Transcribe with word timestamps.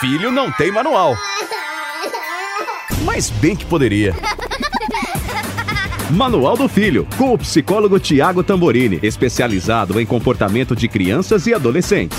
filho 0.00 0.32
não 0.32 0.50
tem 0.50 0.72
manual. 0.72 1.14
Mas 3.04 3.28
bem 3.28 3.54
que 3.54 3.66
poderia. 3.66 4.14
Manual 6.10 6.56
do 6.56 6.66
Filho, 6.70 7.06
com 7.18 7.34
o 7.34 7.38
psicólogo 7.38 8.00
Tiago 8.00 8.42
Tamborini, 8.42 8.98
especializado 9.02 10.00
em 10.00 10.06
comportamento 10.06 10.74
de 10.74 10.88
crianças 10.88 11.46
e 11.46 11.52
adolescentes. 11.52 12.18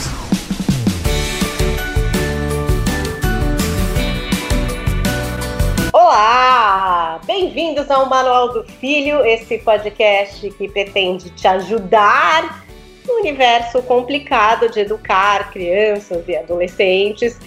Olá! 5.91 7.19
Bem-vindos 7.25 7.89
ao 7.89 8.07
Manual 8.07 8.53
do 8.53 8.63
Filho, 8.63 9.25
esse 9.25 9.57
podcast 9.57 10.51
que 10.51 10.69
pretende 10.69 11.31
te 11.31 11.47
ajudar 11.47 12.63
no 13.07 13.15
universo 13.15 13.81
complicado 13.83 14.69
de 14.69 14.81
educar 14.81 15.51
crianças 15.51 16.23
e 16.27 16.35
adolescentes. 16.35 17.39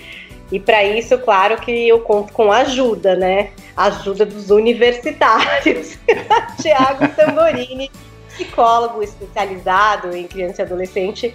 E 0.53 0.61
para 0.61 0.85
isso, 0.85 1.19
claro 1.19 1.57
que 1.61 1.89
eu 1.89 2.01
conto 2.01 2.33
com 2.33 2.53
ajuda, 2.53 3.17
né? 3.17 3.51
Ajuda 3.77 4.27
dos 4.27 4.51
universitários. 4.51 5.99
Tiago 6.61 7.09
Tamborini, 7.09 7.91
psicólogo 8.29 9.03
especializado 9.03 10.15
em 10.15 10.27
criança 10.27 10.63
e 10.63 10.65
adolescente 10.65 11.35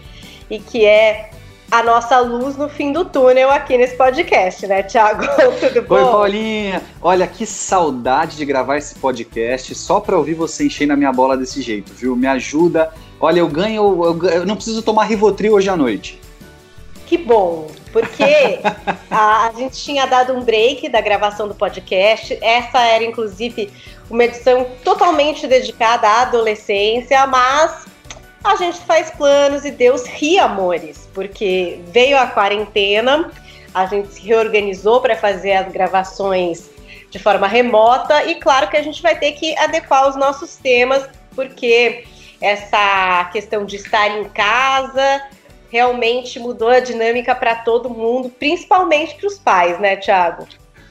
e 0.49 0.59
que 0.59 0.85
é 0.85 1.31
a 1.71 1.83
nossa 1.83 2.19
luz 2.19 2.57
no 2.57 2.67
fim 2.67 2.91
do 2.91 3.05
túnel 3.05 3.49
aqui 3.51 3.77
nesse 3.77 3.95
podcast, 3.95 4.65
né, 4.65 4.81
Tiago? 4.83 5.23
Tudo 5.59 5.81
bom? 5.83 5.95
Oi, 5.95 6.01
Paulinha. 6.01 6.81
Olha, 7.01 7.27
que 7.27 7.45
saudade 7.45 8.37
de 8.37 8.45
gravar 8.45 8.77
esse 8.77 8.95
podcast 8.95 9.75
só 9.75 9.99
para 9.99 10.17
ouvir 10.17 10.33
você 10.33 10.65
encher 10.65 10.87
na 10.87 10.95
minha 10.95 11.13
bola 11.13 11.37
desse 11.37 11.61
jeito, 11.61 11.93
viu? 11.93 12.15
Me 12.15 12.27
ajuda. 12.27 12.91
Olha, 13.19 13.39
eu 13.39 13.47
ganho, 13.47 14.03
eu, 14.03 14.29
eu 14.29 14.45
não 14.45 14.55
preciso 14.55 14.81
tomar 14.81 15.03
Rivotril 15.05 15.53
hoje 15.53 15.69
à 15.69 15.75
noite. 15.75 16.19
Que 17.05 17.17
bom, 17.17 17.67
porque 17.91 18.59
a, 19.09 19.47
a, 19.47 19.51
gente 19.53 19.81
tinha 19.81 20.05
dado 20.05 20.33
um 20.33 20.43
break 20.43 20.89
da 20.89 21.01
gravação 21.01 21.47
do 21.47 21.55
podcast. 21.55 22.37
Essa 22.41 22.79
era, 22.81 23.03
inclusive, 23.03 23.71
uma 24.09 24.23
edição 24.23 24.67
totalmente 24.83 25.47
dedicada 25.47 26.07
à 26.07 26.21
adolescência, 26.21 27.25
mas 27.27 27.85
a 28.43 28.55
gente 28.55 28.79
faz 28.79 29.11
planos 29.11 29.65
e 29.65 29.71
Deus 29.71 30.05
ri, 30.05 30.39
amores, 30.39 31.09
porque 31.13 31.81
veio 31.87 32.17
a 32.17 32.27
quarentena, 32.27 33.31
a 33.73 33.85
gente 33.85 34.13
se 34.13 34.21
reorganizou 34.21 35.01
para 35.01 35.15
fazer 35.15 35.53
as 35.53 35.71
gravações 35.71 36.69
de 37.09 37.19
forma 37.19 37.47
remota 37.47 38.23
e, 38.25 38.35
claro, 38.35 38.69
que 38.69 38.77
a 38.77 38.83
gente 38.83 39.01
vai 39.01 39.17
ter 39.17 39.33
que 39.33 39.57
adequar 39.57 40.07
os 40.07 40.15
nossos 40.15 40.55
temas, 40.55 41.07
porque 41.35 42.05
essa 42.41 43.29
questão 43.33 43.65
de 43.65 43.75
estar 43.75 44.07
em 44.07 44.23
casa 44.25 45.21
realmente 45.69 46.39
mudou 46.39 46.69
a 46.69 46.79
dinâmica 46.79 47.33
para 47.35 47.55
todo 47.55 47.89
mundo, 47.89 48.29
principalmente 48.29 49.15
para 49.15 49.27
os 49.27 49.37
pais, 49.37 49.79
né, 49.79 49.95
Tiago? 49.95 50.47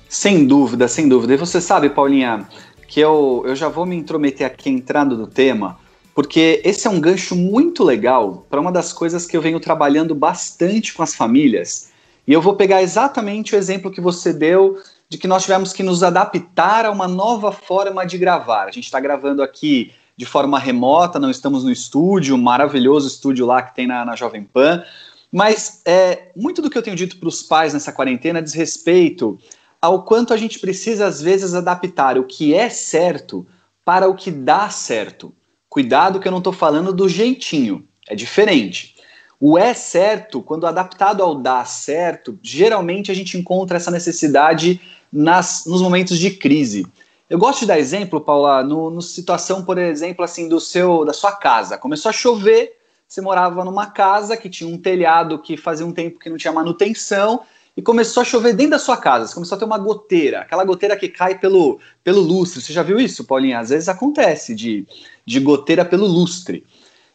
Sem 0.08 0.46
dúvida, 0.46 0.88
sem 0.88 1.08
dúvida. 1.08 1.34
E 1.34 1.36
você 1.36 1.60
sabe, 1.60 1.90
Paulinha, 1.90 2.48
que 2.86 3.00
eu, 3.00 3.42
eu 3.46 3.54
já 3.54 3.68
vou 3.68 3.84
me 3.84 3.96
intrometer 3.96 4.46
aqui 4.46 4.70
entrando 4.70 5.16
no 5.16 5.26
tema, 5.26 5.78
porque 6.14 6.60
esse 6.64 6.86
é 6.86 6.90
um 6.90 7.00
gancho 7.00 7.36
muito 7.36 7.84
legal 7.84 8.46
para 8.48 8.60
uma 8.60 8.72
das 8.72 8.92
coisas 8.92 9.26
que 9.26 9.36
eu 9.36 9.42
venho 9.42 9.60
trabalhando 9.60 10.14
bastante 10.14 10.94
com 10.94 11.02
as 11.02 11.14
famílias. 11.14 11.90
E 12.26 12.32
eu 12.32 12.42
vou 12.42 12.56
pegar 12.56 12.82
exatamente 12.82 13.54
o 13.54 13.58
exemplo 13.58 13.90
que 13.90 14.00
você 14.00 14.32
deu 14.32 14.78
de 15.08 15.16
que 15.16 15.26
nós 15.26 15.42
tivemos 15.42 15.72
que 15.72 15.82
nos 15.82 16.02
adaptar 16.02 16.84
a 16.84 16.90
uma 16.90 17.08
nova 17.08 17.52
forma 17.52 18.04
de 18.04 18.18
gravar. 18.18 18.64
A 18.64 18.70
gente 18.70 18.84
está 18.84 19.00
gravando 19.00 19.42
aqui 19.42 19.92
de 20.18 20.26
forma 20.26 20.58
remota, 20.58 21.20
não 21.20 21.30
estamos 21.30 21.62
no 21.62 21.70
estúdio, 21.70 22.36
maravilhoso 22.36 23.06
estúdio 23.06 23.46
lá 23.46 23.62
que 23.62 23.72
tem 23.72 23.86
na, 23.86 24.04
na 24.04 24.16
Jovem 24.16 24.42
Pan. 24.42 24.82
Mas 25.30 25.80
é, 25.84 26.32
muito 26.34 26.60
do 26.60 26.68
que 26.68 26.76
eu 26.76 26.82
tenho 26.82 26.96
dito 26.96 27.18
para 27.18 27.28
os 27.28 27.40
pais 27.40 27.72
nessa 27.72 27.92
quarentena 27.92 28.42
diz 28.42 28.52
respeito 28.52 29.38
ao 29.80 30.02
quanto 30.02 30.34
a 30.34 30.36
gente 30.36 30.58
precisa, 30.58 31.06
às 31.06 31.22
vezes, 31.22 31.54
adaptar 31.54 32.18
o 32.18 32.24
que 32.24 32.52
é 32.52 32.68
certo 32.68 33.46
para 33.84 34.08
o 34.08 34.16
que 34.16 34.32
dá 34.32 34.68
certo. 34.70 35.32
Cuidado 35.68 36.18
que 36.18 36.26
eu 36.26 36.32
não 36.32 36.38
estou 36.38 36.52
falando 36.52 36.92
do 36.92 37.08
jeitinho, 37.08 37.86
é 38.08 38.16
diferente. 38.16 38.96
O 39.38 39.56
é 39.56 39.72
certo, 39.72 40.42
quando 40.42 40.66
adaptado 40.66 41.22
ao 41.22 41.36
dá 41.36 41.64
certo, 41.64 42.36
geralmente 42.42 43.12
a 43.12 43.14
gente 43.14 43.38
encontra 43.38 43.76
essa 43.76 43.92
necessidade 43.92 44.80
nas, 45.12 45.64
nos 45.64 45.80
momentos 45.80 46.18
de 46.18 46.32
crise. 46.32 46.84
Eu 47.28 47.38
gosto 47.38 47.60
de 47.60 47.66
dar 47.66 47.78
exemplo, 47.78 48.20
Paula, 48.20 48.62
no, 48.62 48.88
no, 48.88 49.02
situação, 49.02 49.62
por 49.62 49.76
exemplo, 49.76 50.24
assim, 50.24 50.48
do 50.48 50.58
seu, 50.58 51.04
da 51.04 51.12
sua 51.12 51.32
casa. 51.32 51.76
Começou 51.76 52.08
a 52.08 52.12
chover, 52.12 52.78
você 53.06 53.20
morava 53.20 53.64
numa 53.64 53.86
casa 53.86 54.36
que 54.36 54.48
tinha 54.48 54.68
um 54.68 54.78
telhado 54.78 55.38
que 55.38 55.56
fazia 55.56 55.84
um 55.84 55.92
tempo 55.92 56.18
que 56.18 56.30
não 56.30 56.38
tinha 56.38 56.52
manutenção, 56.52 57.42
e 57.76 57.82
começou 57.82 58.22
a 58.22 58.24
chover 58.24 58.54
dentro 58.54 58.72
da 58.72 58.78
sua 58.78 58.96
casa. 58.96 59.26
Você 59.26 59.34
começou 59.34 59.54
a 59.54 59.58
ter 59.58 59.64
uma 59.64 59.78
goteira, 59.78 60.40
aquela 60.40 60.64
goteira 60.64 60.96
que 60.96 61.08
cai 61.08 61.38
pelo, 61.38 61.78
pelo 62.02 62.20
lustre. 62.20 62.60
Você 62.60 62.72
já 62.72 62.82
viu 62.82 62.98
isso, 62.98 63.24
Paulinha? 63.24 63.60
Às 63.60 63.68
vezes 63.68 63.88
acontece 63.88 64.54
de, 64.54 64.84
de 65.24 65.38
goteira 65.38 65.84
pelo 65.84 66.06
lustre. 66.06 66.66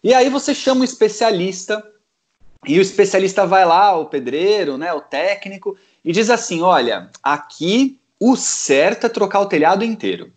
E 0.03 0.13
aí 0.13 0.29
você 0.29 0.53
chama 0.53 0.81
um 0.81 0.85
especialista, 0.85 1.83
e 2.65 2.77
o 2.77 2.81
especialista 2.81 3.45
vai 3.45 3.65
lá, 3.65 3.97
o 3.97 4.05
pedreiro, 4.05 4.77
né, 4.77 4.93
o 4.93 5.01
técnico, 5.01 5.75
e 6.05 6.13
diz 6.13 6.29
assim: 6.29 6.61
olha, 6.61 7.09
aqui 7.21 7.99
o 8.25 8.37
certo 8.37 9.05
é 9.05 9.09
trocar 9.09 9.41
o 9.41 9.47
telhado 9.47 9.83
inteiro. 9.83 10.31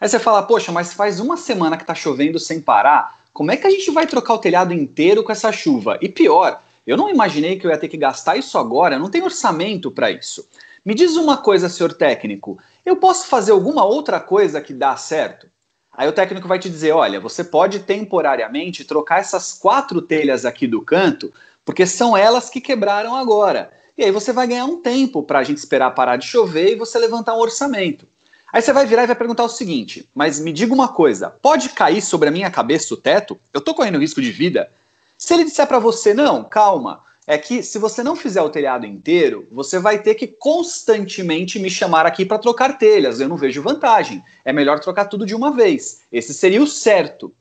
Aí 0.00 0.08
você 0.08 0.18
fala, 0.18 0.42
poxa, 0.42 0.72
mas 0.72 0.94
faz 0.94 1.20
uma 1.20 1.36
semana 1.36 1.76
que 1.76 1.82
está 1.82 1.94
chovendo 1.94 2.38
sem 2.38 2.62
parar, 2.62 3.14
como 3.30 3.50
é 3.50 3.58
que 3.58 3.66
a 3.66 3.70
gente 3.70 3.90
vai 3.90 4.06
trocar 4.06 4.32
o 4.32 4.38
telhado 4.38 4.72
inteiro 4.72 5.22
com 5.22 5.30
essa 5.30 5.52
chuva? 5.52 5.98
E 6.00 6.08
pior, 6.08 6.62
eu 6.86 6.96
não 6.96 7.10
imaginei 7.10 7.58
que 7.58 7.66
eu 7.66 7.70
ia 7.70 7.76
ter 7.76 7.88
que 7.88 7.98
gastar 7.98 8.38
isso 8.38 8.56
agora, 8.56 8.98
não 8.98 9.10
tem 9.10 9.22
orçamento 9.22 9.90
para 9.90 10.10
isso. 10.10 10.48
Me 10.82 10.94
diz 10.94 11.14
uma 11.16 11.36
coisa, 11.36 11.68
senhor 11.68 11.92
técnico, 11.92 12.58
eu 12.86 12.96
posso 12.96 13.26
fazer 13.26 13.52
alguma 13.52 13.84
outra 13.84 14.18
coisa 14.18 14.58
que 14.62 14.72
dá 14.72 14.96
certo? 14.96 15.46
Aí 15.92 16.08
o 16.08 16.12
técnico 16.12 16.48
vai 16.48 16.58
te 16.58 16.70
dizer: 16.70 16.92
olha, 16.92 17.20
você 17.20 17.44
pode 17.44 17.80
temporariamente 17.80 18.82
trocar 18.82 19.20
essas 19.20 19.52
quatro 19.52 20.00
telhas 20.00 20.46
aqui 20.46 20.66
do 20.66 20.80
canto, 20.80 21.30
porque 21.66 21.84
são 21.84 22.16
elas 22.16 22.48
que 22.48 22.62
quebraram 22.62 23.14
agora. 23.14 23.70
E 23.96 24.04
aí 24.04 24.10
você 24.10 24.32
vai 24.32 24.46
ganhar 24.46 24.66
um 24.66 24.80
tempo 24.80 25.22
para 25.22 25.38
a 25.38 25.42
gente 25.42 25.58
esperar 25.58 25.92
parar 25.92 26.16
de 26.16 26.26
chover 26.26 26.72
e 26.72 26.76
você 26.76 26.98
levantar 26.98 27.34
um 27.34 27.40
orçamento. 27.40 28.06
Aí 28.52 28.60
você 28.60 28.72
vai 28.72 28.86
virar 28.86 29.04
e 29.04 29.06
vai 29.06 29.16
perguntar 29.16 29.44
o 29.44 29.48
seguinte: 29.48 30.08
mas 30.14 30.38
me 30.38 30.52
diga 30.52 30.74
uma 30.74 30.88
coisa, 30.88 31.30
pode 31.30 31.70
cair 31.70 32.02
sobre 32.02 32.28
a 32.28 32.32
minha 32.32 32.50
cabeça 32.50 32.92
o 32.94 32.96
teto? 32.96 33.38
Eu 33.52 33.58
estou 33.58 33.74
correndo 33.74 33.98
risco 33.98 34.20
de 34.20 34.30
vida? 34.30 34.70
Se 35.16 35.32
ele 35.32 35.44
disser 35.44 35.66
para 35.66 35.78
você, 35.78 36.12
não, 36.12 36.44
calma, 36.44 37.02
é 37.26 37.36
que 37.36 37.62
se 37.62 37.78
você 37.78 38.02
não 38.02 38.14
fizer 38.14 38.42
o 38.42 38.50
telhado 38.50 38.86
inteiro, 38.86 39.48
você 39.50 39.78
vai 39.78 40.00
ter 40.00 40.14
que 40.14 40.26
constantemente 40.26 41.58
me 41.58 41.68
chamar 41.68 42.06
aqui 42.06 42.24
para 42.24 42.38
trocar 42.38 42.78
telhas. 42.78 43.18
Eu 43.18 43.28
não 43.28 43.36
vejo 43.36 43.62
vantagem. 43.62 44.22
É 44.44 44.52
melhor 44.52 44.78
trocar 44.78 45.06
tudo 45.06 45.26
de 45.26 45.34
uma 45.34 45.50
vez. 45.50 46.02
Esse 46.12 46.32
seria 46.32 46.62
o 46.62 46.66
certo. 46.66 47.34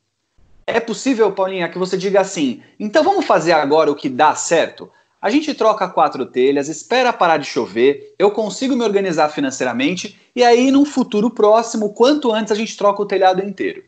É 0.65 0.79
possível, 0.79 1.31
Paulinha, 1.31 1.69
que 1.69 1.77
você 1.77 1.97
diga 1.97 2.21
assim: 2.21 2.63
então 2.79 3.03
vamos 3.03 3.25
fazer 3.25 3.51
agora 3.51 3.91
o 3.91 3.95
que 3.95 4.09
dá 4.09 4.33
certo? 4.33 4.89
A 5.21 5.29
gente 5.29 5.53
troca 5.53 5.87
quatro 5.87 6.25
telhas, 6.25 6.67
espera 6.67 7.11
parar 7.11 7.37
de 7.37 7.45
chover, 7.45 8.13
eu 8.19 8.29
consigo 8.31 8.75
me 8.75 8.83
organizar 8.83 9.29
financeiramente 9.29 10.19
e 10.35 10.43
aí, 10.43 10.69
num 10.69 10.85
futuro 10.85 11.29
próximo, 11.29 11.93
quanto 11.93 12.31
antes 12.31 12.51
a 12.51 12.55
gente 12.55 12.77
troca 12.77 13.01
o 13.01 13.05
telhado 13.05 13.41
inteiro. 13.41 13.83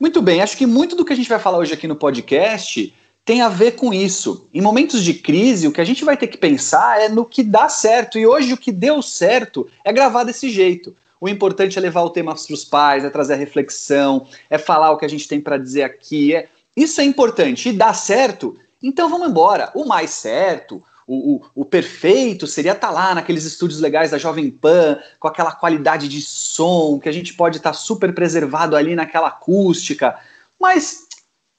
Muito 0.00 0.20
bem, 0.20 0.42
acho 0.42 0.56
que 0.56 0.66
muito 0.66 0.96
do 0.96 1.04
que 1.04 1.12
a 1.12 1.16
gente 1.16 1.28
vai 1.28 1.38
falar 1.38 1.58
hoje 1.58 1.74
aqui 1.74 1.86
no 1.86 1.94
podcast 1.94 2.92
tem 3.24 3.40
a 3.40 3.48
ver 3.48 3.72
com 3.72 3.94
isso. 3.94 4.48
Em 4.52 4.60
momentos 4.60 5.02
de 5.02 5.14
crise, 5.14 5.66
o 5.66 5.72
que 5.72 5.80
a 5.80 5.84
gente 5.84 6.04
vai 6.04 6.16
ter 6.16 6.26
que 6.26 6.36
pensar 6.36 7.00
é 7.00 7.08
no 7.08 7.24
que 7.24 7.42
dá 7.42 7.68
certo. 7.68 8.18
E 8.18 8.26
hoje 8.26 8.52
o 8.52 8.56
que 8.56 8.70
deu 8.70 9.00
certo 9.00 9.66
é 9.82 9.92
gravar 9.92 10.24
desse 10.24 10.50
jeito. 10.50 10.94
O 11.18 11.28
importante 11.28 11.78
é 11.78 11.80
levar 11.80 12.02
o 12.02 12.10
tema 12.10 12.34
para 12.34 12.54
os 12.54 12.64
pais, 12.64 13.02
é 13.02 13.08
trazer 13.08 13.32
a 13.32 13.36
reflexão, 13.36 14.26
é 14.50 14.58
falar 14.58 14.90
o 14.90 14.98
que 14.98 15.06
a 15.06 15.08
gente 15.08 15.26
tem 15.26 15.40
para 15.40 15.56
dizer 15.56 15.84
aqui. 15.84 16.34
É... 16.34 16.48
Isso 16.76 17.00
é 17.00 17.04
importante. 17.04 17.70
E 17.70 17.72
dá 17.72 17.94
certo 17.94 18.56
então 18.88 19.08
vamos 19.08 19.28
embora. 19.28 19.70
O 19.74 19.84
mais 19.84 20.10
certo, 20.10 20.82
o, 21.06 21.36
o, 21.36 21.42
o 21.54 21.64
perfeito 21.64 22.46
seria 22.46 22.72
estar 22.72 22.88
tá 22.88 22.92
lá 22.92 23.14
naqueles 23.14 23.44
estúdios 23.44 23.80
legais 23.80 24.10
da 24.10 24.18
Jovem 24.18 24.50
Pan, 24.50 24.98
com 25.18 25.28
aquela 25.28 25.52
qualidade 25.52 26.08
de 26.08 26.20
som, 26.20 26.98
que 26.98 27.08
a 27.08 27.12
gente 27.12 27.34
pode 27.34 27.58
estar 27.58 27.70
tá 27.70 27.74
super 27.74 28.14
preservado 28.14 28.76
ali 28.76 28.94
naquela 28.94 29.28
acústica. 29.28 30.18
Mas 30.60 31.06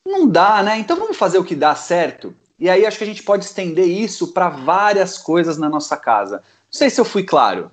não 0.05 0.27
dá, 0.27 0.61
né? 0.61 0.77
Então 0.77 0.97
vamos 0.97 1.17
fazer 1.17 1.37
o 1.37 1.43
que 1.43 1.55
dá 1.55 1.75
certo. 1.75 2.35
E 2.59 2.69
aí 2.69 2.85
acho 2.85 2.97
que 2.97 3.03
a 3.03 3.07
gente 3.07 3.23
pode 3.23 3.45
estender 3.45 3.87
isso 3.87 4.31
para 4.31 4.49
várias 4.49 5.17
coisas 5.17 5.57
na 5.57 5.69
nossa 5.69 5.97
casa. 5.97 6.37
Não 6.37 6.43
sei 6.79 6.89
se 6.89 7.01
eu 7.01 7.05
fui 7.05 7.23
claro. 7.23 7.71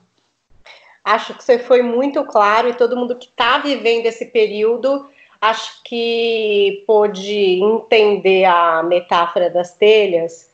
Acho 1.04 1.34
que 1.34 1.42
você 1.42 1.58
foi 1.58 1.82
muito 1.82 2.24
claro 2.24 2.68
e 2.68 2.74
todo 2.74 2.96
mundo 2.96 3.16
que 3.16 3.26
está 3.26 3.58
vivendo 3.58 4.06
esse 4.06 4.26
período 4.26 5.06
acho 5.42 5.82
que 5.82 6.84
pôde 6.86 7.60
entender 7.60 8.44
a 8.44 8.80
metáfora 8.84 9.50
das 9.50 9.74
telhas. 9.74 10.48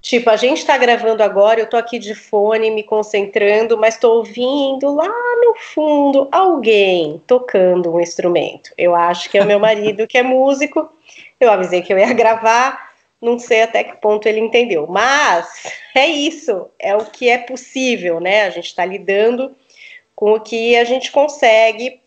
Tipo, 0.00 0.30
a 0.30 0.36
gente 0.36 0.58
está 0.58 0.78
gravando 0.78 1.24
agora, 1.24 1.58
eu 1.58 1.64
estou 1.64 1.78
aqui 1.78 1.98
de 1.98 2.14
fone, 2.14 2.70
me 2.70 2.84
concentrando, 2.84 3.76
mas 3.76 3.94
estou 3.94 4.18
ouvindo 4.18 4.94
lá 4.94 5.08
no 5.08 5.56
fundo 5.56 6.28
alguém 6.30 7.20
tocando 7.26 7.92
um 7.92 8.00
instrumento. 8.00 8.70
Eu 8.78 8.94
acho 8.94 9.28
que 9.28 9.36
é 9.36 9.42
o 9.42 9.46
meu 9.46 9.58
marido 9.58 10.06
que 10.06 10.16
é 10.16 10.22
músico. 10.22 10.88
Eu 11.40 11.50
avisei 11.50 11.82
que 11.82 11.92
eu 11.92 11.98
ia 11.98 12.12
gravar, 12.14 12.92
não 13.20 13.40
sei 13.40 13.62
até 13.62 13.82
que 13.82 13.96
ponto 13.96 14.28
ele 14.28 14.38
entendeu. 14.38 14.86
Mas 14.86 15.48
é 15.96 16.06
isso, 16.06 16.68
é 16.78 16.94
o 16.94 17.04
que 17.04 17.28
é 17.28 17.38
possível, 17.38 18.20
né? 18.20 18.44
A 18.44 18.50
gente 18.50 18.66
está 18.66 18.84
lidando 18.84 19.52
com 20.14 20.34
o 20.34 20.40
que 20.40 20.76
a 20.76 20.84
gente 20.84 21.10
consegue. 21.10 22.00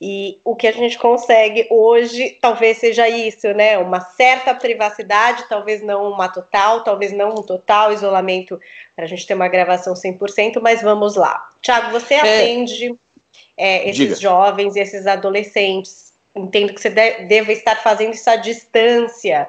E 0.00 0.40
o 0.44 0.54
que 0.54 0.68
a 0.68 0.72
gente 0.72 0.96
consegue 0.96 1.66
hoje 1.68 2.38
talvez 2.40 2.78
seja 2.78 3.08
isso, 3.08 3.48
né? 3.48 3.76
Uma 3.78 4.00
certa 4.00 4.54
privacidade, 4.54 5.48
talvez 5.48 5.82
não 5.82 6.12
uma 6.12 6.28
total, 6.28 6.84
talvez 6.84 7.12
não 7.12 7.30
um 7.30 7.42
total 7.42 7.92
isolamento 7.92 8.60
para 8.94 9.04
a 9.04 9.08
gente 9.08 9.26
ter 9.26 9.34
uma 9.34 9.48
gravação 9.48 9.94
100%, 9.94 10.60
mas 10.60 10.82
vamos 10.82 11.16
lá. 11.16 11.50
Tiago, 11.60 11.90
você 11.90 12.14
é, 12.14 12.20
atende 12.20 12.94
é, 13.56 13.88
esses 13.88 13.96
diga. 13.96 14.14
jovens 14.14 14.76
e 14.76 14.80
esses 14.80 15.06
adolescentes. 15.06 16.12
Entendo 16.34 16.72
que 16.72 16.80
você 16.80 16.90
deve 16.90 17.52
estar 17.52 17.82
fazendo 17.82 18.14
isso 18.14 18.30
à 18.30 18.36
distância. 18.36 19.48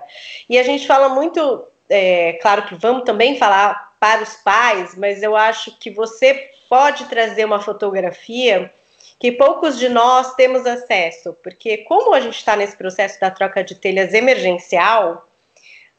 E 0.49 0.57
a 0.57 0.63
gente 0.63 0.87
fala 0.87 1.09
muito, 1.09 1.63
é, 1.87 2.33
claro 2.41 2.63
que 2.63 2.73
vamos 2.73 3.03
também 3.03 3.37
falar 3.37 3.93
para 3.99 4.23
os 4.23 4.35
pais, 4.37 4.95
mas 4.97 5.21
eu 5.21 5.35
acho 5.35 5.77
que 5.77 5.91
você 5.91 6.49
pode 6.67 7.05
trazer 7.05 7.45
uma 7.45 7.59
fotografia 7.59 8.71
que 9.19 9.33
poucos 9.33 9.77
de 9.77 9.89
nós 9.89 10.33
temos 10.35 10.65
acesso, 10.65 11.35
porque 11.43 11.79
como 11.79 12.13
a 12.13 12.21
gente 12.21 12.37
está 12.37 12.55
nesse 12.55 12.77
processo 12.77 13.19
da 13.19 13.29
troca 13.29 13.63
de 13.63 13.75
telhas 13.75 14.13
emergencial, 14.13 15.27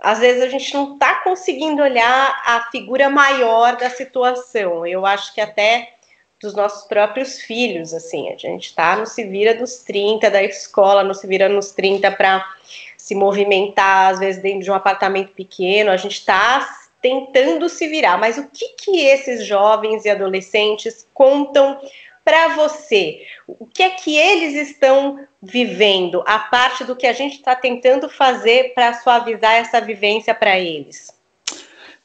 às 0.00 0.19
vezes 0.19 0.43
a 0.43 0.49
gente 0.49 0.72
não 0.72 0.94
está 0.94 1.17
conseguindo 1.17 1.82
olhar 1.82 2.43
a 2.46 2.69
figura 2.70 3.11
maior 3.11 3.76
da 3.76 3.90
situação. 3.90 4.87
Eu 4.87 5.05
acho 5.05 5.34
que 5.34 5.40
até 5.40 5.93
dos 6.40 6.55
nossos 6.55 6.88
próprios 6.88 7.38
filhos, 7.38 7.93
assim, 7.93 8.31
a 8.31 8.37
gente 8.37 8.69
está 8.69 8.96
no 8.96 9.05
se 9.05 9.25
vira 9.25 9.55
dos 9.55 9.81
30 9.81 10.31
da 10.31 10.43
escola, 10.43 11.05
no 11.05 11.14
se 11.14 11.26
vira 11.26 11.50
nos 11.50 11.73
30 11.73 12.11
para 12.12 12.43
se 12.96 13.14
movimentar, 13.14 14.12
às 14.12 14.19
vezes 14.19 14.40
dentro 14.40 14.61
de 14.61 14.70
um 14.70 14.75
apartamento 14.75 15.32
pequeno, 15.32 15.90
a 15.90 15.99
gente 15.99 16.14
está 16.14 16.66
tentando 17.02 17.69
se 17.69 17.87
virar. 17.88 18.16
Mas 18.16 18.38
o 18.38 18.49
que 18.49 18.69
que 18.70 19.05
esses 19.05 19.44
jovens 19.44 20.06
e 20.06 20.11
adolescentes 20.11 21.06
contam 21.12 21.78
para 22.30 22.54
você? 22.54 23.22
O 23.48 23.66
que 23.66 23.82
é 23.82 23.90
que 23.90 24.16
eles 24.16 24.68
estão 24.68 25.18
vivendo, 25.42 26.22
a 26.24 26.38
parte 26.38 26.84
do 26.84 26.94
que 26.94 27.04
a 27.04 27.12
gente 27.12 27.34
está 27.34 27.56
tentando 27.56 28.08
fazer 28.08 28.72
para 28.72 28.94
suavizar 28.94 29.54
essa 29.54 29.80
vivência 29.80 30.32
para 30.32 30.56
eles? 30.56 31.12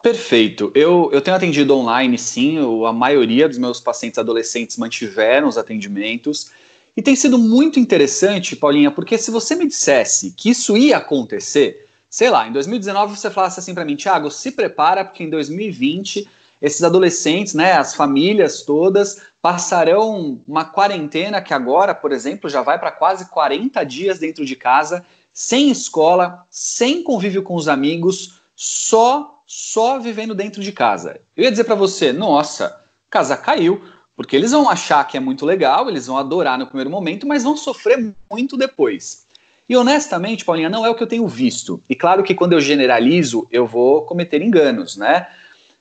Perfeito. 0.02 0.72
Eu, 0.74 1.12
eu 1.14 1.22
tenho 1.22 1.38
atendido 1.38 1.78
online, 1.78 2.18
sim. 2.18 2.58
Eu, 2.58 2.88
a 2.88 2.94
maioria 2.94 3.48
dos 3.48 3.60
meus 3.60 3.80
pacientes 3.80 4.18
adolescentes 4.18 4.78
mantiveram 4.78 5.48
os 5.48 5.60
atendimentos. 5.60 6.50
E 6.98 7.04
tem 7.04 7.16
sido 7.16 7.38
muito 7.38 7.80
interessante, 7.80 8.56
Paulinha, 8.56 8.90
porque 8.90 9.20
se 9.20 9.30
você 9.30 9.54
me 9.54 9.68
dissesse 9.68 10.32
que 10.32 10.50
isso 10.50 10.76
ia 10.76 10.98
acontecer, 10.98 11.88
sei 12.10 12.32
lá, 12.32 12.48
em 12.48 12.52
2019 12.52 13.16
você 13.16 13.30
falasse 13.30 13.60
assim 13.60 13.76
para 13.76 13.86
mim, 13.86 13.96
Thiago, 13.96 14.32
se 14.32 14.52
prepara, 14.52 15.06
porque 15.06 15.24
em 15.24 15.30
2020 15.30 16.28
esses 16.66 16.82
adolescentes, 16.82 17.54
né, 17.54 17.74
as 17.74 17.94
famílias 17.94 18.64
todas, 18.64 19.22
passarão 19.40 20.42
uma 20.48 20.66
quarentena 20.66 21.40
que 21.40 21.54
agora, 21.54 21.94
por 21.94 22.12
exemplo, 22.12 22.50
já 22.50 22.64
vai 22.64 22.80
para 22.80 22.90
quase 22.90 23.30
40 23.30 23.84
dias 23.84 24.18
dentro 24.18 24.44
de 24.44 24.56
casa, 24.56 25.06
sem 25.32 25.70
escola, 25.70 26.44
sem 26.50 27.04
convívio 27.04 27.44
com 27.44 27.54
os 27.54 27.68
amigos, 27.68 28.42
só 28.56 29.32
só 29.46 30.00
vivendo 30.00 30.34
dentro 30.34 30.64
de 30.64 30.72
casa. 30.72 31.22
Eu 31.38 31.44
ia 31.44 31.52
dizer 31.52 31.66
para 31.66 31.76
você, 31.76 32.12
nossa, 32.12 32.82
casa 33.12 33.38
caiu, 33.38 33.84
porque 34.16 34.36
eles 34.36 34.52
vão 34.52 34.68
achar 34.68 35.08
que 35.08 35.18
é 35.18 35.20
muito 35.20 35.46
legal, 35.46 35.88
eles 35.88 36.08
vão 36.08 36.18
adorar 36.18 36.58
no 36.58 36.66
primeiro 36.66 36.90
momento, 36.90 37.28
mas 37.28 37.44
vão 37.44 37.56
sofrer 37.56 38.16
muito 38.30 38.58
depois. 38.58 39.24
E 39.70 39.78
honestamente, 39.78 40.44
Paulinha, 40.44 40.70
não 40.70 40.84
é 40.84 40.90
o 40.90 40.96
que 40.96 41.04
eu 41.04 41.08
tenho 41.08 41.28
visto. 41.28 41.80
E 41.88 41.94
claro 41.94 42.24
que 42.24 42.34
quando 42.34 42.54
eu 42.54 42.60
generalizo, 42.60 43.48
eu 43.52 43.68
vou 43.68 44.02
cometer 44.02 44.42
enganos, 44.42 44.98
né? 44.98 45.28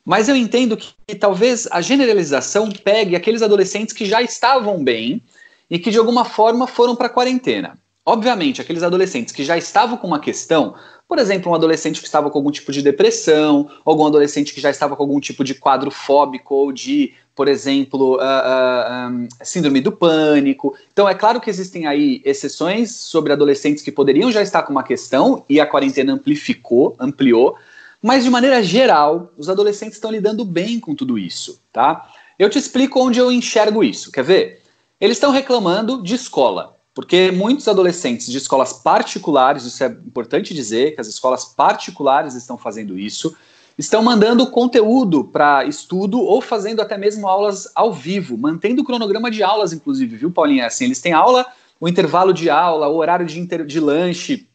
Mas 0.04 0.28
eu 0.28 0.36
entendo 0.36 0.76
que, 0.76 0.92
que 1.06 1.14
talvez 1.14 1.66
a 1.70 1.80
generalização 1.80 2.70
pegue 2.70 3.16
aqueles 3.16 3.40
adolescentes 3.40 3.94
que 3.94 4.04
já 4.04 4.20
estavam 4.20 4.84
bem 4.84 5.22
e 5.70 5.78
que 5.78 5.90
de 5.90 5.98
alguma 5.98 6.24
forma 6.24 6.66
foram 6.66 6.94
para 6.94 7.06
a 7.06 7.10
quarentena. 7.10 7.78
Obviamente, 8.06 8.60
aqueles 8.60 8.82
adolescentes 8.82 9.32
que 9.32 9.42
já 9.42 9.56
estavam 9.56 9.96
com 9.96 10.06
uma 10.06 10.20
questão, 10.20 10.74
por 11.08 11.18
exemplo, 11.18 11.50
um 11.50 11.54
adolescente 11.54 12.00
que 12.00 12.06
estava 12.06 12.30
com 12.30 12.36
algum 12.36 12.50
tipo 12.50 12.70
de 12.70 12.82
depressão, 12.82 13.70
algum 13.82 14.06
adolescente 14.06 14.52
que 14.52 14.60
já 14.60 14.68
estava 14.68 14.94
com 14.94 15.02
algum 15.04 15.18
tipo 15.18 15.42
de 15.42 15.54
quadro 15.54 15.90
fóbico 15.90 16.54
ou 16.54 16.70
de, 16.70 17.14
por 17.34 17.48
exemplo, 17.48 18.16
uh, 18.16 18.18
uh, 18.18 19.10
um, 19.10 19.28
síndrome 19.42 19.80
do 19.80 19.90
pânico. 19.90 20.76
Então, 20.92 21.08
é 21.08 21.14
claro 21.14 21.40
que 21.40 21.48
existem 21.48 21.86
aí 21.86 22.20
exceções 22.26 22.94
sobre 22.94 23.32
adolescentes 23.32 23.82
que 23.82 23.90
poderiam 23.90 24.30
já 24.30 24.42
estar 24.42 24.64
com 24.64 24.72
uma 24.72 24.82
questão 24.82 25.42
e 25.48 25.58
a 25.58 25.66
quarentena 25.66 26.12
amplificou, 26.12 26.94
ampliou, 27.00 27.56
mas, 28.04 28.22
de 28.22 28.28
maneira 28.28 28.62
geral, 28.62 29.32
os 29.34 29.48
adolescentes 29.48 29.96
estão 29.96 30.10
lidando 30.10 30.44
bem 30.44 30.78
com 30.78 30.94
tudo 30.94 31.16
isso, 31.16 31.62
tá? 31.72 32.06
Eu 32.38 32.50
te 32.50 32.58
explico 32.58 33.00
onde 33.00 33.18
eu 33.18 33.32
enxergo 33.32 33.82
isso. 33.82 34.12
Quer 34.12 34.22
ver? 34.22 34.62
Eles 35.00 35.16
estão 35.16 35.30
reclamando 35.30 36.02
de 36.02 36.14
escola, 36.14 36.76
porque 36.92 37.30
muitos 37.30 37.66
adolescentes 37.66 38.26
de 38.30 38.36
escolas 38.36 38.74
particulares, 38.74 39.64
isso 39.64 39.82
é 39.82 39.86
importante 39.86 40.52
dizer, 40.52 40.94
que 40.94 41.00
as 41.00 41.06
escolas 41.06 41.46
particulares 41.46 42.34
estão 42.34 42.58
fazendo 42.58 42.98
isso, 42.98 43.34
estão 43.78 44.02
mandando 44.02 44.50
conteúdo 44.50 45.24
para 45.24 45.64
estudo 45.64 46.20
ou 46.20 46.42
fazendo 46.42 46.82
até 46.82 46.98
mesmo 46.98 47.26
aulas 47.26 47.72
ao 47.74 47.90
vivo, 47.90 48.36
mantendo 48.36 48.82
o 48.82 48.84
cronograma 48.84 49.30
de 49.30 49.42
aulas, 49.42 49.72
inclusive, 49.72 50.14
viu, 50.14 50.30
Paulinha? 50.30 50.66
Assim, 50.66 50.84
eles 50.84 51.00
têm 51.00 51.14
aula, 51.14 51.46
o 51.80 51.88
intervalo 51.88 52.34
de 52.34 52.50
aula, 52.50 52.86
o 52.86 52.96
horário 52.96 53.24
de, 53.24 53.64
de 53.64 53.80
lanche, 53.80 54.46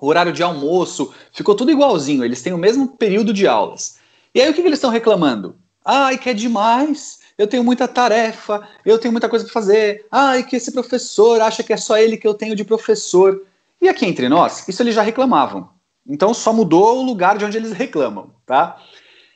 o 0.00 0.06
horário 0.06 0.32
de 0.32 0.42
almoço, 0.42 1.12
ficou 1.32 1.54
tudo 1.54 1.70
igualzinho, 1.70 2.24
eles 2.24 2.42
têm 2.42 2.52
o 2.52 2.58
mesmo 2.58 2.96
período 2.96 3.32
de 3.32 3.46
aulas. 3.46 3.98
E 4.34 4.40
aí 4.40 4.50
o 4.50 4.54
que, 4.54 4.60
que 4.60 4.68
eles 4.68 4.78
estão 4.78 4.90
reclamando? 4.90 5.56
Ai, 5.84 6.18
que 6.18 6.30
é 6.30 6.34
demais, 6.34 7.20
eu 7.36 7.46
tenho 7.46 7.62
muita 7.62 7.86
tarefa, 7.86 8.66
eu 8.84 8.98
tenho 8.98 9.12
muita 9.12 9.28
coisa 9.28 9.44
para 9.44 9.52
fazer. 9.52 10.06
Ai, 10.10 10.42
que 10.42 10.56
esse 10.56 10.72
professor 10.72 11.40
acha 11.40 11.62
que 11.62 11.72
é 11.72 11.76
só 11.76 11.96
ele 11.96 12.16
que 12.16 12.26
eu 12.26 12.34
tenho 12.34 12.56
de 12.56 12.64
professor. 12.64 13.44
E 13.80 13.88
aqui 13.88 14.06
entre 14.06 14.28
nós, 14.28 14.66
isso 14.68 14.82
eles 14.82 14.94
já 14.94 15.02
reclamavam. 15.02 15.68
Então 16.06 16.34
só 16.34 16.52
mudou 16.52 16.98
o 16.98 17.02
lugar 17.02 17.38
de 17.38 17.44
onde 17.44 17.56
eles 17.56 17.72
reclamam, 17.72 18.30
tá? 18.46 18.78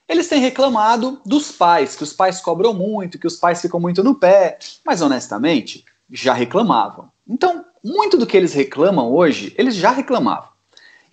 Eles 0.08 0.26
têm 0.26 0.40
reclamado 0.40 1.20
dos 1.24 1.52
pais, 1.52 1.94
que 1.94 2.02
os 2.02 2.12
pais 2.12 2.40
cobram 2.40 2.72
muito, 2.72 3.18
que 3.18 3.26
os 3.26 3.36
pais 3.36 3.60
ficam 3.60 3.78
muito 3.78 4.02
no 4.02 4.14
pé, 4.14 4.58
mas 4.84 5.02
honestamente, 5.02 5.84
já 6.10 6.32
reclamavam. 6.32 7.10
Então, 7.28 7.64
muito 7.84 8.16
do 8.16 8.26
que 8.26 8.36
eles 8.36 8.52
reclamam 8.52 9.12
hoje, 9.12 9.54
eles 9.56 9.74
já 9.74 9.90
reclamavam. 9.90 10.48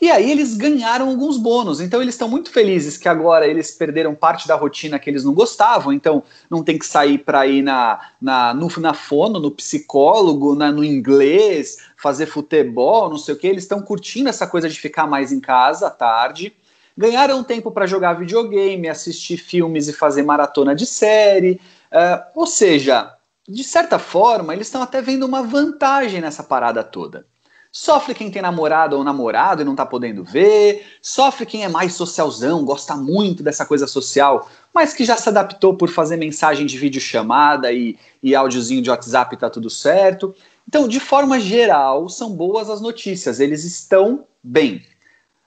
E 0.01 0.11
aí 0.11 0.29
eles 0.29 0.55
ganharam 0.55 1.09
alguns 1.09 1.37
bônus. 1.37 1.79
Então 1.79 2.01
eles 2.01 2.15
estão 2.15 2.27
muito 2.27 2.51
felizes 2.51 2.97
que 2.97 3.07
agora 3.07 3.47
eles 3.47 3.71
perderam 3.71 4.13
parte 4.13 4.47
da 4.47 4.55
rotina 4.55 4.99
que 4.99 5.09
eles 5.09 5.23
não 5.23 5.33
gostavam. 5.33 5.93
Então 5.93 6.21
não 6.49 6.63
tem 6.63 6.77
que 6.77 6.85
sair 6.85 7.19
para 7.19 7.47
ir 7.47 7.61
na, 7.61 7.99
na, 8.21 8.53
no, 8.53 8.69
na 8.77 8.93
fono, 8.93 9.39
no 9.39 9.51
psicólogo, 9.51 10.53
na, 10.53 10.71
no 10.71 10.83
inglês, 10.83 11.77
fazer 11.95 12.25
futebol, 12.25 13.09
não 13.09 13.17
sei 13.17 13.35
o 13.35 13.37
que. 13.37 13.47
Eles 13.47 13.63
estão 13.63 13.81
curtindo 13.81 14.27
essa 14.27 14.45
coisa 14.45 14.67
de 14.67 14.79
ficar 14.79 15.07
mais 15.07 15.31
em 15.31 15.39
casa 15.39 15.87
à 15.87 15.89
tarde. 15.89 16.53
Ganharam 16.97 17.43
tempo 17.43 17.71
para 17.71 17.85
jogar 17.85 18.13
videogame, 18.13 18.87
assistir 18.87 19.37
filmes 19.37 19.87
e 19.87 19.93
fazer 19.93 20.23
maratona 20.23 20.75
de 20.75 20.85
série. 20.85 21.59
Uh, 21.91 22.39
ou 22.41 22.47
seja, 22.47 23.14
de 23.47 23.63
certa 23.63 23.99
forma, 23.99 24.53
eles 24.53 24.67
estão 24.67 24.81
até 24.81 25.01
vendo 25.01 25.25
uma 25.25 25.43
vantagem 25.43 26.19
nessa 26.19 26.43
parada 26.43 26.83
toda. 26.83 27.25
Sofre 27.71 28.15
quem 28.15 28.31
tem 28.31 28.41
namorado 28.41 28.95
ou 28.95 29.03
namorado 29.03 29.61
e 29.61 29.65
não 29.65 29.75
tá 29.75 29.85
podendo 29.85 30.23
ver, 30.23 30.87
sofre 31.01 31.45
quem 31.45 31.65
é 31.65 31.67
mais 31.67 31.93
socialzão, 31.93 32.63
gosta 32.63 32.95
muito 32.95 33.43
dessa 33.43 33.65
coisa 33.65 33.85
social, 33.85 34.49
mas 34.73 34.93
que 34.93 35.03
já 35.03 35.17
se 35.17 35.27
adaptou 35.27 35.75
por 35.75 35.89
fazer 35.89 36.15
mensagem 36.15 36.65
de 36.65 36.77
vídeo 36.77 37.01
chamada 37.01 37.73
e, 37.73 37.99
e 38.23 38.33
áudiozinho 38.33 38.81
de 38.81 38.89
WhatsApp 38.89 39.35
tá 39.35 39.49
tudo 39.49 39.69
certo. 39.69 40.33
Então, 40.67 40.87
de 40.87 40.99
forma 41.01 41.39
geral, 41.39 42.07
são 42.07 42.31
boas 42.31 42.69
as 42.69 42.79
notícias, 42.79 43.41
eles 43.41 43.65
estão 43.65 44.25
bem. 44.41 44.81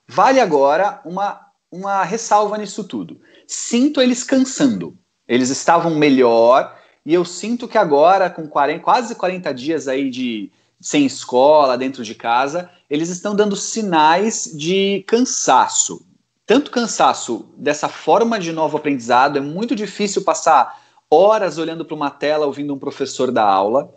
Vale 0.07 0.39
agora 0.39 1.01
uma, 1.05 1.41
uma 1.73 2.05
ressalva 2.05 2.59
nisso 2.59 2.85
tudo. 2.85 3.21
Sinto 3.47 4.01
eles 4.01 4.23
cansando. 4.23 4.97
Eles 5.27 5.51
estavam 5.51 5.95
melhor, 5.95 6.78
e 7.09 7.15
eu 7.15 7.25
sinto 7.25 7.67
que 7.67 7.79
agora, 7.79 8.29
com 8.29 8.47
40, 8.47 8.85
quase 8.85 9.15
40 9.15 9.55
dias 9.55 9.89
aí 9.89 10.11
de 10.11 10.53
sem 10.79 11.07
escola, 11.07 11.79
dentro 11.79 12.05
de 12.05 12.15
casa, 12.15 12.69
eles 12.91 13.09
estão 13.09 13.35
dando 13.35 13.57
sinais 13.57 14.53
de 14.55 15.03
cansaço. 15.07 16.07
Tanto 16.45 16.71
cansaço 16.71 17.47
dessa 17.57 17.89
forma 17.89 18.39
de 18.39 18.53
novo 18.53 18.77
aprendizado, 18.77 19.39
é 19.39 19.41
muito 19.41 19.75
difícil 19.75 20.23
passar 20.23 20.83
horas 21.11 21.57
olhando 21.57 21.83
para 21.83 21.95
uma 21.97 22.11
tela 22.11 22.45
ouvindo 22.45 22.75
um 22.75 22.79
professor 22.79 23.33
da 23.33 23.43
aula. 23.43 23.91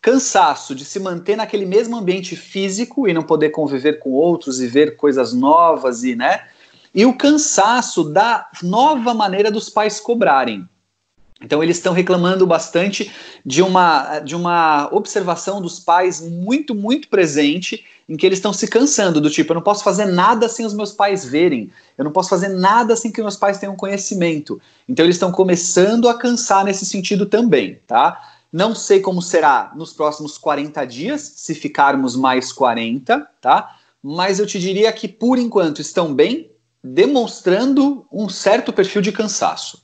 Cansaço 0.00 0.74
de 0.74 0.86
se 0.86 0.98
manter 0.98 1.36
naquele 1.36 1.66
mesmo 1.66 1.98
ambiente 1.98 2.34
físico 2.34 3.06
e 3.06 3.12
não 3.12 3.24
poder 3.24 3.50
conviver 3.50 3.98
com 3.98 4.12
outros 4.12 4.62
e 4.62 4.66
ver 4.66 4.96
coisas 4.96 5.34
novas 5.34 6.02
e, 6.02 6.16
né? 6.16 6.46
E 6.94 7.04
o 7.04 7.14
cansaço 7.14 8.04
da 8.04 8.48
nova 8.62 9.12
maneira 9.12 9.50
dos 9.50 9.68
pais 9.68 10.00
cobrarem. 10.00 10.66
Então 11.44 11.62
eles 11.62 11.76
estão 11.76 11.92
reclamando 11.92 12.46
bastante 12.46 13.12
de 13.44 13.62
uma, 13.62 14.18
de 14.20 14.34
uma 14.34 14.88
observação 14.90 15.60
dos 15.60 15.78
pais 15.78 16.20
muito, 16.20 16.74
muito 16.74 17.08
presente, 17.08 17.84
em 18.08 18.16
que 18.16 18.24
eles 18.24 18.38
estão 18.38 18.52
se 18.52 18.66
cansando, 18.66 19.20
do 19.20 19.30
tipo, 19.30 19.52
eu 19.52 19.54
não 19.54 19.62
posso 19.62 19.84
fazer 19.84 20.06
nada 20.06 20.48
sem 20.48 20.64
os 20.64 20.74
meus 20.74 20.92
pais 20.92 21.24
verem, 21.24 21.70
eu 21.96 22.04
não 22.04 22.12
posso 22.12 22.30
fazer 22.30 22.48
nada 22.48 22.96
sem 22.96 23.12
que 23.12 23.22
meus 23.22 23.36
pais 23.36 23.58
tenham 23.58 23.76
conhecimento. 23.76 24.60
Então 24.88 25.04
eles 25.04 25.16
estão 25.16 25.30
começando 25.30 26.08
a 26.08 26.14
cansar 26.14 26.64
nesse 26.64 26.86
sentido 26.86 27.26
também, 27.26 27.78
tá? 27.86 28.30
Não 28.50 28.74
sei 28.74 29.00
como 29.00 29.20
será 29.20 29.72
nos 29.74 29.92
próximos 29.92 30.38
40 30.38 30.84
dias, 30.86 31.32
se 31.36 31.54
ficarmos 31.54 32.16
mais 32.16 32.52
40, 32.52 33.28
tá? 33.40 33.76
Mas 34.02 34.38
eu 34.38 34.46
te 34.46 34.58
diria 34.58 34.92
que 34.92 35.08
por 35.08 35.38
enquanto 35.38 35.80
estão 35.80 36.14
bem, 36.14 36.50
demonstrando 36.82 38.06
um 38.12 38.28
certo 38.28 38.72
perfil 38.72 39.02
de 39.02 39.10
cansaço. 39.10 39.83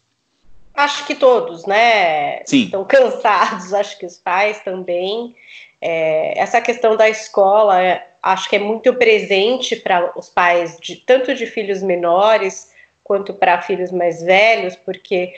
Acho 0.75 1.07
que 1.07 1.15
todos, 1.15 1.67
né? 1.67 2.43
Sim. 2.45 2.65
Estão 2.65 2.85
cansados, 2.85 3.73
acho 3.75 3.99
que 3.99 4.07
os 4.07 4.17
pais 4.17 4.61
também. 4.61 5.35
É, 5.81 6.39
essa 6.39 6.61
questão 6.61 6.97
da 6.97 7.09
escola, 7.09 7.83
é, 7.83 8.07
acho 8.23 8.49
que 8.49 8.57
é 8.57 8.59
muito 8.59 8.95
presente 8.95 9.77
para 9.77 10.13
os 10.19 10.29
pais, 10.29 10.79
de, 10.81 10.97
tanto 10.97 11.35
de 11.35 11.47
filhos 11.47 11.83
menores 11.83 12.73
quanto 13.03 13.35
para 13.35 13.63
filhos 13.63 13.91
mais 13.91 14.23
velhos, 14.23 14.77
porque 14.77 15.35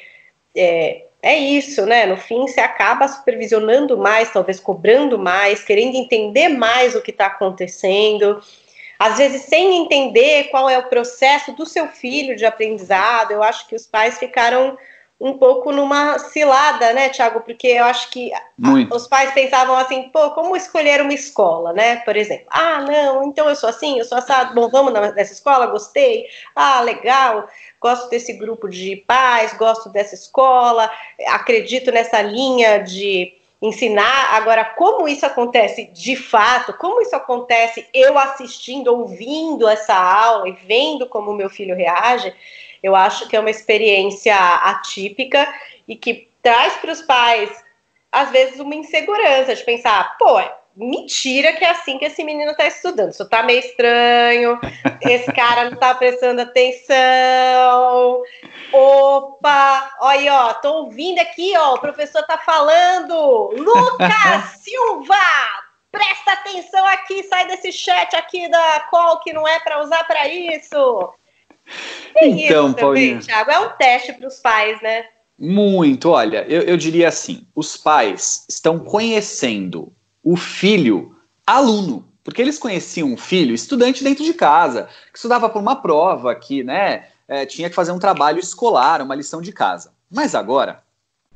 é, 0.55 1.05
é 1.23 1.37
isso, 1.37 1.87
né? 1.87 2.07
No 2.07 2.17
fim, 2.17 2.43
você 2.43 2.61
acaba 2.61 3.09
supervisionando 3.09 3.97
mais, 3.97 4.33
talvez 4.33 4.59
cobrando 4.61 5.19
mais, 5.19 5.63
querendo 5.63 5.97
entender 5.97 6.49
mais 6.49 6.95
o 6.95 7.01
que 7.01 7.13
está 7.13 7.27
acontecendo 7.27 8.41
às 9.03 9.19
vezes 9.19 9.43
sem 9.43 9.79
entender 9.79 10.45
qual 10.45 10.71
é 10.71 10.79
o 10.79 10.89
processo 10.89 11.51
do 11.55 11.67
seu 11.67 11.89
filho 11.89 12.37
de 12.37 12.45
aprendizado. 12.45 13.33
Eu 13.33 13.43
acho 13.43 13.67
que 13.67 13.75
os 13.75 13.85
pais 13.85 14.17
ficaram 14.17 14.79
um 15.23 15.39
pouco 15.39 15.71
numa 15.71 16.19
cilada, 16.19 16.93
né, 16.93 17.09
Tiago? 17.09 17.43
Porque 17.43 17.69
eu 17.69 17.85
acho 17.85 18.11
que 18.11 18.35
a, 18.35 18.43
os 18.93 19.07
pais 19.07 19.33
pensavam 19.33 19.77
assim, 19.77 20.09
pô, 20.09 20.33
como 20.33 20.57
escolher 20.57 21.01
uma 21.01 21.15
escola, 21.15 21.73
né? 21.73 21.97
Por 21.99 22.17
exemplo, 22.17 22.47
ah, 22.51 22.81
não, 22.81 23.23
então 23.23 23.49
eu 23.49 23.55
sou 23.55 23.69
assim, 23.69 24.01
eu 24.01 24.05
sou 24.05 24.19
assado, 24.19 24.53
bom, 24.53 24.69
vamos 24.69 24.93
nessa 24.93 25.33
escola, 25.33 25.69
gostei, 25.69 26.27
ah, 26.57 26.81
legal, 26.81 27.49
gosto 27.81 28.11
desse 28.11 28.33
grupo 28.33 28.69
de 28.69 28.97
pais, 28.97 29.57
gosto 29.57 29.89
dessa 29.91 30.17
escola, 30.17 30.91
acredito 31.29 31.93
nessa 31.93 32.21
linha 32.21 32.79
de 32.79 33.33
ensinar. 33.63 34.35
Agora, 34.35 34.65
como 34.65 35.07
isso 35.07 35.25
acontece 35.25 35.85
de 35.85 36.17
fato, 36.17 36.73
como 36.73 37.01
isso 37.01 37.15
acontece 37.15 37.87
eu 37.95 38.19
assistindo, 38.19 38.89
ouvindo 38.89 39.69
essa 39.69 39.95
aula 39.95 40.49
e 40.49 40.53
vendo 40.67 41.07
como 41.07 41.31
o 41.31 41.35
meu 41.37 41.49
filho 41.49 41.77
reage, 41.77 42.35
eu 42.83 42.97
acho 42.97 43.29
que 43.29 43.37
é 43.37 43.41
uma 43.41 43.51
experiência 43.51 44.37
atípica 44.37 45.47
e 45.87 45.97
que 45.97 46.29
traz 46.43 46.75
para 46.75 46.93
os 46.93 47.03
pais, 47.03 47.51
às 48.11 48.31
vezes, 48.31 48.59
uma 48.59 48.75
insegurança 48.75 49.55
de 49.55 49.65
pensar, 49.65 50.17
pô, 50.19 50.39
é 50.39 50.53
mentira 50.75 51.53
que 51.53 51.65
é 51.65 51.71
assim 51.71 51.99
que 51.99 52.07
esse 52.07 52.25
menino 52.25 52.51
está 52.51 52.67
estudando. 52.67 53.13
Isso 53.13 53.23
está 53.23 53.43
meio 53.43 53.61
estranho, 53.61 54.59
esse 55.01 55.31
cara 55.33 55.67
não 55.67 55.75
está 55.75 55.95
prestando 55.95 56.41
atenção. 56.41 58.23
Opa, 58.73 59.97
olha 60.01 60.35
ó, 60.35 60.55
tô 60.55 60.85
ouvindo 60.85 61.21
aqui, 61.21 61.57
ó, 61.57 61.75
o 61.75 61.81
professor 61.81 62.21
está 62.21 62.39
falando. 62.39 63.51
Lucas 63.57 64.61
Silva, 64.63 65.17
presta 65.91 66.33
atenção 66.33 66.85
aqui, 66.87 67.23
sai 67.25 67.47
desse 67.47 67.71
chat 67.71 68.17
aqui 68.17 68.49
da 68.49 68.81
call 68.91 69.21
que 69.21 69.33
não 69.33 69.47
é 69.47 69.61
para 69.61 69.81
usar 69.83 70.05
para 70.05 70.27
isso. 70.27 71.13
É 72.15 72.27
então, 72.27 72.67
isso 72.67 72.77
Paulinha. 72.77 73.19
Thiago, 73.21 73.51
é 73.51 73.59
um 73.59 73.71
teste 73.71 74.13
para 74.13 74.29
os 74.29 74.39
pais, 74.39 74.81
né? 74.83 75.07
Muito, 75.39 76.11
olha, 76.11 76.45
eu, 76.47 76.63
eu 76.63 76.77
diria 76.77 77.09
assim: 77.09 77.47
os 77.55 77.77
pais 77.77 78.45
estão 78.49 78.79
conhecendo 78.79 79.93
o 80.23 80.37
filho 80.37 81.17
aluno, 81.47 82.09
porque 82.23 82.41
eles 82.41 82.59
conheciam 82.59 83.09
um 83.09 83.17
filho 83.17 83.55
estudante 83.55 84.05
dentro 84.05 84.23
de 84.23 84.35
casa, 84.35 84.89
que 85.11 85.19
estudava 85.19 85.49
por 85.49 85.61
uma 85.61 85.77
prova, 85.77 86.35
que 86.35 86.63
né, 86.63 87.07
é, 87.27 87.45
tinha 87.47 87.69
que 87.69 87.75
fazer 87.75 87.93
um 87.93 87.99
trabalho 87.99 88.39
escolar, 88.39 89.03
uma 89.03 89.15
lição 89.15 89.41
de 89.41 89.53
casa. 89.53 89.93
Mas 90.11 90.35
agora, 90.35 90.83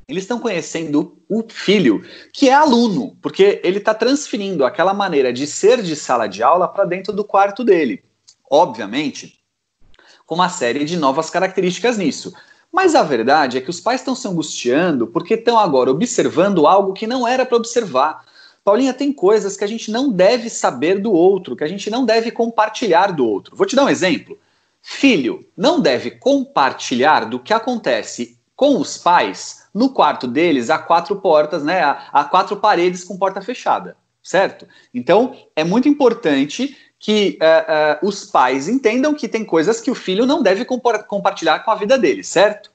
eles 0.07 0.23
estão 0.23 0.39
conhecendo 0.39 1.19
o 1.29 1.45
filho 1.49 2.05
que 2.33 2.49
é 2.49 2.55
aluno, 2.55 3.17
porque 3.21 3.61
ele 3.65 3.79
está 3.79 3.93
transferindo 3.93 4.65
aquela 4.65 4.95
maneira 4.95 5.33
de 5.33 5.47
ser 5.47 5.83
de 5.83 5.97
sala 5.97 6.29
de 6.29 6.43
aula 6.43 6.69
para 6.69 6.85
dentro 6.85 7.13
do 7.13 7.25
quarto 7.25 7.65
dele. 7.65 8.05
Obviamente, 8.49 9.41
com 10.27 10.35
uma 10.35 10.49
série 10.49 10.85
de 10.85 10.97
novas 10.97 11.31
características 11.31 11.97
nisso. 11.97 12.35
Mas 12.73 12.95
a 12.95 13.03
verdade 13.03 13.57
é 13.57 13.61
que 13.61 13.71
os 13.71 13.81
pais 13.81 14.01
estão 14.01 14.15
se 14.15 14.29
angustiando 14.29 15.07
porque 15.07 15.35
estão 15.35 15.59
agora 15.59 15.91
observando 15.91 16.67
algo 16.67 16.93
que 16.93 17.07
não 17.07 17.27
era 17.27 17.47
para 17.47 17.57
observar. 17.57 18.25
Paulinha, 18.65 18.93
tem 18.93 19.13
coisas 19.13 19.57
que 19.57 19.65
a 19.65 19.69
gente 19.69 19.91
não 19.91 20.11
deve 20.11 20.51
saber 20.51 21.01
do 21.01 21.13
outro, 21.13 21.55
que 21.55 21.65
a 21.65 21.69
gente 21.69 21.89
não 21.89 22.05
deve 22.05 22.31
compartilhar 22.33 23.13
do 23.13 23.27
outro. 23.27 23.57
Vou 23.57 23.67
te 23.67 23.77
dar 23.77 23.85
um 23.85 23.89
exemplo. 23.89 24.37
Filho 24.83 25.47
não 25.57 25.81
deve 25.81 26.11
compartilhar 26.11 27.25
do 27.25 27.39
que 27.39 27.55
acontece 27.55 28.37
com 28.55 28.79
os 28.79 28.97
pais 28.97 29.67
no 29.73 29.91
quarto 29.91 30.27
deles 30.27 30.71
a 30.71 30.79
quatro 30.79 31.17
portas, 31.17 31.63
né, 31.63 31.83
a, 31.83 32.25
quatro 32.25 32.57
paredes 32.57 33.05
com 33.05 33.19
porta 33.19 33.43
fechada, 33.43 33.97
certo? 34.23 34.67
Então 34.95 35.37
é 35.55 35.63
muito 35.63 35.89
importante 35.89 36.77
que 36.99 37.39
uh, 37.41 38.05
uh, 38.05 38.09
os 38.09 38.25
pais 38.25 38.69
entendam 38.69 39.15
que 39.15 39.29
tem 39.29 39.45
coisas 39.45 39.81
que 39.81 39.91
o 39.91 39.95
filho 39.95 40.27
não 40.27 40.43
deve 40.43 40.65
compartilhar 40.65 41.61
com 41.61 41.71
a 41.71 41.75
vida 41.75 41.99
dele, 41.99 42.25
certo? 42.25 42.71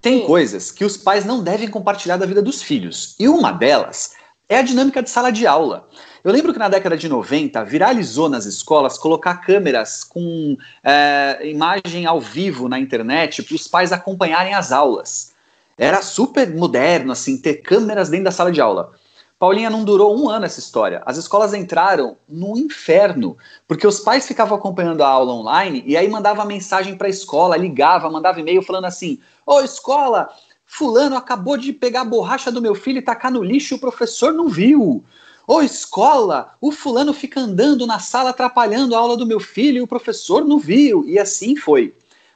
Tem 0.00 0.20
Sim. 0.20 0.26
coisas 0.26 0.70
que 0.70 0.84
os 0.84 0.96
pais 0.96 1.24
não 1.24 1.42
devem 1.42 1.68
compartilhar 1.68 2.16
da 2.16 2.26
vida 2.26 2.40
dos 2.40 2.62
filhos. 2.62 3.16
E 3.18 3.28
uma 3.28 3.50
delas 3.50 4.14
é 4.48 4.58
a 4.58 4.62
dinâmica 4.62 5.02
de 5.02 5.10
sala 5.10 5.30
de 5.30 5.46
aula. 5.46 5.88
Eu 6.22 6.32
lembro 6.32 6.52
que 6.52 6.58
na 6.58 6.68
década 6.68 6.96
de 6.96 7.08
90 7.08 7.64
viralizou 7.64 8.28
nas 8.28 8.44
escolas 8.46 8.96
colocar 8.96 9.36
câmeras 9.36 10.04
com 10.04 10.54
uh, 10.54 11.44
imagem 11.44 12.06
ao 12.06 12.20
vivo 12.20 12.68
na 12.68 12.78
internet 12.78 13.42
para 13.42 13.54
os 13.54 13.68
pais 13.68 13.92
acompanharem 13.92 14.54
as 14.54 14.72
aulas. 14.72 15.32
Era 15.76 16.02
super 16.02 16.52
moderno, 16.54 17.12
assim, 17.12 17.36
ter 17.36 17.54
câmeras 17.54 18.08
dentro 18.08 18.24
da 18.24 18.30
sala 18.30 18.50
de 18.50 18.60
aula. 18.60 18.92
Paulinha, 19.38 19.70
não 19.70 19.84
durou 19.84 20.18
um 20.18 20.28
ano 20.28 20.46
essa 20.46 20.58
história. 20.58 21.00
As 21.06 21.16
escolas 21.16 21.54
entraram 21.54 22.16
no 22.28 22.58
inferno, 22.58 23.36
porque 23.68 23.86
os 23.86 24.00
pais 24.00 24.26
ficavam 24.26 24.58
acompanhando 24.58 25.02
a 25.02 25.08
aula 25.08 25.32
online 25.32 25.84
e 25.86 25.96
aí 25.96 26.08
mandava 26.08 26.44
mensagem 26.44 26.96
para 26.96 27.06
a 27.06 27.10
escola, 27.10 27.56
ligava, 27.56 28.10
mandava 28.10 28.40
e-mail 28.40 28.62
falando 28.62 28.86
assim: 28.86 29.20
Ô 29.46 29.60
escola, 29.60 30.28
Fulano 30.70 31.16
acabou 31.16 31.56
de 31.56 31.72
pegar 31.72 32.02
a 32.02 32.04
borracha 32.04 32.52
do 32.52 32.60
meu 32.60 32.74
filho 32.74 32.98
e 32.98 33.02
tacar 33.02 33.32
no 33.32 33.42
lixo 33.42 33.72
e 33.72 33.76
o 33.76 33.80
professor 33.80 34.34
não 34.34 34.48
viu. 34.48 35.02
Ô 35.46 35.62
escola, 35.62 36.54
o 36.60 36.70
fulano 36.70 37.14
fica 37.14 37.40
andando 37.40 37.86
na 37.86 37.98
sala 37.98 38.30
atrapalhando 38.30 38.94
a 38.94 38.98
aula 38.98 39.16
do 39.16 39.24
meu 39.24 39.40
filho 39.40 39.78
e 39.78 39.80
o 39.80 39.86
professor 39.86 40.44
não 40.44 40.58
viu. 40.58 41.06
E 41.06 41.18
assim 41.18 41.56
foi. 41.56 41.94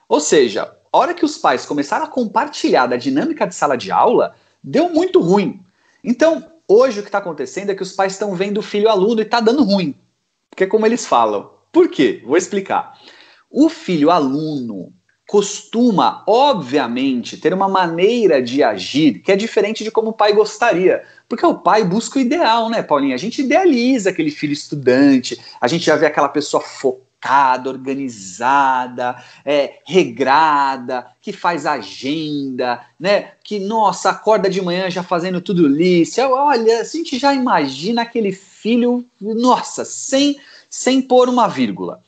Ou 0.08 0.18
seja, 0.18 0.74
a 0.90 0.98
hora 0.98 1.12
que 1.12 1.26
os 1.26 1.36
pais 1.36 1.66
começaram 1.66 2.06
a 2.06 2.08
compartilhar 2.08 2.86
da 2.86 2.96
dinâmica 2.96 3.46
de 3.46 3.54
sala 3.54 3.76
de 3.76 3.92
aula, 3.92 4.34
deu 4.64 4.88
muito 4.88 5.20
ruim. 5.20 5.62
Então, 6.02 6.51
Hoje 6.74 7.00
o 7.00 7.02
que 7.02 7.10
está 7.10 7.18
acontecendo 7.18 7.68
é 7.68 7.74
que 7.74 7.82
os 7.82 7.92
pais 7.92 8.12
estão 8.12 8.34
vendo 8.34 8.56
o 8.56 8.62
filho 8.62 8.88
aluno 8.88 9.20
e 9.20 9.24
está 9.24 9.40
dando 9.40 9.62
ruim. 9.62 9.94
Porque 10.48 10.64
é 10.64 10.66
como 10.66 10.86
eles 10.86 11.04
falam. 11.04 11.50
Por 11.70 11.90
quê? 11.90 12.22
Vou 12.24 12.34
explicar. 12.34 12.98
O 13.50 13.68
filho 13.68 14.10
aluno 14.10 14.90
costuma, 15.28 16.24
obviamente, 16.26 17.36
ter 17.36 17.52
uma 17.52 17.68
maneira 17.68 18.40
de 18.40 18.62
agir 18.62 19.20
que 19.20 19.30
é 19.30 19.36
diferente 19.36 19.84
de 19.84 19.90
como 19.90 20.08
o 20.08 20.12
pai 20.14 20.32
gostaria. 20.32 21.04
Porque 21.28 21.44
o 21.44 21.58
pai 21.58 21.84
busca 21.84 22.18
o 22.18 22.22
ideal, 22.22 22.70
né, 22.70 22.82
Paulinha? 22.82 23.16
A 23.16 23.18
gente 23.18 23.42
idealiza 23.42 24.08
aquele 24.08 24.30
filho 24.30 24.54
estudante, 24.54 25.38
a 25.60 25.68
gente 25.68 25.84
já 25.84 25.96
vê 25.96 26.06
aquela 26.06 26.30
pessoa 26.30 26.62
focada 26.62 27.11
focada, 27.22 27.70
organizada, 27.70 29.16
é, 29.44 29.78
regrada, 29.84 31.06
que 31.20 31.32
faz 31.32 31.64
agenda, 31.64 32.84
né? 32.98 33.32
Que, 33.44 33.60
nossa, 33.60 34.10
acorda 34.10 34.50
de 34.50 34.60
manhã 34.60 34.90
já 34.90 35.04
fazendo 35.04 35.40
tudo 35.40 35.68
listo. 35.68 36.20
Olha, 36.20 36.80
a 36.80 36.84
gente 36.84 37.18
já 37.18 37.32
imagina 37.32 38.02
aquele 38.02 38.32
filho, 38.32 39.04
nossa, 39.20 39.84
sem, 39.84 40.36
sem 40.68 41.00
pôr 41.00 41.28
uma 41.28 41.46
vírgula. 41.46 42.02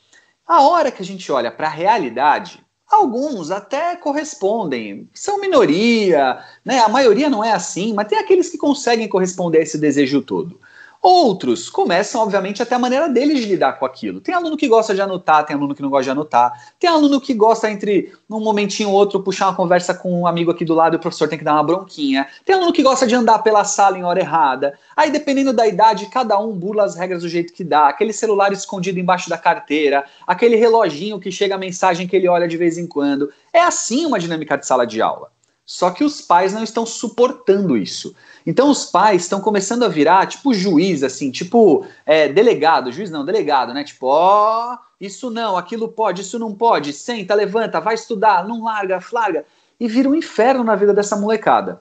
A 0.47 0.62
hora 0.62 0.90
que 0.90 1.02
a 1.02 1.06
gente 1.06 1.30
olha 1.30 1.50
para 1.50 1.68
a 1.68 1.71
realidade, 1.71 2.61
alguns 2.90 3.52
até 3.52 3.94
correspondem, 3.94 5.09
são 5.14 5.40
minoria, 5.40 6.42
né? 6.64 6.80
A 6.80 6.88
maioria 6.88 7.30
não 7.30 7.44
é 7.44 7.52
assim, 7.52 7.94
mas 7.94 8.09
tem 8.09 8.18
aqueles 8.18 8.50
que 8.50 8.59
conseguem 8.59 9.09
corresponder 9.09 9.59
a 9.59 9.62
esse 9.62 9.78
desejo 9.78 10.21
todo. 10.23 10.59
Outros 11.06 11.68
começam, 11.68 12.23
obviamente, 12.23 12.62
até 12.62 12.75
a 12.75 12.78
maneira 12.78 13.11
deles 13.11 13.38
de 13.38 13.44
lidar 13.44 13.75
com 13.75 13.84
aquilo. 13.84 14.23
Tem 14.23 14.34
aluno 14.34 14.56
que 14.56 14.66
gosta 14.66 14.94
de 14.94 15.02
anotar, 15.02 15.44
tem 15.44 15.54
aluno 15.54 15.75
que 15.75 15.82
não 15.82 15.90
gosta 15.90 16.04
de 16.04 16.11
anotar, 16.11 16.73
tem 16.80 16.88
aluno 16.88 17.20
que 17.20 17.34
gosta, 17.34 17.70
entre 17.70 18.14
um 18.30 18.40
momentinho 18.40 18.88
ou 18.88 18.94
outro, 18.94 19.23
puxar 19.23 19.49
uma 19.49 19.54
conversa 19.54 19.92
com 19.92 20.23
um 20.23 20.26
amigo 20.26 20.50
aqui 20.50 20.64
do 20.64 20.73
lado 20.73 20.94
e 20.94 20.96
o 20.96 20.99
professor 20.99 21.28
tem 21.28 21.37
que 21.37 21.44
dar 21.44 21.52
uma 21.52 21.62
bronquinha. 21.62 22.26
Tem 22.42 22.56
aluno 22.56 22.73
que 22.73 22.82
gosta 22.82 23.06
de 23.06 23.14
andar 23.14 23.40
pela 23.40 23.64
sala 23.64 23.99
em 23.99 24.02
hora 24.02 24.18
errada. 24.18 24.78
Aí, 24.96 25.11
dependendo 25.11 25.52
da 25.52 25.66
idade, 25.66 26.06
cada 26.06 26.38
um 26.38 26.54
burla 26.56 26.84
as 26.84 26.96
regras 26.96 27.20
do 27.20 27.28
jeito 27.28 27.52
que 27.52 27.62
dá. 27.62 27.88
Aquele 27.88 28.14
celular 28.14 28.50
escondido 28.50 28.99
embaixo 28.99 29.28
da 29.28 29.37
carteira, 29.37 30.06
aquele 30.26 30.56
reloginho 30.56 31.20
que 31.20 31.30
chega 31.30 31.54
a 31.54 31.58
mensagem 31.58 32.08
que 32.08 32.16
ele 32.16 32.28
olha 32.28 32.49
de 32.49 32.56
vez 32.56 32.78
em 32.78 32.87
quando. 32.87 33.30
É 33.52 33.61
assim 33.61 34.06
uma 34.06 34.18
dinâmica 34.18 34.56
de 34.56 34.66
sala 34.66 34.87
de 34.87 35.02
aula. 35.02 35.34
Só 35.66 35.90
que 35.90 36.04
os 36.04 36.21
pais 36.21 36.52
não 36.52 36.62
estão 36.62 36.85
suportando 36.85 37.76
isso. 37.76 38.14
Então 38.47 38.71
os 38.71 38.85
pais 38.85 39.23
estão 39.23 39.40
começando 39.40 39.83
a 39.85 39.88
virar 39.88 40.26
tipo 40.26 40.52
juiz, 40.52 41.02
assim, 41.02 41.30
tipo 41.30 41.87
é, 42.04 42.28
delegado, 42.28 42.92
juiz 42.92 43.11
não, 43.11 43.25
delegado, 43.25 43.73
né? 43.73 43.83
Tipo, 43.83 44.06
ó, 44.09 44.75
oh, 44.75 44.78
isso 45.00 45.30
não, 45.30 45.56
aquilo 45.56 45.88
pode, 45.88 46.21
isso 46.21 46.38
não 46.38 46.54
pode, 46.54 46.92
senta, 46.92 47.35
levanta, 47.35 47.80
vai 47.80 47.94
estudar, 47.94 48.47
não 48.47 48.64
larga, 48.64 49.00
flaga. 49.00 49.47
E 49.80 49.88
vira 49.88 50.09
um 50.09 50.14
inferno 50.14 50.62
na 50.62 50.76
vida 50.76 50.92
dessa 50.92 51.16
molecada. 51.16 51.80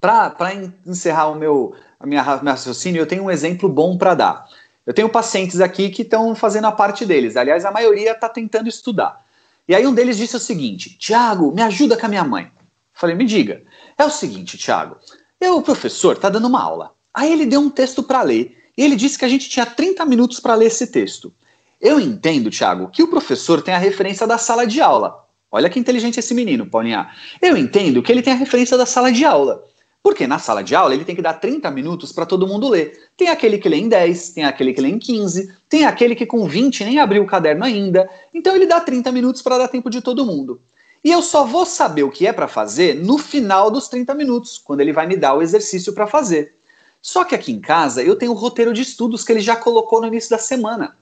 Para 0.00 0.54
encerrar 0.86 1.28
o 1.28 1.34
meu, 1.34 1.74
a 2.00 2.06
minha, 2.06 2.22
meu 2.42 2.52
raciocínio, 2.52 3.00
eu 3.00 3.06
tenho 3.06 3.24
um 3.24 3.30
exemplo 3.30 3.68
bom 3.68 3.98
para 3.98 4.14
dar. 4.14 4.48
Eu 4.86 4.94
tenho 4.94 5.08
pacientes 5.08 5.60
aqui 5.60 5.90
que 5.90 6.02
estão 6.02 6.34
fazendo 6.34 6.66
a 6.66 6.72
parte 6.72 7.04
deles. 7.04 7.36
Aliás, 7.36 7.64
a 7.64 7.70
maioria 7.70 8.12
está 8.12 8.28
tentando 8.28 8.68
estudar. 8.68 9.20
E 9.68 9.74
aí 9.74 9.86
um 9.86 9.92
deles 9.92 10.16
disse 10.16 10.36
o 10.36 10.40
seguinte: 10.40 10.96
Tiago, 10.96 11.52
me 11.52 11.60
ajuda 11.60 11.96
com 11.96 12.06
a 12.06 12.08
minha 12.08 12.24
mãe. 12.24 12.50
Falei, 12.96 13.14
me 13.14 13.26
diga. 13.26 13.62
É 13.98 14.04
o 14.04 14.10
seguinte, 14.10 14.56
Thiago. 14.56 14.96
Eu, 15.38 15.58
o 15.58 15.62
professor, 15.62 16.16
tá 16.16 16.30
dando 16.30 16.48
uma 16.48 16.62
aula. 16.62 16.94
Aí 17.12 17.30
ele 17.30 17.44
deu 17.44 17.60
um 17.60 17.68
texto 17.68 18.02
para 18.02 18.22
ler. 18.22 18.56
E 18.76 18.82
ele 18.82 18.96
disse 18.96 19.18
que 19.18 19.24
a 19.24 19.28
gente 19.28 19.50
tinha 19.50 19.66
30 19.66 20.04
minutos 20.06 20.40
para 20.40 20.54
ler 20.54 20.66
esse 20.66 20.86
texto. 20.86 21.32
Eu 21.78 22.00
entendo, 22.00 22.50
Thiago, 22.50 22.88
que 22.88 23.02
o 23.02 23.08
professor 23.08 23.60
tem 23.60 23.74
a 23.74 23.78
referência 23.78 24.26
da 24.26 24.38
sala 24.38 24.66
de 24.66 24.80
aula. 24.80 25.14
Olha 25.50 25.68
que 25.68 25.78
inteligente 25.78 26.18
esse 26.18 26.32
menino, 26.32 26.66
Paulinha. 26.66 27.10
Eu 27.40 27.54
entendo 27.54 28.02
que 28.02 28.10
ele 28.10 28.22
tem 28.22 28.32
a 28.32 28.36
referência 28.36 28.78
da 28.78 28.86
sala 28.86 29.12
de 29.12 29.26
aula. 29.26 29.62
Porque 30.02 30.26
na 30.26 30.38
sala 30.38 30.62
de 30.62 30.74
aula 30.74 30.94
ele 30.94 31.04
tem 31.04 31.16
que 31.16 31.22
dar 31.22 31.34
30 31.34 31.70
minutos 31.70 32.12
para 32.12 32.24
todo 32.24 32.46
mundo 32.46 32.68
ler. 32.68 33.08
Tem 33.14 33.28
aquele 33.28 33.58
que 33.58 33.68
lê 33.68 33.76
em 33.76 33.88
10, 33.88 34.30
tem 34.30 34.44
aquele 34.44 34.72
que 34.72 34.80
lê 34.80 34.88
em 34.88 34.98
15, 34.98 35.52
tem 35.68 35.84
aquele 35.84 36.14
que 36.14 36.24
com 36.24 36.46
20 36.46 36.84
nem 36.84 36.98
abriu 36.98 37.22
o 37.24 37.26
caderno 37.26 37.64
ainda. 37.64 38.08
Então 38.32 38.56
ele 38.56 38.66
dá 38.66 38.80
30 38.80 39.12
minutos 39.12 39.42
para 39.42 39.58
dar 39.58 39.68
tempo 39.68 39.90
de 39.90 40.00
todo 40.00 40.24
mundo. 40.24 40.62
E 41.06 41.12
eu 41.12 41.22
só 41.22 41.44
vou 41.44 41.64
saber 41.64 42.02
o 42.02 42.10
que 42.10 42.26
é 42.26 42.32
para 42.32 42.48
fazer 42.48 42.96
no 42.96 43.16
final 43.16 43.70
dos 43.70 43.86
30 43.86 44.12
minutos, 44.12 44.58
quando 44.58 44.80
ele 44.80 44.92
vai 44.92 45.06
me 45.06 45.16
dar 45.16 45.34
o 45.34 45.40
exercício 45.40 45.92
para 45.92 46.04
fazer. 46.04 46.56
Só 47.00 47.22
que 47.22 47.32
aqui 47.32 47.52
em 47.52 47.60
casa 47.60 48.02
eu 48.02 48.16
tenho 48.16 48.32
o 48.32 48.34
roteiro 48.34 48.72
de 48.72 48.82
estudos 48.82 49.22
que 49.22 49.30
ele 49.30 49.38
já 49.38 49.54
colocou 49.54 50.00
no 50.00 50.08
início 50.08 50.30
da 50.30 50.38
semana. 50.38 50.96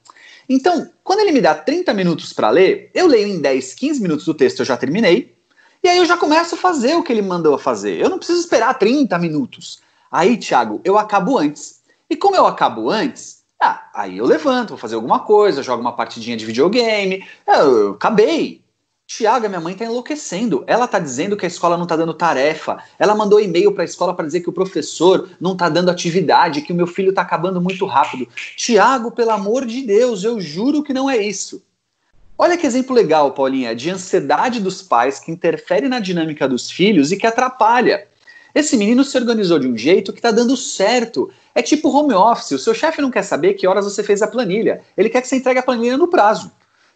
Então, 0.46 0.90
quando 1.02 1.20
ele 1.20 1.32
me 1.32 1.40
dá 1.40 1.54
30 1.54 1.94
minutos 1.94 2.34
para 2.34 2.50
ler, 2.50 2.90
eu 2.92 3.06
leio 3.06 3.28
em 3.28 3.40
10, 3.40 3.72
15 3.72 4.02
minutos 4.02 4.26
do 4.26 4.34
texto, 4.34 4.58
eu 4.58 4.66
já 4.66 4.76
terminei. 4.76 5.34
E 5.82 5.88
aí 5.88 5.96
eu 5.96 6.04
já 6.04 6.18
começo 6.18 6.54
a 6.54 6.58
fazer 6.58 6.94
o 6.96 7.02
que 7.02 7.10
ele 7.10 7.22
mandou 7.22 7.56
fazer. 7.56 7.98
Eu 7.98 8.10
não 8.10 8.18
preciso 8.18 8.40
esperar 8.40 8.78
30 8.78 9.18
minutos. 9.18 9.80
Aí, 10.12 10.36
Thiago, 10.36 10.82
eu 10.84 10.98
acabo 10.98 11.38
antes. 11.38 11.80
E 12.10 12.14
como 12.14 12.36
eu 12.36 12.44
acabo 12.44 12.90
antes, 12.90 13.42
ah, 13.58 13.88
aí 13.94 14.18
eu 14.18 14.26
levanto, 14.26 14.68
vou 14.68 14.78
fazer 14.78 14.96
alguma 14.96 15.20
coisa, 15.20 15.62
jogo 15.62 15.80
uma 15.80 15.96
partidinha 15.96 16.36
de 16.36 16.44
videogame. 16.44 17.26
Eu, 17.46 17.78
eu 17.78 17.90
acabei. 17.92 18.63
Tiago, 19.06 19.48
minha 19.48 19.60
mãe 19.60 19.74
está 19.74 19.84
enlouquecendo. 19.84 20.64
Ela 20.66 20.86
está 20.86 20.98
dizendo 20.98 21.36
que 21.36 21.44
a 21.44 21.48
escola 21.48 21.76
não 21.76 21.84
está 21.84 21.94
dando 21.94 22.14
tarefa. 22.14 22.82
Ela 22.98 23.14
mandou 23.14 23.40
e-mail 23.40 23.72
para 23.72 23.82
a 23.82 23.84
escola 23.84 24.14
para 24.14 24.24
dizer 24.24 24.40
que 24.40 24.48
o 24.48 24.52
professor 24.52 25.28
não 25.40 25.52
está 25.52 25.68
dando 25.68 25.90
atividade, 25.90 26.62
que 26.62 26.72
o 26.72 26.76
meu 26.76 26.86
filho 26.86 27.10
está 27.10 27.22
acabando 27.22 27.60
muito 27.60 27.84
rápido. 27.86 28.26
Tiago, 28.56 29.10
pelo 29.10 29.30
amor 29.30 29.66
de 29.66 29.82
Deus, 29.82 30.24
eu 30.24 30.40
juro 30.40 30.82
que 30.82 30.92
não 30.92 31.08
é 31.08 31.18
isso. 31.18 31.62
Olha 32.36 32.56
que 32.56 32.66
exemplo 32.66 32.96
legal, 32.96 33.32
Paulinha, 33.32 33.76
de 33.76 33.90
ansiedade 33.90 34.58
dos 34.58 34.82
pais 34.82 35.20
que 35.20 35.30
interfere 35.30 35.88
na 35.88 36.00
dinâmica 36.00 36.48
dos 36.48 36.68
filhos 36.68 37.12
e 37.12 37.16
que 37.16 37.26
atrapalha. 37.26 38.08
Esse 38.54 38.76
menino 38.76 39.04
se 39.04 39.16
organizou 39.16 39.58
de 39.58 39.68
um 39.68 39.76
jeito 39.76 40.12
que 40.12 40.18
está 40.18 40.30
dando 40.30 40.56
certo. 40.56 41.30
É 41.54 41.60
tipo 41.60 41.90
home 41.90 42.14
office. 42.14 42.52
O 42.52 42.58
seu 42.58 42.72
chefe 42.72 43.02
não 43.02 43.10
quer 43.10 43.22
saber 43.22 43.54
que 43.54 43.66
horas 43.66 43.84
você 43.84 44.02
fez 44.02 44.22
a 44.22 44.26
planilha. 44.26 44.80
Ele 44.96 45.10
quer 45.10 45.20
que 45.20 45.28
você 45.28 45.36
entregue 45.36 45.60
a 45.60 45.62
planilha 45.62 45.96
no 45.96 46.08
prazo. 46.08 46.50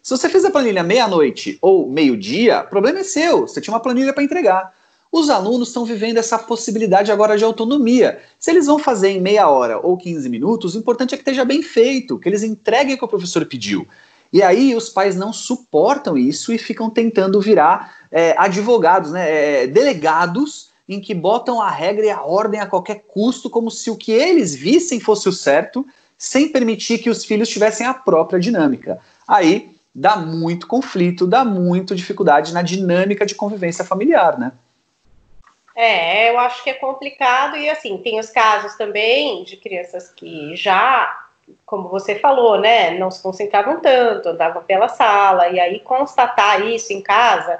Se 0.09 0.17
você 0.17 0.27
fez 0.27 0.43
a 0.43 0.49
planilha 0.49 0.81
meia-noite 0.81 1.59
ou 1.61 1.87
meio-dia, 1.87 2.61
o 2.61 2.67
problema 2.67 2.97
é 2.97 3.03
seu, 3.03 3.41
você 3.41 3.61
tinha 3.61 3.71
uma 3.71 3.79
planilha 3.79 4.11
para 4.11 4.23
entregar. 4.23 4.73
Os 5.11 5.29
alunos 5.29 5.67
estão 5.67 5.85
vivendo 5.85 6.17
essa 6.17 6.39
possibilidade 6.39 7.11
agora 7.11 7.37
de 7.37 7.43
autonomia. 7.43 8.19
Se 8.39 8.49
eles 8.49 8.65
vão 8.65 8.79
fazer 8.79 9.09
em 9.09 9.21
meia 9.21 9.47
hora 9.47 9.77
ou 9.77 9.95
15 9.95 10.27
minutos, 10.27 10.73
o 10.73 10.79
importante 10.79 11.13
é 11.13 11.15
que 11.15 11.21
esteja 11.21 11.45
bem 11.45 11.61
feito, 11.61 12.17
que 12.17 12.27
eles 12.27 12.41
entreguem 12.41 12.95
o 12.95 12.97
que 12.97 13.05
o 13.05 13.07
professor 13.07 13.45
pediu. 13.45 13.87
E 14.33 14.41
aí 14.41 14.75
os 14.75 14.89
pais 14.89 15.15
não 15.15 15.31
suportam 15.31 16.17
isso 16.17 16.51
e 16.51 16.57
ficam 16.57 16.89
tentando 16.89 17.39
virar 17.39 17.93
é, 18.11 18.33
advogados, 18.35 19.11
né, 19.11 19.29
é, 19.61 19.67
delegados, 19.67 20.69
em 20.87 20.99
que 20.99 21.13
botam 21.13 21.61
a 21.61 21.69
regra 21.69 22.07
e 22.07 22.09
a 22.09 22.23
ordem 22.23 22.59
a 22.59 22.65
qualquer 22.65 23.03
custo, 23.07 23.47
como 23.47 23.69
se 23.69 23.91
o 23.91 23.95
que 23.95 24.11
eles 24.11 24.55
vissem 24.55 24.99
fosse 24.99 25.29
o 25.29 25.31
certo, 25.31 25.85
sem 26.17 26.49
permitir 26.49 26.97
que 26.97 27.11
os 27.11 27.23
filhos 27.23 27.47
tivessem 27.47 27.85
a 27.85 27.93
própria 27.93 28.39
dinâmica. 28.39 28.97
Aí 29.27 29.77
dá 29.93 30.15
muito 30.15 30.67
conflito, 30.67 31.27
dá 31.27 31.43
muito 31.43 31.95
dificuldade 31.95 32.53
na 32.53 32.61
dinâmica 32.61 33.25
de 33.25 33.35
convivência 33.35 33.83
familiar, 33.83 34.37
né? 34.37 34.51
É, 35.75 36.31
eu 36.31 36.39
acho 36.39 36.63
que 36.63 36.69
é 36.69 36.73
complicado 36.73 37.55
e 37.55 37.69
assim, 37.69 37.97
tem 37.97 38.19
os 38.19 38.29
casos 38.29 38.75
também 38.75 39.43
de 39.43 39.55
crianças 39.55 40.11
que 40.11 40.55
já, 40.55 41.25
como 41.65 41.87
você 41.87 42.15
falou, 42.15 42.59
né, 42.59 42.97
não 42.97 43.09
se 43.09 43.21
concentravam 43.23 43.79
tanto, 43.79 44.29
andavam 44.29 44.61
pela 44.63 44.89
sala, 44.89 45.47
e 45.47 45.59
aí 45.59 45.79
constatar 45.79 46.65
isso 46.67 46.91
em 46.91 47.01
casa 47.01 47.59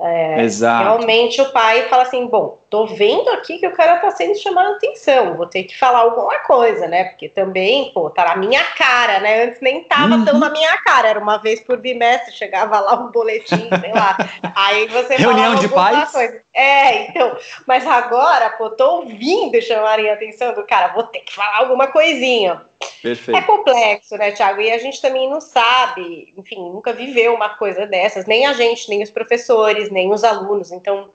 é. 0.00 0.46
Realmente 0.80 1.42
o 1.42 1.52
pai 1.52 1.88
fala 1.88 2.04
assim: 2.04 2.26
bom, 2.26 2.58
tô 2.70 2.86
vendo 2.86 3.28
aqui 3.30 3.58
que 3.58 3.66
o 3.66 3.72
cara 3.72 3.98
tá 3.98 4.12
sendo 4.12 4.38
chamado 4.38 4.74
atenção, 4.74 5.36
vou 5.36 5.46
ter 5.46 5.64
que 5.64 5.76
falar 5.76 5.98
alguma 5.98 6.38
coisa, 6.38 6.86
né? 6.86 7.04
Porque 7.04 7.28
também, 7.28 7.90
pô, 7.92 8.08
tá 8.08 8.24
na 8.24 8.36
minha 8.36 8.62
cara, 8.62 9.18
né? 9.18 9.44
Antes 9.44 9.60
nem 9.60 9.82
tava 9.82 10.14
uhum. 10.14 10.24
tão 10.24 10.38
na 10.38 10.48
minha 10.48 10.76
cara, 10.78 11.08
era 11.08 11.18
uma 11.18 11.38
vez 11.38 11.60
por 11.60 11.76
bimestre, 11.78 12.32
chegava 12.32 12.78
lá 12.78 12.94
um 12.94 13.10
boletim, 13.10 13.68
sei 13.80 13.92
lá. 13.92 14.16
Aí 14.54 14.86
você 14.86 15.16
Reunião 15.16 15.56
de 15.56 15.68
pais? 15.68 16.12
Coisa. 16.12 16.42
É, 16.54 17.08
então, 17.08 17.36
mas 17.66 17.84
agora, 17.84 18.50
pô, 18.50 18.70
tô 18.70 19.00
ouvindo 19.00 19.60
chamarem 19.60 20.08
a 20.08 20.14
atenção 20.14 20.54
do 20.54 20.64
cara, 20.64 20.94
vou 20.94 21.02
ter 21.02 21.20
que 21.20 21.34
falar 21.34 21.58
alguma 21.58 21.88
coisinha. 21.88 22.62
Perfeito. 23.02 23.36
É 23.36 23.42
complexo, 23.42 24.16
né, 24.16 24.30
Tiago? 24.30 24.60
E 24.60 24.70
a 24.70 24.78
gente 24.78 25.02
também 25.02 25.28
não 25.28 25.40
sabe, 25.40 26.32
enfim, 26.36 26.70
nunca 26.70 26.92
viveu 26.92 27.34
uma 27.34 27.48
coisa 27.50 27.84
dessas, 27.84 28.26
nem 28.26 28.46
a 28.46 28.52
gente, 28.52 28.88
nem 28.88 29.02
os 29.02 29.10
professores, 29.10 29.90
nem 29.90 30.12
os 30.12 30.22
alunos. 30.22 30.70
Então, 30.70 31.10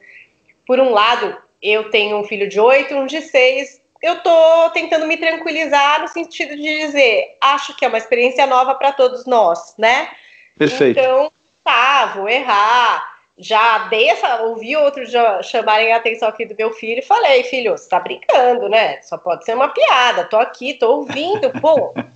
por 0.65 0.79
um 0.79 0.91
lado, 0.91 1.37
eu 1.61 1.89
tenho 1.89 2.17
um 2.17 2.23
filho 2.23 2.47
de 2.47 2.59
oito, 2.59 2.95
um 2.95 3.05
de 3.05 3.21
seis. 3.21 3.81
Eu 4.01 4.21
tô 4.21 4.69
tentando 4.71 5.07
me 5.07 5.17
tranquilizar 5.17 6.01
no 6.01 6.07
sentido 6.07 6.55
de 6.55 6.79
dizer, 6.85 7.37
acho 7.41 7.75
que 7.75 7.85
é 7.85 7.87
uma 7.87 7.97
experiência 7.97 8.45
nova 8.45 8.75
para 8.75 8.91
todos 8.91 9.25
nós, 9.25 9.75
né? 9.77 10.09
Perfeito. 10.57 10.99
Então, 10.99 11.31
tá, 11.63 12.13
vou 12.15 12.29
errar 12.29 13.15
já 13.37 13.89
dei 13.89 14.09
essa, 14.09 14.43
ouvi 14.43 14.77
outros 14.77 15.11
chamarem 15.43 15.91
a 15.91 15.97
atenção 15.97 16.29
aqui 16.29 16.45
do 16.45 16.55
meu 16.55 16.71
filho 16.71 16.99
e 16.99 17.05
falei, 17.05 17.43
filho, 17.43 17.77
você 17.77 17.89
tá 17.89 17.99
brincando, 17.99 18.69
né? 18.69 19.01
Só 19.01 19.17
pode 19.17 19.43
ser 19.43 19.55
uma 19.55 19.67
piada, 19.67 20.23
tô 20.25 20.37
aqui, 20.37 20.73
tô 20.73 20.99
ouvindo, 20.99 21.51
pô. 21.59 21.93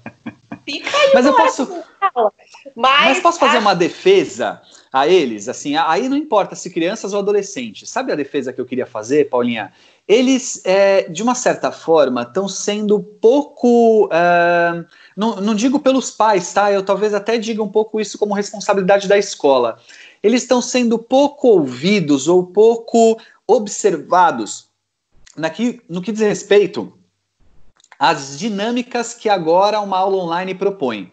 Fica 0.72 0.98
aí, 0.98 1.12
Mas 1.14 1.26
eu 1.26 1.36
posso. 1.36 1.84
Mas, 2.76 3.08
Mas 3.08 3.20
posso 3.20 3.40
fazer 3.40 3.58
acho... 3.58 3.66
uma 3.66 3.76
defesa 3.76 4.62
a 4.92 5.08
eles? 5.08 5.48
Assim, 5.48 5.76
aí 5.76 6.10
não 6.10 6.18
importa 6.18 6.56
se 6.56 6.70
crianças 6.70 7.14
ou 7.14 7.20
adolescentes. 7.20 7.90
Sabe 7.90 8.12
a 8.12 8.16
defesa 8.16 8.54
que 8.54 8.60
eu 8.60 8.66
queria 8.66 8.86
fazer, 8.86 9.30
Paulinha? 9.30 9.72
Eles, 10.08 10.62
é, 10.66 11.04
de 11.04 11.22
uma 11.22 11.36
certa 11.36 11.72
forma, 11.72 12.24
estão 12.24 12.48
sendo 12.48 13.00
pouco. 13.00 14.10
É, 14.12 14.86
não, 15.16 15.38
não 15.38 15.56
digo 15.56 15.80
pelos 15.80 16.12
pais, 16.12 16.52
tá? 16.54 16.72
Eu 16.72 16.84
talvez 16.84 17.14
até 17.14 17.38
diga 17.38 17.62
um 17.62 17.70
pouco 17.70 18.00
isso 18.00 18.18
como 18.18 18.34
responsabilidade 18.34 19.08
da 19.08 19.18
escola 19.18 19.78
eles 20.22 20.44
estão 20.44 20.62
sendo 20.62 21.00
pouco 21.00 21.48
ouvidos 21.48 22.28
ou 22.28 22.46
pouco 22.46 23.20
observados 23.48 24.68
naqui, 25.36 25.82
no 25.90 26.02
que 26.02 26.12
diz 26.12 26.22
respeito 26.22 26.94
às 28.00 28.40
dinâmicas 28.40 29.14
que 29.14 29.28
agora 29.28 29.82
uma 29.82 29.98
aula 29.98 30.24
online 30.24 30.56
propõe. 30.56 31.12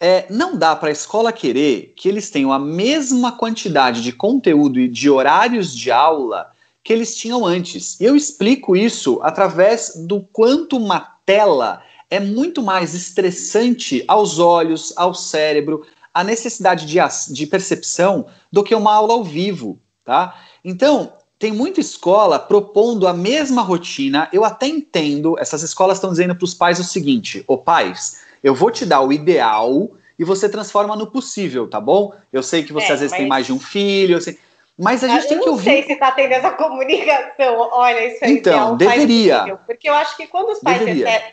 É, 0.00 0.26
não 0.30 0.56
dá 0.56 0.74
para 0.74 0.88
a 0.88 0.92
escola 0.92 1.32
querer 1.32 1.92
que 1.96 2.08
eles 2.08 2.30
tenham 2.30 2.52
a 2.52 2.58
mesma 2.58 3.32
quantidade 3.32 4.02
de 4.02 4.12
conteúdo 4.12 4.80
e 4.80 4.88
de 4.88 5.08
horários 5.08 5.74
de 5.74 5.90
aula 5.90 6.50
que 6.82 6.92
eles 6.92 7.16
tinham 7.16 7.44
antes. 7.46 8.00
E 8.00 8.04
eu 8.04 8.16
explico 8.16 8.74
isso 8.74 9.20
através 9.22 9.92
do 9.94 10.22
quanto 10.32 10.76
uma 10.76 11.00
tela 11.24 11.82
é 12.10 12.20
muito 12.20 12.62
mais 12.62 12.94
estressante 12.94 14.04
aos 14.06 14.38
olhos, 14.38 14.92
ao 14.96 15.14
cérebro, 15.14 15.86
a 16.12 16.22
necessidade 16.22 16.86
de, 16.86 16.98
de 17.32 17.46
percepção 17.46 18.26
do 18.52 18.62
que 18.62 18.74
uma 18.74 18.94
aula 18.94 19.14
ao 19.14 19.24
vivo, 19.24 19.80
tá? 20.04 20.38
Então, 20.64 21.12
tem 21.38 21.52
muita 21.52 21.80
escola 21.80 22.38
propondo 22.38 23.06
a 23.06 23.12
mesma 23.12 23.62
rotina. 23.62 24.28
Eu 24.32 24.44
até 24.44 24.66
entendo, 24.66 25.38
essas 25.38 25.62
escolas 25.62 25.98
estão 25.98 26.10
dizendo 26.10 26.34
para 26.34 26.44
os 26.44 26.54
pais 26.54 26.78
o 26.78 26.84
seguinte: 26.84 27.44
ô 27.46 27.58
pais, 27.58 28.20
eu 28.42 28.54
vou 28.54 28.70
te 28.70 28.86
dar 28.86 29.00
o 29.00 29.12
ideal 29.12 29.90
e 30.18 30.24
você 30.24 30.48
transforma 30.48 30.94
no 30.96 31.10
possível, 31.10 31.68
tá 31.68 31.80
bom? 31.80 32.12
Eu 32.32 32.42
sei 32.42 32.62
que 32.62 32.72
você 32.72 32.86
é, 32.86 32.92
às 32.92 33.00
vezes 33.00 33.12
mas... 33.12 33.18
tem 33.18 33.28
mais 33.28 33.46
de 33.46 33.52
um 33.52 33.58
filho, 33.58 34.20
sei... 34.20 34.38
mas 34.78 35.02
a 35.02 35.08
gente 35.08 35.24
eu 35.24 35.28
tem 35.28 35.40
que 35.40 35.48
ouvir. 35.48 35.68
Eu 35.68 35.74
não 35.74 35.82
sei 35.82 35.86
se 35.86 35.92
está 35.92 36.12
tendo 36.12 36.32
essa 36.32 36.50
comunicação. 36.52 37.68
Olha, 37.72 38.06
isso 38.06 38.24
aí. 38.24 38.32
Então, 38.32 38.76
deveria. 38.76 39.58
porque 39.66 39.88
eu 39.88 39.94
acho 39.94 40.16
que 40.16 40.26
quando 40.26 40.50
os 40.50 40.60
pais 40.60 40.82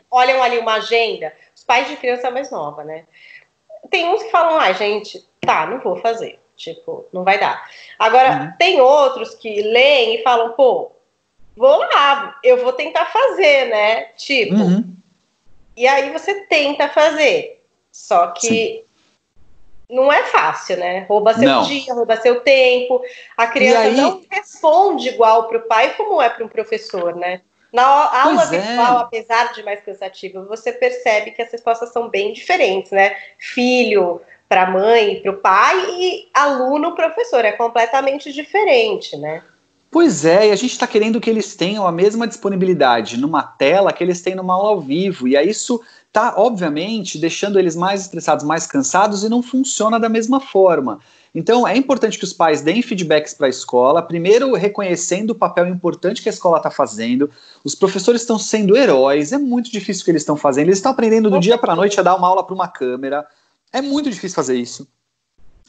olham 0.10 0.42
ali 0.42 0.58
uma 0.58 0.76
agenda, 0.76 1.32
os 1.56 1.64
pais 1.64 1.88
de 1.88 1.96
criança 1.96 2.32
mais 2.32 2.50
nova, 2.50 2.84
né? 2.84 3.04
tem 3.90 4.08
uns 4.10 4.24
que 4.24 4.32
falam, 4.32 4.60
ah, 4.60 4.72
gente, 4.74 5.24
tá, 5.42 5.66
não 5.66 5.80
vou 5.80 5.98
fazer. 5.98 6.40
Tipo, 6.62 7.08
não 7.12 7.24
vai 7.24 7.40
dar. 7.40 7.68
Agora, 7.98 8.44
uhum. 8.44 8.54
tem 8.60 8.80
outros 8.80 9.34
que 9.34 9.62
leem 9.64 10.16
e 10.16 10.24
falam, 10.24 10.52
pô, 10.54 10.92
vou 11.58 11.80
lá, 11.80 12.38
eu 12.44 12.64
vou 12.64 12.72
tentar 12.74 13.06
fazer, 13.08 13.66
né? 13.70 14.04
Tipo, 14.16 14.54
uhum. 14.54 14.96
e 15.76 15.88
aí 15.88 16.12
você 16.12 16.42
tenta 16.42 16.88
fazer. 16.88 17.64
Só 17.92 18.28
que 18.28 18.48
Sim. 18.48 18.84
não 19.90 20.14
é 20.14 20.24
fácil, 20.26 20.78
né? 20.78 21.06
Rouba 21.10 21.34
seu 21.34 21.50
não. 21.50 21.64
dia, 21.64 21.94
rouba 21.96 22.16
seu 22.18 22.42
tempo. 22.42 23.02
A 23.36 23.48
criança 23.48 23.80
aí... 23.80 23.96
não 23.96 24.22
responde 24.30 25.10
igual 25.10 25.48
para 25.48 25.58
o 25.58 25.64
pai 25.64 25.96
como 25.96 26.22
é 26.22 26.30
para 26.30 26.46
um 26.46 26.50
professor, 26.50 27.16
né? 27.16 27.42
Na 27.74 27.84
aula 28.24 28.46
pois 28.46 28.54
é. 28.54 28.60
virtual, 28.60 28.98
é. 28.98 29.02
apesar 29.02 29.54
de 29.54 29.64
mais 29.64 29.82
cansativa, 29.82 30.44
você 30.44 30.72
percebe 30.74 31.32
que 31.32 31.42
as 31.42 31.52
respostas 31.52 31.92
são 31.92 32.10
bem 32.10 32.34
diferentes, 32.34 32.92
né? 32.92 33.18
Filho 33.40 34.22
para 34.52 34.64
a 34.64 34.70
mãe, 34.70 35.22
para 35.22 35.32
o 35.32 35.38
pai 35.38 35.78
e 35.98 36.28
aluno 36.34 36.94
professor 36.94 37.46
é 37.46 37.54
completamente 37.54 38.34
diferente, 38.34 39.16
né? 39.16 39.42
Pois 39.90 40.26
é, 40.26 40.50
e 40.50 40.52
a 40.52 40.56
gente 40.58 40.74
está 40.74 40.86
querendo 40.86 41.22
que 41.22 41.30
eles 41.30 41.56
tenham 41.56 41.88
a 41.88 41.92
mesma 41.92 42.28
disponibilidade 42.28 43.18
numa 43.18 43.44
tela 43.44 43.94
que 43.94 44.04
eles 44.04 44.22
têm 44.22 44.36
numa 44.36 44.54
aula 44.54 44.72
ao 44.72 44.82
vivo, 44.82 45.26
e 45.26 45.38
aí 45.38 45.50
isso 45.50 45.80
está, 46.06 46.34
obviamente, 46.36 47.18
deixando 47.18 47.58
eles 47.58 47.78
mais 47.78 48.02
estressados, 48.02 48.44
mais 48.44 48.68
cansados 48.68 49.24
e 49.24 49.30
não 49.30 49.42
funciona 49.42 49.98
da 49.98 50.10
mesma 50.10 50.42
forma. 50.42 51.00
Então, 51.34 51.66
é 51.66 51.78
importante 51.78 52.18
que 52.18 52.26
os 52.26 52.34
pais 52.34 52.62
deem 52.62 52.82
feedbacks 52.82 53.34
para 53.34 53.48
a 53.48 53.50
escola, 53.50 54.02
primeiro 54.02 54.54
reconhecendo 54.54 55.30
o 55.30 55.36
papel 55.36 55.66
importante 55.68 56.22
que 56.22 56.28
a 56.28 56.32
escola 56.32 56.58
está 56.58 56.70
fazendo. 56.70 57.30
Os 57.64 57.74
professores 57.74 58.20
estão 58.20 58.38
sendo 58.38 58.76
heróis, 58.76 59.32
é 59.32 59.38
muito 59.38 59.72
difícil 59.72 60.02
o 60.02 60.06
que 60.06 60.12
eles 60.12 60.24
estão 60.24 60.36
fazendo. 60.36 60.68
Eles 60.68 60.80
estão 60.80 60.92
aprendendo 60.92 61.30
do 61.30 61.40
dia 61.40 61.58
para 61.58 61.72
a 61.72 61.76
noite 61.76 61.98
a 62.02 62.04
dar 62.04 62.16
uma 62.16 62.28
aula 62.28 62.44
para 62.44 62.54
uma 62.54 62.68
câmera. 62.68 63.26
É 63.72 63.82
muito 63.82 64.10
difícil 64.10 64.36
fazer 64.36 64.56
isso. 64.56 64.88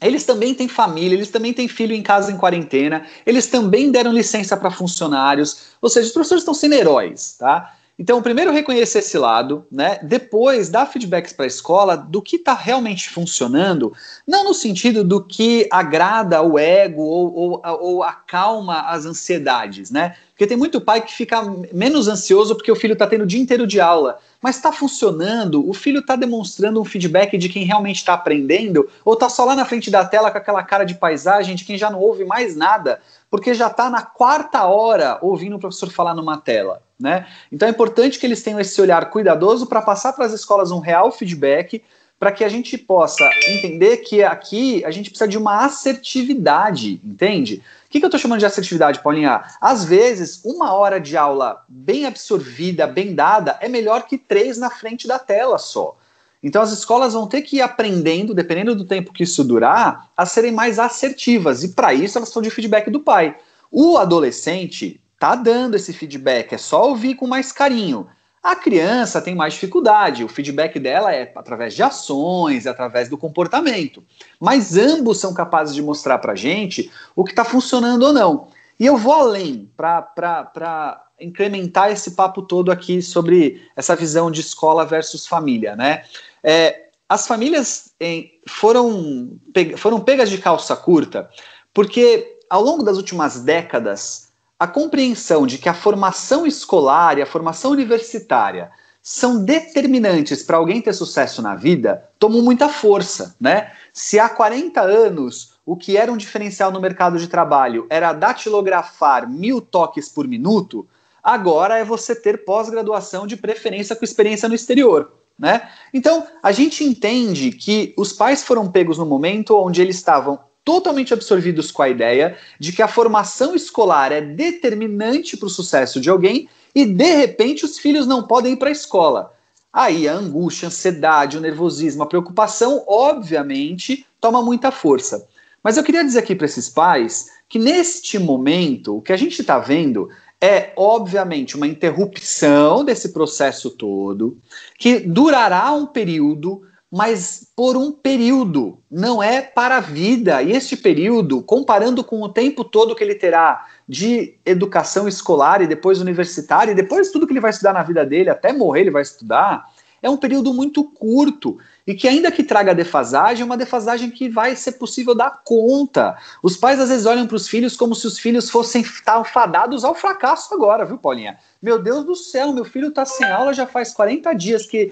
Eles 0.01 0.25
também 0.25 0.53
têm 0.53 0.67
família, 0.67 1.15
eles 1.15 1.29
também 1.29 1.53
têm 1.53 1.67
filho 1.67 1.95
em 1.95 2.01
casa 2.01 2.31
em 2.31 2.37
quarentena, 2.37 3.05
eles 3.25 3.47
também 3.47 3.89
deram 3.89 4.11
licença 4.11 4.57
para 4.57 4.69
funcionários, 4.69 5.77
ou 5.81 5.89
seja, 5.89 6.07
os 6.07 6.13
professores 6.13 6.41
estão 6.41 6.53
sendo 6.53 6.73
heróis, 6.73 7.35
tá? 7.39 7.73
Então, 7.97 8.21
primeiro 8.23 8.51
reconhecer 8.51 8.99
esse 8.99 9.17
lado, 9.19 9.67
né? 9.71 9.99
Depois 10.01 10.67
dar 10.67 10.87
feedbacks 10.87 11.31
para 11.31 11.45
a 11.45 11.47
escola 11.47 11.95
do 11.95 12.23
que 12.23 12.37
está 12.37 12.53
realmente 12.53 13.09
funcionando, 13.09 13.93
não 14.27 14.43
no 14.45 14.53
sentido 14.53 15.03
do 15.03 15.23
que 15.23 15.69
agrada 15.71 16.41
o 16.41 16.57
ego 16.57 17.03
ou, 17.03 17.33
ou, 17.33 17.61
ou 17.63 18.03
acalma 18.03 18.81
as 18.81 19.05
ansiedades, 19.05 19.91
né? 19.91 20.15
Porque 20.43 20.49
tem 20.49 20.57
muito 20.57 20.81
pai 20.81 20.99
que 20.99 21.13
fica 21.13 21.41
menos 21.71 22.09
ansioso 22.09 22.53
porque 22.53 22.69
o 22.69 22.75
filho 22.75 22.91
está 22.91 23.07
tendo 23.07 23.21
o 23.21 23.25
dia 23.25 23.41
inteiro 23.41 23.65
de 23.65 23.79
aula, 23.79 24.19
mas 24.41 24.57
está 24.57 24.73
funcionando, 24.73 25.65
o 25.65 25.73
filho 25.73 26.01
está 26.01 26.17
demonstrando 26.17 26.81
um 26.81 26.83
feedback 26.83 27.37
de 27.37 27.47
quem 27.47 27.63
realmente 27.63 27.99
está 27.99 28.13
aprendendo, 28.13 28.89
ou 29.05 29.13
está 29.13 29.29
só 29.29 29.45
lá 29.45 29.55
na 29.55 29.63
frente 29.63 29.89
da 29.89 30.03
tela 30.03 30.29
com 30.29 30.37
aquela 30.37 30.61
cara 30.61 30.83
de 30.83 30.95
paisagem 30.95 31.55
de 31.55 31.63
quem 31.63 31.77
já 31.77 31.89
não 31.89 32.01
ouve 32.01 32.25
mais 32.25 32.57
nada, 32.57 32.99
porque 33.31 33.53
já 33.53 33.67
está 33.67 33.89
na 33.89 34.01
quarta 34.01 34.65
hora 34.65 35.17
ouvindo 35.21 35.55
o 35.55 35.59
professor 35.59 35.89
falar 35.89 36.13
numa 36.13 36.35
tela. 36.35 36.81
Né? 36.99 37.25
Então 37.49 37.65
é 37.65 37.71
importante 37.71 38.19
que 38.19 38.25
eles 38.25 38.43
tenham 38.43 38.59
esse 38.59 38.81
olhar 38.81 39.09
cuidadoso 39.11 39.65
para 39.65 39.81
passar 39.81 40.11
para 40.11 40.25
as 40.25 40.33
escolas 40.33 40.71
um 40.71 40.79
real 40.79 41.09
feedback, 41.09 41.81
para 42.19 42.31
que 42.31 42.43
a 42.43 42.49
gente 42.49 42.77
possa 42.77 43.29
entender 43.47 43.97
que 43.97 44.23
aqui 44.23 44.83
a 44.85 44.91
gente 44.91 45.09
precisa 45.09 45.27
de 45.27 45.37
uma 45.37 45.65
assertividade, 45.65 47.01
entende? 47.03 47.61
O 47.85 47.89
que, 47.89 47.99
que 47.99 48.05
eu 48.05 48.07
estou 48.07 48.19
chamando 48.19 48.39
de 48.39 48.45
assertividade, 48.45 49.01
Paulinha? 49.01 49.43
Às 49.59 49.83
vezes, 49.83 50.41
uma 50.45 50.73
hora 50.73 50.99
de 50.99 51.17
aula 51.17 51.63
bem 51.67 52.05
absorvida, 52.05 52.87
bem 52.87 53.13
dada, 53.13 53.57
é 53.61 53.67
melhor 53.67 54.07
que 54.07 54.17
três 54.17 54.57
na 54.57 54.69
frente 54.69 55.07
da 55.07 55.19
tela 55.19 55.57
só. 55.57 55.97
Então 56.43 56.61
as 56.61 56.71
escolas 56.71 57.13
vão 57.13 57.25
ter 57.25 57.41
que 57.41 57.57
ir 57.57 57.61
aprendendo, 57.61 58.33
dependendo 58.33 58.75
do 58.75 58.83
tempo 58.83 59.13
que 59.13 59.23
isso 59.23 59.43
durar, 59.45 60.09
a 60.15 60.25
serem 60.25 60.51
mais 60.51 60.77
assertivas. 60.77 61.63
E 61.63 61.69
para 61.69 61.93
isso 61.93 62.17
elas 62.17 62.27
estão 62.27 62.41
de 62.41 62.49
feedback 62.49 62.89
do 62.89 62.99
pai. 62.99 63.37
O 63.71 63.97
adolescente, 63.97 65.01
tá 65.17 65.35
dando 65.35 65.75
esse 65.75 65.93
feedback, 65.93 66.53
é 66.53 66.57
só 66.57 66.89
ouvir 66.89 67.15
com 67.15 67.25
mais 67.25 67.51
carinho. 67.53 68.07
A 68.43 68.57
criança 68.57 69.21
tem 69.21 69.33
mais 69.33 69.53
dificuldade, 69.53 70.21
o 70.21 70.27
feedback 70.27 70.77
dela 70.77 71.15
é 71.15 71.31
através 71.33 71.73
de 71.73 71.81
ações, 71.81 72.65
é 72.65 72.69
através 72.69 73.07
do 73.07 73.17
comportamento. 73.17 74.03
Mas 74.37 74.75
ambos 74.75 75.17
são 75.17 75.33
capazes 75.33 75.73
de 75.73 75.81
mostrar 75.81 76.17
para 76.17 76.35
gente 76.35 76.91
o 77.15 77.23
que 77.23 77.31
está 77.31 77.45
funcionando 77.45 78.03
ou 78.03 78.11
não. 78.11 78.47
E 78.77 78.85
eu 78.85 78.97
vou 78.97 79.13
além 79.13 79.71
para 79.77 81.05
incrementar 81.17 81.89
esse 81.89 82.11
papo 82.11 82.41
todo 82.41 82.69
aqui 82.69 83.01
sobre 83.01 83.65
essa 83.77 83.95
visão 83.95 84.29
de 84.29 84.41
escola 84.41 84.85
versus 84.85 85.25
família, 85.25 85.73
né? 85.77 86.03
É, 86.43 86.87
as 87.07 87.25
famílias 87.25 87.93
em, 87.97 88.29
foram, 88.45 89.39
foram 89.77 90.01
pegas 90.01 90.29
de 90.29 90.37
calça 90.37 90.75
curta 90.75 91.29
porque 91.73 92.39
ao 92.49 92.61
longo 92.61 92.83
das 92.83 92.97
últimas 92.97 93.41
décadas 93.41 94.32
a 94.63 94.67
compreensão 94.67 95.45
de 95.45 95.57
que 95.57 95.67
a 95.67 95.73
formação 95.73 96.47
escolar 96.47 97.17
e 97.17 97.21
a 97.21 97.25
formação 97.25 97.71
universitária 97.71 98.71
são 99.01 99.43
determinantes 99.43 100.41
para 100.41 100.55
alguém 100.55 100.81
ter 100.81 100.93
sucesso 100.93 101.41
na 101.41 101.53
vida 101.53 102.09
tomou 102.17 102.41
muita 102.41 102.69
força, 102.69 103.35
né? 103.41 103.73
Se 103.91 104.17
há 104.17 104.29
40 104.29 104.79
anos 104.79 105.55
o 105.65 105.75
que 105.75 105.97
era 105.97 106.09
um 106.09 106.15
diferencial 106.15 106.71
no 106.71 106.79
mercado 106.79 107.19
de 107.19 107.27
trabalho 107.27 107.85
era 107.89 108.13
datilografar 108.13 109.29
mil 109.29 109.59
toques 109.59 110.07
por 110.07 110.29
minuto, 110.29 110.87
agora 111.21 111.77
é 111.77 111.83
você 111.83 112.15
ter 112.15 112.45
pós-graduação 112.45 113.27
de 113.27 113.35
preferência 113.35 113.97
com 113.97 114.05
experiência 114.05 114.47
no 114.47 114.55
exterior. 114.55 115.11
Né? 115.37 115.69
Então, 115.93 116.25
a 116.41 116.53
gente 116.53 116.85
entende 116.85 117.51
que 117.51 117.93
os 117.97 118.13
pais 118.13 118.41
foram 118.41 118.71
pegos 118.71 118.97
no 118.97 119.05
momento 119.05 119.57
onde 119.57 119.81
eles 119.81 119.97
estavam 119.97 120.39
totalmente 120.63 121.13
absorvidos 121.13 121.71
com 121.71 121.81
a 121.81 121.89
ideia 121.89 122.37
de 122.59 122.71
que 122.71 122.81
a 122.81 122.87
formação 122.87 123.53
escolar 123.53 124.11
é 124.11 124.21
determinante 124.21 125.35
para 125.35 125.47
o 125.47 125.49
sucesso 125.49 125.99
de 125.99 126.09
alguém 126.09 126.47
e 126.73 126.85
de 126.85 127.15
repente 127.15 127.65
os 127.65 127.77
filhos 127.77 128.07
não 128.07 128.23
podem 128.23 128.53
ir 128.53 128.57
para 128.57 128.69
a 128.69 128.71
escola. 128.71 129.33
Aí 129.71 130.07
a 130.07 130.13
angústia, 130.13 130.67
a 130.67 130.69
ansiedade, 130.69 131.37
o 131.37 131.41
nervosismo, 131.41 132.03
a 132.03 132.07
preocupação, 132.07 132.83
obviamente, 132.87 134.05
toma 134.21 134.41
muita 134.41 134.71
força. 134.71 135.27
Mas 135.63 135.77
eu 135.77 135.83
queria 135.83 136.03
dizer 136.03 136.19
aqui 136.19 136.35
para 136.35 136.45
esses 136.45 136.69
pais 136.69 137.27
que 137.49 137.57
neste 137.57 138.19
momento 138.19 138.97
o 138.97 139.01
que 139.01 139.13
a 139.13 139.17
gente 139.17 139.41
está 139.41 139.59
vendo 139.59 140.09
é, 140.43 140.73
obviamente, 140.75 141.55
uma 141.55 141.65
interrupção 141.65 142.83
desse 142.83 143.13
processo 143.13 143.69
todo, 143.69 144.37
que 144.77 144.99
durará 144.99 145.71
um 145.71 145.85
período 145.85 146.63
mas 146.95 147.51
por 147.55 147.75
um 147.75 147.91
período, 147.91 148.77
não 148.89 149.21
é 149.23 149.41
para 149.41 149.77
a 149.77 149.79
vida. 149.79 150.43
E 150.43 150.51
este 150.51 150.77
período, 150.77 151.41
comparando 151.41 152.03
com 152.03 152.21
o 152.21 152.29
tempo 152.29 152.63
todo 152.63 152.93
que 152.93 153.03
ele 153.03 153.15
terá 153.15 153.65
de 153.89 154.35
educação 154.45 155.07
escolar 155.07 155.59
e 155.63 155.65
depois 155.65 155.99
universitária, 155.99 156.71
e 156.71 156.75
depois 156.75 157.09
tudo 157.09 157.25
que 157.25 157.33
ele 157.33 157.39
vai 157.39 157.49
estudar 157.49 157.73
na 157.73 157.81
vida 157.81 158.05
dele, 158.05 158.29
até 158.29 158.53
morrer 158.53 158.81
ele 158.81 158.91
vai 158.91 159.01
estudar, 159.01 159.65
é 160.03 160.09
um 160.09 160.17
período 160.17 160.53
muito 160.53 160.83
curto 160.83 161.57
e 161.85 161.93
que 161.93 162.07
ainda 162.07 162.31
que 162.31 162.43
traga 162.43 162.73
defasagem, 162.73 163.41
é 163.41 163.45
uma 163.45 163.57
defasagem 163.57 164.09
que 164.09 164.29
vai 164.29 164.55
ser 164.55 164.73
possível 164.73 165.13
dar 165.13 165.41
conta. 165.43 166.17
Os 166.41 166.55
pais 166.55 166.79
às 166.79 166.89
vezes 166.89 167.05
olham 167.05 167.27
para 167.27 167.35
os 167.35 167.47
filhos 167.47 167.75
como 167.75 167.93
se 167.93 168.07
os 168.07 168.17
filhos 168.17 168.49
fossem 168.49 168.81
estar 168.81 169.23
fadados 169.25 169.83
ao 169.83 169.93
fracasso 169.93 170.53
agora, 170.53 170.85
viu, 170.85 170.97
Paulinha? 170.97 171.37
Meu 171.61 171.81
Deus 171.81 172.05
do 172.05 172.15
céu, 172.15 172.53
meu 172.53 172.65
filho 172.65 172.87
está 172.87 173.05
sem 173.05 173.27
aula 173.27 173.53
já 173.53 173.67
faz 173.67 173.93
40 173.93 174.33
dias 174.33 174.65
que 174.65 174.91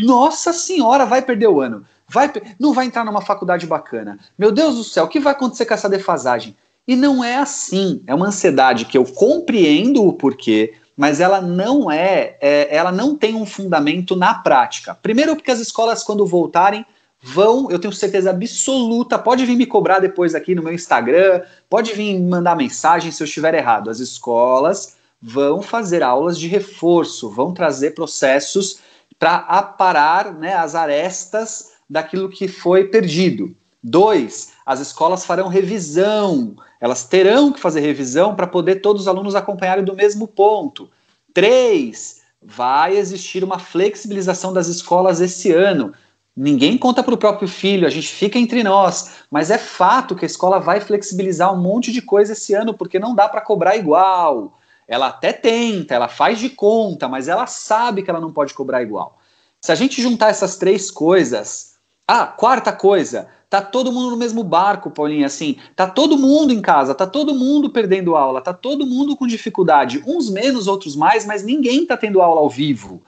nossa 0.00 0.52
senhora, 0.52 1.06
vai 1.06 1.22
perder 1.22 1.48
o 1.48 1.60
ano. 1.60 1.84
Vai 2.08 2.32
não 2.58 2.72
vai 2.72 2.86
entrar 2.86 3.04
numa 3.04 3.20
faculdade 3.20 3.66
bacana. 3.66 4.18
Meu 4.38 4.52
Deus 4.52 4.76
do 4.76 4.84
céu, 4.84 5.04
o 5.04 5.08
que 5.08 5.18
vai 5.18 5.32
acontecer 5.32 5.66
com 5.66 5.74
essa 5.74 5.88
defasagem? 5.88 6.56
E 6.86 6.94
não 6.94 7.24
é 7.24 7.36
assim. 7.36 8.02
É 8.06 8.14
uma 8.14 8.28
ansiedade 8.28 8.84
que 8.84 8.96
eu 8.96 9.04
compreendo 9.04 10.04
o 10.04 10.12
porquê, 10.12 10.74
mas 10.96 11.20
ela 11.20 11.40
não 11.40 11.90
é, 11.90 12.36
é, 12.40 12.74
ela 12.74 12.90
não 12.90 13.16
tem 13.16 13.34
um 13.34 13.44
fundamento 13.44 14.16
na 14.16 14.34
prática. 14.34 14.94
Primeiro, 14.94 15.36
porque 15.36 15.50
as 15.50 15.60
escolas, 15.60 16.02
quando 16.02 16.26
voltarem, 16.26 16.86
vão, 17.22 17.70
eu 17.70 17.78
tenho 17.78 17.92
certeza 17.92 18.30
absoluta, 18.30 19.18
pode 19.18 19.44
vir 19.44 19.56
me 19.56 19.66
cobrar 19.66 19.98
depois 19.98 20.34
aqui 20.34 20.54
no 20.54 20.62
meu 20.62 20.72
Instagram, 20.72 21.42
pode 21.68 21.92
vir 21.92 22.18
mandar 22.20 22.56
mensagem 22.56 23.10
se 23.10 23.22
eu 23.22 23.26
estiver 23.26 23.54
errado. 23.54 23.90
As 23.90 24.00
escolas 24.00 24.96
vão 25.20 25.60
fazer 25.60 26.02
aulas 26.02 26.38
de 26.38 26.48
reforço, 26.48 27.28
vão 27.28 27.52
trazer 27.52 27.90
processos 27.90 28.80
para 29.18 29.36
aparar 29.36 30.32
né, 30.32 30.54
as 30.54 30.74
arestas 30.74 31.72
daquilo 31.88 32.28
que 32.28 32.48
foi 32.48 32.84
perdido. 32.84 33.54
Dois, 33.82 34.52
as 34.64 34.80
escolas 34.80 35.24
farão 35.24 35.48
revisão, 35.48 36.56
elas 36.80 37.04
terão 37.04 37.52
que 37.52 37.60
fazer 37.60 37.80
revisão 37.80 38.34
para 38.34 38.46
poder 38.46 38.76
todos 38.76 39.02
os 39.02 39.08
alunos 39.08 39.34
acompanharem 39.34 39.84
do 39.84 39.94
mesmo 39.94 40.26
ponto. 40.26 40.90
Três, 41.32 42.22
vai 42.42 42.96
existir 42.96 43.44
uma 43.44 43.58
flexibilização 43.58 44.52
das 44.52 44.68
escolas 44.68 45.20
esse 45.20 45.52
ano. 45.52 45.92
Ninguém 46.36 46.76
conta 46.76 47.02
para 47.02 47.14
o 47.14 47.18
próprio 47.18 47.48
filho, 47.48 47.86
a 47.86 47.90
gente 47.90 48.08
fica 48.08 48.38
entre 48.38 48.62
nós, 48.62 49.22
mas 49.30 49.50
é 49.50 49.58
fato 49.58 50.14
que 50.14 50.24
a 50.24 50.26
escola 50.26 50.60
vai 50.60 50.80
flexibilizar 50.80 51.52
um 51.52 51.60
monte 51.60 51.90
de 51.90 52.02
coisa 52.02 52.34
esse 52.34 52.54
ano, 52.54 52.74
porque 52.74 52.98
não 52.98 53.14
dá 53.14 53.28
para 53.28 53.40
cobrar 53.40 53.76
igual. 53.76 54.58
Ela 54.86 55.08
até 55.08 55.32
tenta, 55.32 55.94
ela 55.94 56.08
faz 56.08 56.38
de 56.38 56.50
conta, 56.50 57.08
mas 57.08 57.26
ela 57.26 57.46
sabe 57.46 58.02
que 58.02 58.10
ela 58.10 58.20
não 58.20 58.32
pode 58.32 58.54
cobrar 58.54 58.82
igual. 58.82 59.18
Se 59.60 59.72
a 59.72 59.74
gente 59.74 60.00
juntar 60.00 60.28
essas 60.28 60.56
três 60.56 60.90
coisas, 60.90 61.76
ah, 62.06 62.26
quarta 62.26 62.70
coisa, 62.70 63.28
tá 63.48 63.62
todo 63.62 63.92
mundo 63.92 64.10
no 64.10 64.16
mesmo 64.16 64.42
barco, 64.42 64.90
Paulinha, 64.90 65.26
assim, 65.26 65.56
tá 65.74 65.86
todo 65.86 66.18
mundo 66.18 66.52
em 66.52 66.60
casa, 66.60 66.94
tá 66.94 67.06
todo 67.06 67.34
mundo 67.34 67.70
perdendo 67.70 68.16
aula, 68.16 68.40
tá 68.40 68.52
todo 68.52 68.86
mundo 68.86 69.16
com 69.16 69.26
dificuldade, 69.26 70.02
uns 70.06 70.28
menos, 70.28 70.66
outros 70.66 70.96
mais, 70.96 71.24
mas 71.24 71.44
ninguém 71.44 71.86
tá 71.86 71.96
tendo 71.96 72.20
aula 72.20 72.40
ao 72.40 72.50
vivo, 72.50 73.02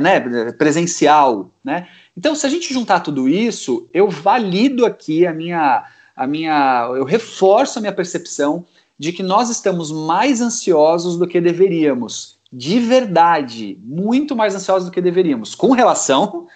né, 0.00 0.52
presencial, 0.52 1.50
né? 1.62 1.88
Então, 2.16 2.34
se 2.34 2.46
a 2.46 2.48
gente 2.48 2.72
juntar 2.72 3.00
tudo 3.00 3.28
isso, 3.28 3.88
eu 3.92 4.08
valido 4.08 4.86
aqui 4.86 5.26
a 5.26 5.32
minha, 5.32 5.84
a 6.16 6.26
minha, 6.26 6.88
eu 6.96 7.04
reforço 7.04 7.78
a 7.78 7.82
minha 7.82 7.92
percepção 7.92 8.64
de 8.98 9.12
que 9.12 9.22
nós 9.22 9.50
estamos 9.50 9.92
mais 9.92 10.40
ansiosos 10.40 11.16
do 11.16 11.26
que 11.26 11.40
deveríamos 11.40 12.37
de 12.50 12.80
verdade, 12.80 13.78
muito 13.82 14.34
mais 14.34 14.54
ansiosos 14.54 14.88
do 14.88 14.92
que 14.92 15.02
deveríamos. 15.02 15.54
Com 15.54 15.72
relação 15.72 16.46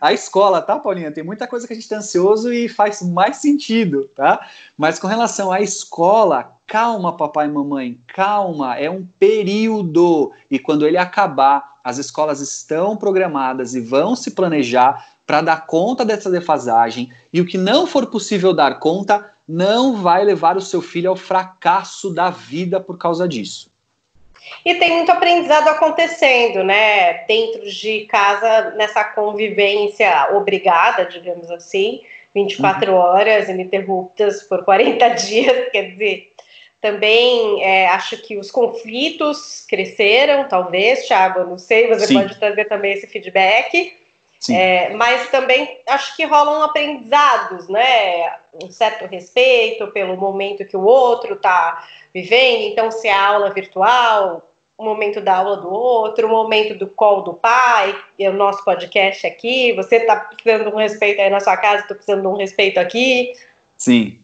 à, 0.00 0.12
escola, 0.12 0.62
tá, 0.62 0.78
Paulinha? 0.78 1.10
Tem 1.10 1.24
muita 1.24 1.48
coisa 1.48 1.66
que 1.66 1.72
a 1.72 1.76
gente 1.76 1.82
está 1.82 1.96
ansioso 1.96 2.52
e 2.52 2.68
faz 2.68 3.02
mais 3.02 3.38
sentido, 3.38 4.08
tá? 4.14 4.46
Mas 4.78 5.00
com 5.00 5.08
relação 5.08 5.50
à 5.50 5.60
escola, 5.60 6.56
calma, 6.64 7.16
papai 7.16 7.46
e 7.46 7.50
mamãe, 7.50 8.00
calma, 8.06 8.76
é 8.78 8.88
um 8.88 9.04
período. 9.18 10.30
E 10.48 10.60
quando 10.60 10.86
ele 10.86 10.96
acabar, 10.96 11.74
as 11.82 11.98
escolas 11.98 12.40
estão 12.40 12.96
programadas 12.96 13.74
e 13.74 13.80
vão 13.80 14.14
se 14.14 14.30
planejar 14.30 15.08
para 15.26 15.42
dar 15.42 15.66
conta 15.66 16.04
dessa 16.04 16.30
defasagem. 16.30 17.12
E 17.32 17.40
o 17.40 17.46
que 17.46 17.58
não 17.58 17.84
for 17.84 18.06
possível 18.06 18.54
dar 18.54 18.78
conta, 18.78 19.28
não 19.46 19.96
vai 19.96 20.24
levar 20.24 20.56
o 20.56 20.60
seu 20.60 20.80
filho 20.80 21.10
ao 21.10 21.16
fracasso 21.16 22.14
da 22.14 22.30
vida 22.30 22.78
por 22.78 22.96
causa 22.96 23.26
disso. 23.26 23.73
E 24.64 24.74
tem 24.76 24.92
muito 24.92 25.10
aprendizado 25.12 25.68
acontecendo, 25.68 26.64
né? 26.64 27.24
Dentro 27.24 27.68
de 27.68 28.06
casa, 28.06 28.70
nessa 28.76 29.04
convivência 29.04 30.28
obrigada, 30.32 31.04
digamos 31.04 31.50
assim, 31.50 32.02
24 32.34 32.92
uhum. 32.92 32.98
horas 32.98 33.48
ininterruptas 33.48 34.42
por 34.42 34.64
40 34.64 35.08
dias, 35.16 35.68
quer 35.70 35.90
dizer. 35.90 36.32
Também 36.80 37.62
é, 37.62 37.88
acho 37.88 38.18
que 38.18 38.36
os 38.36 38.50
conflitos 38.50 39.64
cresceram, 39.66 40.46
talvez, 40.48 41.06
Thiago, 41.06 41.44
não 41.44 41.56
sei, 41.56 41.88
você 41.88 42.08
Sim. 42.08 42.14
pode 42.14 42.38
trazer 42.38 42.66
também 42.66 42.92
esse 42.92 43.06
feedback. 43.06 43.96
É, 44.52 44.92
mas 44.94 45.30
também 45.30 45.80
acho 45.86 46.16
que 46.16 46.24
rolam 46.24 46.62
aprendizados, 46.62 47.68
né? 47.68 48.34
Um 48.62 48.70
certo 48.70 49.06
respeito 49.06 49.86
pelo 49.88 50.16
momento 50.16 50.64
que 50.64 50.76
o 50.76 50.84
outro 50.84 51.34
está 51.34 51.86
vivendo. 52.12 52.62
Então, 52.62 52.90
se 52.90 53.08
a 53.08 53.26
aula 53.28 53.50
virtual, 53.50 54.50
o 54.76 54.84
momento 54.84 55.20
da 55.20 55.36
aula 55.36 55.56
do 55.56 55.72
outro, 55.72 56.26
o 56.26 56.30
momento 56.30 56.76
do 56.76 56.88
call 56.88 57.22
do 57.22 57.34
pai, 57.34 57.96
e 58.18 58.28
o 58.28 58.32
nosso 58.32 58.64
podcast 58.64 59.26
aqui. 59.26 59.72
Você 59.74 59.96
está 59.96 60.16
precisando 60.16 60.68
de 60.68 60.74
um 60.74 60.78
respeito 60.78 61.20
aí 61.20 61.30
na 61.30 61.40
sua 61.40 61.56
casa, 61.56 61.82
estou 61.82 61.96
precisando 61.96 62.22
de 62.22 62.28
um 62.28 62.36
respeito 62.36 62.78
aqui. 62.78 63.32
Sim. 63.76 64.20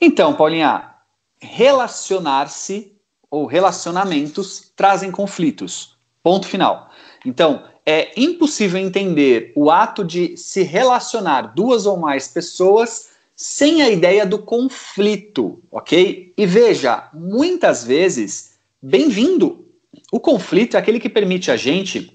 Então, 0.00 0.34
Paulinha, 0.34 0.94
relacionar-se 1.40 2.92
ou 3.30 3.46
relacionamentos 3.46 4.72
trazem 4.76 5.10
conflitos. 5.10 5.96
Ponto 6.22 6.46
final. 6.46 6.90
Então, 7.24 7.64
é 7.90 8.12
impossível 8.18 8.78
entender 8.78 9.50
o 9.56 9.70
ato 9.70 10.04
de 10.04 10.36
se 10.36 10.62
relacionar 10.62 11.54
duas 11.54 11.86
ou 11.86 11.96
mais 11.96 12.28
pessoas 12.28 13.08
sem 13.34 13.80
a 13.80 13.88
ideia 13.88 14.26
do 14.26 14.38
conflito, 14.38 15.62
ok? 15.70 16.34
E 16.36 16.44
veja, 16.44 17.08
muitas 17.14 17.82
vezes, 17.84 18.58
bem-vindo. 18.82 19.64
O 20.12 20.20
conflito 20.20 20.76
é 20.76 20.78
aquele 20.78 21.00
que 21.00 21.08
permite 21.08 21.50
a 21.50 21.56
gente 21.56 22.14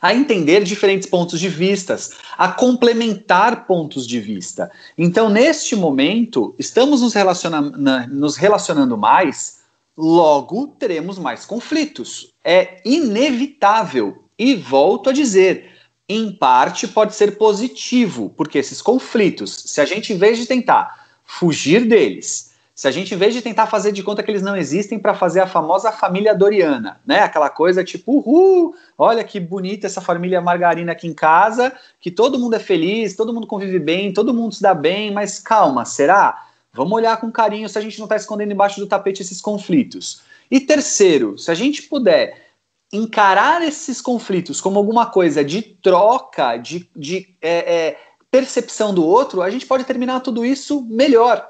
a 0.00 0.14
entender 0.14 0.62
diferentes 0.62 1.08
pontos 1.08 1.40
de 1.40 1.48
vistas, 1.48 2.12
a 2.38 2.52
complementar 2.52 3.66
pontos 3.66 4.06
de 4.06 4.20
vista. 4.20 4.70
Então, 4.96 5.28
neste 5.28 5.74
momento, 5.74 6.54
estamos 6.56 7.02
nos, 7.02 7.14
relaciona 7.14 7.60
nos 8.06 8.36
relacionando 8.36 8.96
mais, 8.96 9.62
logo 9.96 10.68
teremos 10.78 11.18
mais 11.18 11.44
conflitos. 11.44 12.32
É 12.44 12.80
inevitável 12.84 14.23
e 14.38 14.54
volto 14.54 15.10
a 15.10 15.12
dizer, 15.12 15.70
em 16.08 16.30
parte 16.32 16.86
pode 16.86 17.14
ser 17.14 17.38
positivo, 17.38 18.30
porque 18.36 18.58
esses 18.58 18.82
conflitos, 18.82 19.54
se 19.66 19.80
a 19.80 19.84
gente, 19.84 20.12
em 20.12 20.18
vez 20.18 20.38
de 20.38 20.46
tentar 20.46 21.06
fugir 21.24 21.86
deles, 21.86 22.52
se 22.74 22.88
a 22.88 22.90
gente, 22.90 23.14
em 23.14 23.16
vez 23.16 23.32
de 23.32 23.40
tentar 23.40 23.68
fazer 23.68 23.92
de 23.92 24.02
conta 24.02 24.20
que 24.20 24.30
eles 24.30 24.42
não 24.42 24.56
existem 24.56 24.98
para 24.98 25.14
fazer 25.14 25.40
a 25.40 25.46
famosa 25.46 25.92
família 25.92 26.34
Doriana, 26.34 27.00
né? 27.06 27.20
Aquela 27.20 27.48
coisa 27.48 27.84
tipo, 27.84 28.18
uhul, 28.18 28.74
olha 28.98 29.22
que 29.22 29.38
bonita 29.38 29.86
essa 29.86 30.00
família 30.00 30.40
margarina 30.40 30.90
aqui 30.90 31.06
em 31.06 31.14
casa, 31.14 31.72
que 32.00 32.10
todo 32.10 32.38
mundo 32.38 32.54
é 32.54 32.58
feliz, 32.58 33.14
todo 33.14 33.32
mundo 33.32 33.46
convive 33.46 33.78
bem, 33.78 34.12
todo 34.12 34.34
mundo 34.34 34.56
se 34.56 34.60
dá 34.60 34.74
bem, 34.74 35.12
mas 35.12 35.38
calma, 35.38 35.84
será? 35.84 36.48
Vamos 36.72 36.92
olhar 36.92 37.16
com 37.20 37.30
carinho 37.30 37.68
se 37.68 37.78
a 37.78 37.80
gente 37.80 37.98
não 37.98 38.06
está 38.06 38.16
escondendo 38.16 38.52
embaixo 38.52 38.80
do 38.80 38.88
tapete 38.88 39.22
esses 39.22 39.40
conflitos. 39.40 40.22
E 40.50 40.58
terceiro, 40.58 41.38
se 41.38 41.52
a 41.52 41.54
gente 41.54 41.82
puder 41.82 42.43
encarar 42.94 43.60
esses 43.62 44.00
conflitos 44.00 44.60
como 44.60 44.78
alguma 44.78 45.06
coisa 45.06 45.44
de 45.44 45.60
troca, 45.60 46.56
de, 46.56 46.88
de 46.94 47.34
é, 47.42 47.74
é, 47.74 47.98
percepção 48.30 48.94
do 48.94 49.04
outro, 49.04 49.42
a 49.42 49.50
gente 49.50 49.66
pode 49.66 49.82
terminar 49.84 50.20
tudo 50.20 50.44
isso 50.44 50.82
melhor. 50.82 51.48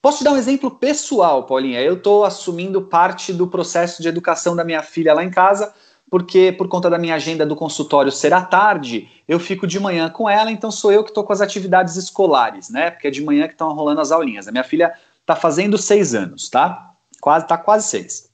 Posso 0.00 0.18
te 0.18 0.24
dar 0.24 0.32
um 0.32 0.36
exemplo 0.36 0.70
pessoal, 0.70 1.44
Paulinha? 1.44 1.80
Eu 1.80 1.94
estou 1.94 2.24
assumindo 2.24 2.82
parte 2.82 3.32
do 3.32 3.48
processo 3.48 4.00
de 4.00 4.06
educação 4.06 4.54
da 4.54 4.62
minha 4.62 4.80
filha 4.80 5.12
lá 5.12 5.24
em 5.24 5.30
casa, 5.30 5.74
porque 6.08 6.52
por 6.52 6.68
conta 6.68 6.88
da 6.88 6.98
minha 6.98 7.16
agenda 7.16 7.44
do 7.44 7.56
consultório 7.56 8.12
ser 8.12 8.32
à 8.32 8.40
tarde, 8.40 9.08
eu 9.26 9.40
fico 9.40 9.66
de 9.66 9.80
manhã 9.80 10.08
com 10.08 10.30
ela, 10.30 10.52
então 10.52 10.70
sou 10.70 10.92
eu 10.92 11.02
que 11.02 11.10
estou 11.10 11.24
com 11.24 11.32
as 11.32 11.40
atividades 11.40 11.96
escolares, 11.96 12.70
né? 12.70 12.92
Porque 12.92 13.08
é 13.08 13.10
de 13.10 13.24
manhã 13.24 13.48
que 13.48 13.54
estão 13.54 13.72
rolando 13.74 14.00
as 14.00 14.12
aulinhas. 14.12 14.46
A 14.46 14.52
minha 14.52 14.62
filha 14.62 14.94
está 15.20 15.34
fazendo 15.34 15.76
seis 15.76 16.14
anos, 16.14 16.48
tá? 16.48 16.92
Quase, 17.20 17.44
tá 17.48 17.58
quase 17.58 17.88
seis. 17.88 18.30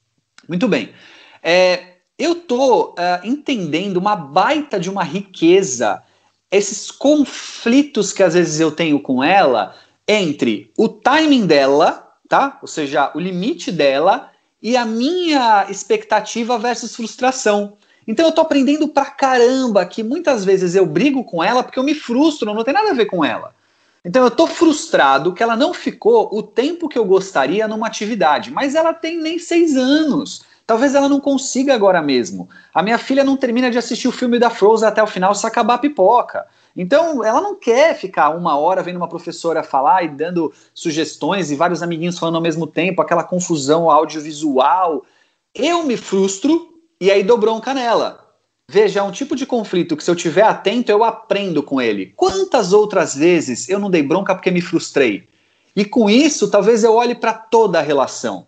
Muito 0.47 0.67
bem. 0.67 0.93
É, 1.41 1.92
eu 2.23 2.35
tô 2.35 2.91
uh, 2.91 2.95
entendendo 3.23 3.97
uma 3.97 4.15
baita 4.15 4.79
de 4.79 4.89
uma 4.89 5.03
riqueza, 5.03 6.01
esses 6.49 6.89
conflitos 6.89 8.13
que 8.13 8.23
às 8.23 8.33
vezes 8.33 8.61
eu 8.61 8.71
tenho 8.71 8.99
com 8.99 9.21
ela 9.21 9.75
entre 10.07 10.71
o 10.77 10.87
timing 10.87 11.45
dela, 11.45 12.07
tá? 12.29 12.59
Ou 12.61 12.67
seja, 12.67 13.11
o 13.13 13.19
limite 13.19 13.71
dela 13.71 14.31
e 14.61 14.77
a 14.77 14.85
minha 14.85 15.67
expectativa 15.69 16.57
versus 16.57 16.95
frustração. 16.95 17.77
Então 18.07 18.25
eu 18.25 18.31
tô 18.31 18.39
aprendendo 18.39 18.87
pra 18.87 19.05
caramba 19.05 19.85
que 19.85 20.01
muitas 20.01 20.45
vezes 20.45 20.75
eu 20.75 20.85
brigo 20.85 21.25
com 21.25 21.43
ela 21.43 21.61
porque 21.61 21.79
eu 21.79 21.83
me 21.83 21.93
frustro, 21.93 22.53
não 22.53 22.63
tem 22.63 22.73
nada 22.73 22.91
a 22.91 22.95
ver 22.95 23.05
com 23.05 23.25
ela. 23.25 23.53
Então 24.05 24.23
eu 24.23 24.31
tô 24.31 24.47
frustrado 24.47 25.33
que 25.33 25.43
ela 25.43 25.55
não 25.55 25.73
ficou 25.73 26.29
o 26.31 26.41
tempo 26.41 26.87
que 26.87 26.97
eu 26.97 27.05
gostaria 27.05 27.67
numa 27.67 27.87
atividade, 27.87 28.51
mas 28.51 28.75
ela 28.75 28.93
tem 28.93 29.17
nem 29.17 29.39
seis 29.39 29.75
anos. 29.75 30.43
Talvez 30.65 30.95
ela 30.95 31.09
não 31.09 31.19
consiga 31.19 31.73
agora 31.73 32.01
mesmo. 32.01 32.49
A 32.73 32.81
minha 32.81 32.97
filha 32.97 33.23
não 33.23 33.35
termina 33.35 33.69
de 33.69 33.77
assistir 33.77 34.07
o 34.07 34.13
filme 34.13 34.39
da 34.39 34.49
Frozen 34.49 34.87
até 34.87 35.03
o 35.03 35.07
final 35.07 35.35
se 35.35 35.45
acabar 35.45 35.75
a 35.75 35.77
pipoca. 35.77 36.45
Então, 36.75 37.23
ela 37.23 37.41
não 37.41 37.55
quer 37.55 37.95
ficar 37.95 38.29
uma 38.29 38.57
hora 38.57 38.81
vendo 38.81 38.97
uma 38.97 39.07
professora 39.07 39.61
falar 39.61 40.03
e 40.03 40.07
dando 40.07 40.53
sugestões 40.73 41.51
e 41.51 41.55
vários 41.55 41.83
amiguinhos 41.83 42.17
falando 42.17 42.35
ao 42.35 42.41
mesmo 42.41 42.65
tempo, 42.65 43.01
aquela 43.01 43.23
confusão 43.23 43.89
audiovisual. 43.91 45.05
Eu 45.53 45.83
me 45.83 45.97
frustro 45.97 46.69
e 46.99 47.11
aí 47.11 47.23
dou 47.23 47.37
bronca 47.37 47.73
nela. 47.73 48.23
Veja, 48.69 49.01
é 49.01 49.03
um 49.03 49.11
tipo 49.11 49.35
de 49.35 49.45
conflito 49.45 49.97
que 49.97 50.03
se 50.03 50.09
eu 50.09 50.15
tiver 50.15 50.43
atento, 50.43 50.89
eu 50.89 51.03
aprendo 51.03 51.61
com 51.61 51.81
ele. 51.81 52.13
Quantas 52.15 52.71
outras 52.71 53.13
vezes 53.13 53.69
eu 53.69 53.77
não 53.77 53.91
dei 53.91 54.01
bronca 54.01 54.33
porque 54.33 54.49
me 54.49 54.61
frustrei? 54.61 55.27
E 55.75 55.83
com 55.83 56.09
isso, 56.09 56.49
talvez 56.49 56.83
eu 56.83 56.95
olhe 56.95 57.13
para 57.13 57.33
toda 57.33 57.79
a 57.79 57.81
relação. 57.81 58.47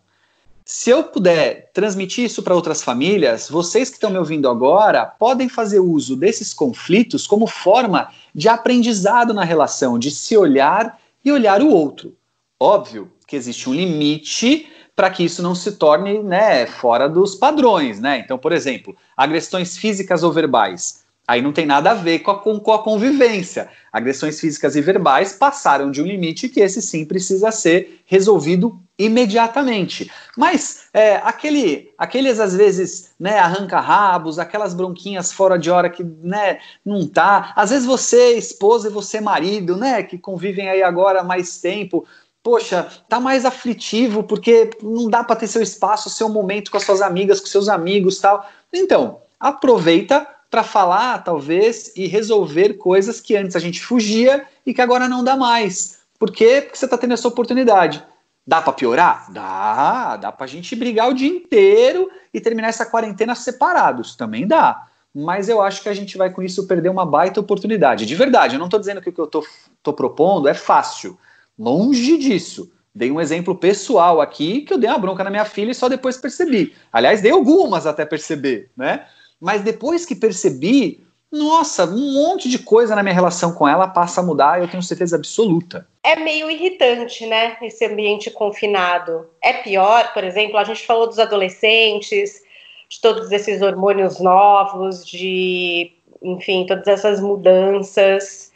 Se 0.68 0.90
eu 0.90 1.04
puder 1.04 1.70
transmitir 1.74 2.26
isso 2.26 2.42
para 2.42 2.56
outras 2.56 2.82
famílias, 2.82 3.48
vocês 3.48 3.88
que 3.88 3.98
estão 3.98 4.10
me 4.10 4.18
ouvindo 4.18 4.50
agora 4.50 5.06
podem 5.06 5.48
fazer 5.48 5.80
uso 5.80 6.16
desses 6.16 6.56
conflitos 6.56 7.28
como 7.28 7.46
forma 7.46 8.12
de 8.34 8.50
aprendizado 8.50 9.32
na 9.32 9.44
relação, 9.44 10.00
de 10.00 10.10
se 10.10 10.36
olhar 10.36 11.00
e 11.24 11.32
olhar 11.32 11.62
o 11.62 11.70
outro. 11.70 12.16
Óbvio 12.60 13.12
que 13.28 13.36
existe 13.36 13.70
um 13.70 13.76
limite 13.76 14.68
para 14.96 15.12
que 15.12 15.24
isso 15.24 15.44
não 15.44 15.54
se 15.54 15.74
torne 15.74 16.24
né, 16.24 16.66
fora 16.66 17.08
dos 17.08 17.36
padrões. 17.36 18.00
Né? 18.00 18.18
Então, 18.18 18.36
por 18.36 18.52
exemplo, 18.52 18.96
agressões 19.16 19.78
físicas 19.78 20.24
ou 20.24 20.32
verbais. 20.32 21.05
Aí 21.28 21.42
não 21.42 21.52
tem 21.52 21.66
nada 21.66 21.92
a 21.92 21.96
ver 21.96 22.20
com 22.20 22.32
a, 22.32 22.40
com 22.40 22.74
a 22.74 22.84
convivência. 22.84 23.70
Agressões 23.92 24.40
físicas 24.40 24.76
e 24.76 24.82
verbais 24.82 25.34
passaram 25.34 25.90
de 25.90 26.02
um 26.02 26.06
limite 26.06 26.50
que 26.50 26.60
esse 26.60 26.82
sim 26.82 27.04
precisa 27.04 27.52
ser 27.52 28.04
resolvido 28.06 28.80
imediatamente. 28.98 30.10
Mas 30.38 30.88
é, 30.94 31.16
aquele, 31.18 31.92
aqueles 31.98 32.40
às 32.40 32.56
vezes, 32.56 33.12
né, 33.20 33.40
arranca-rabos, 33.40 34.38
aquelas 34.38 34.74
bronquinhas 34.74 35.32
fora 35.32 35.58
de 35.58 35.72
hora 35.72 35.90
que, 35.90 36.04
né, 36.04 36.60
não 36.86 37.08
tá. 37.08 37.54
Às 37.56 37.72
vezes 37.72 37.86
você, 37.86 38.38
esposa, 38.38 38.88
e 38.88 38.92
você, 38.92 39.20
marido, 39.20 39.76
né, 39.76 40.04
que 40.04 40.18
convivem 40.18 40.70
aí 40.70 40.84
agora 40.84 41.24
mais 41.24 41.60
tempo, 41.60 42.06
poxa, 42.44 42.88
tá 43.10 43.20
mais 43.20 43.44
aflitivo 43.46 44.24
porque 44.24 44.70
não 44.82 45.10
dá 45.10 45.24
para 45.24 45.36
ter 45.36 45.48
seu 45.48 45.64
espaço, 45.64 46.10
seu 46.10 46.30
momento 46.30 46.70
com 46.70 46.78
as 46.78 46.84
suas 46.84 47.02
amigas, 47.02 47.40
com 47.40 47.48
seus 47.48 47.68
amigos, 47.68 48.20
tal. 48.20 48.48
Então, 48.72 49.20
aproveita 49.40 50.35
para 50.56 50.64
falar, 50.64 51.22
talvez, 51.22 51.92
e 51.98 52.08
resolver 52.08 52.76
coisas 52.76 53.20
que 53.20 53.36
antes 53.36 53.58
a 53.58 53.60
gente 53.60 53.82
fugia 53.82 54.46
e 54.66 54.74
que 54.74 54.82
agora 54.82 55.10
não 55.10 55.22
dá 55.22 55.36
mais. 55.36 56.00
Por 56.18 56.32
quê? 56.32 56.62
Porque 56.62 56.78
você 56.78 56.86
está 56.86 56.98
tendo 56.98 57.14
essa 57.14 57.28
oportunidade. 57.28 58.02
Dá 58.48 58.62
para 58.62 58.72
piorar? 58.72 59.30
Dá. 59.34 60.16
Dá 60.16 60.32
para 60.32 60.46
a 60.46 60.48
gente 60.48 60.74
brigar 60.74 61.10
o 61.10 61.14
dia 61.14 61.28
inteiro 61.28 62.10
e 62.34 62.40
terminar 62.40 62.70
essa 62.70 62.86
quarentena 62.86 63.36
separados. 63.36 64.16
Também 64.16 64.48
dá. 64.48 64.88
Mas 65.14 65.50
eu 65.50 65.62
acho 65.62 65.84
que 65.84 65.90
a 65.90 65.94
gente 65.94 66.18
vai 66.18 66.30
com 66.30 66.42
isso 66.42 66.66
perder 66.68 66.88
uma 66.88 67.06
baita 67.06 67.42
oportunidade. 67.42 68.06
De 68.06 68.16
verdade, 68.16 68.56
eu 68.56 68.60
não 68.60 68.68
estou 68.68 68.80
dizendo 68.80 69.02
que 69.02 69.10
o 69.10 69.12
que 69.12 69.20
eu 69.20 69.26
estou 69.26 69.94
propondo 69.94 70.48
é 70.48 70.54
fácil. 70.54 71.20
Longe 71.60 72.18
disso. 72.18 72.72
Dei 72.96 73.12
um 73.12 73.20
exemplo 73.20 73.56
pessoal 73.56 74.22
aqui 74.22 74.62
que 74.62 74.72
eu 74.72 74.78
dei 74.78 74.90
uma 74.90 75.00
bronca 75.00 75.22
na 75.22 75.30
minha 75.30 75.44
filha 75.44 75.72
e 75.72 75.76
só 75.76 75.90
depois 75.90 76.16
percebi. 76.16 76.74
Aliás, 76.94 77.20
dei 77.20 77.34
algumas 77.34 77.86
até 77.86 78.06
perceber, 78.06 78.72
né? 78.78 79.06
Mas 79.40 79.62
depois 79.62 80.06
que 80.06 80.16
percebi, 80.16 81.06
nossa, 81.32 81.86
um 81.86 82.14
monte 82.14 82.50
de 82.50 82.60
coisa 82.60 82.96
na 82.96 83.04
minha 83.04 83.14
relação 83.14 83.54
com 83.54 83.68
ela 83.68 83.88
passa 83.88 84.22
a 84.22 84.24
mudar, 84.24 84.62
eu 84.62 84.68
tenho 84.68 84.82
certeza 84.82 85.16
absoluta. 85.16 85.88
É 86.04 86.16
meio 86.16 86.50
irritante, 86.50 87.26
né? 87.26 87.58
Esse 87.62 87.86
ambiente 87.86 88.32
confinado. 88.32 89.28
É 89.42 89.54
pior, 89.54 90.14
por 90.14 90.24
exemplo, 90.24 90.58
a 90.58 90.64
gente 90.64 90.86
falou 90.86 91.08
dos 91.08 91.20
adolescentes, 91.20 92.42
de 92.88 93.02
todos 93.02 93.32
esses 93.32 93.62
hormônios 93.62 94.20
novos, 94.20 95.06
de, 95.06 95.92
enfim, 96.22 96.66
todas 96.66 96.88
essas 96.88 97.20
mudanças. 97.20 98.52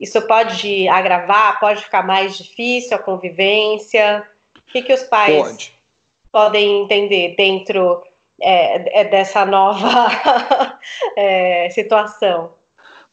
Isso 0.00 0.20
pode 0.22 0.88
agravar, 0.88 1.60
pode 1.60 1.84
ficar 1.84 2.04
mais 2.04 2.36
difícil 2.36 2.96
a 2.96 3.00
convivência. 3.00 4.26
O 4.56 4.72
que, 4.72 4.82
que 4.82 4.92
os 4.92 5.04
pais 5.04 5.42
pode. 5.42 5.74
podem 6.32 6.82
entender 6.82 7.36
dentro 7.36 8.02
é, 8.40 9.00
é 9.00 9.04
dessa 9.04 9.44
nova 9.44 10.08
é, 11.16 11.68
situação? 11.70 12.52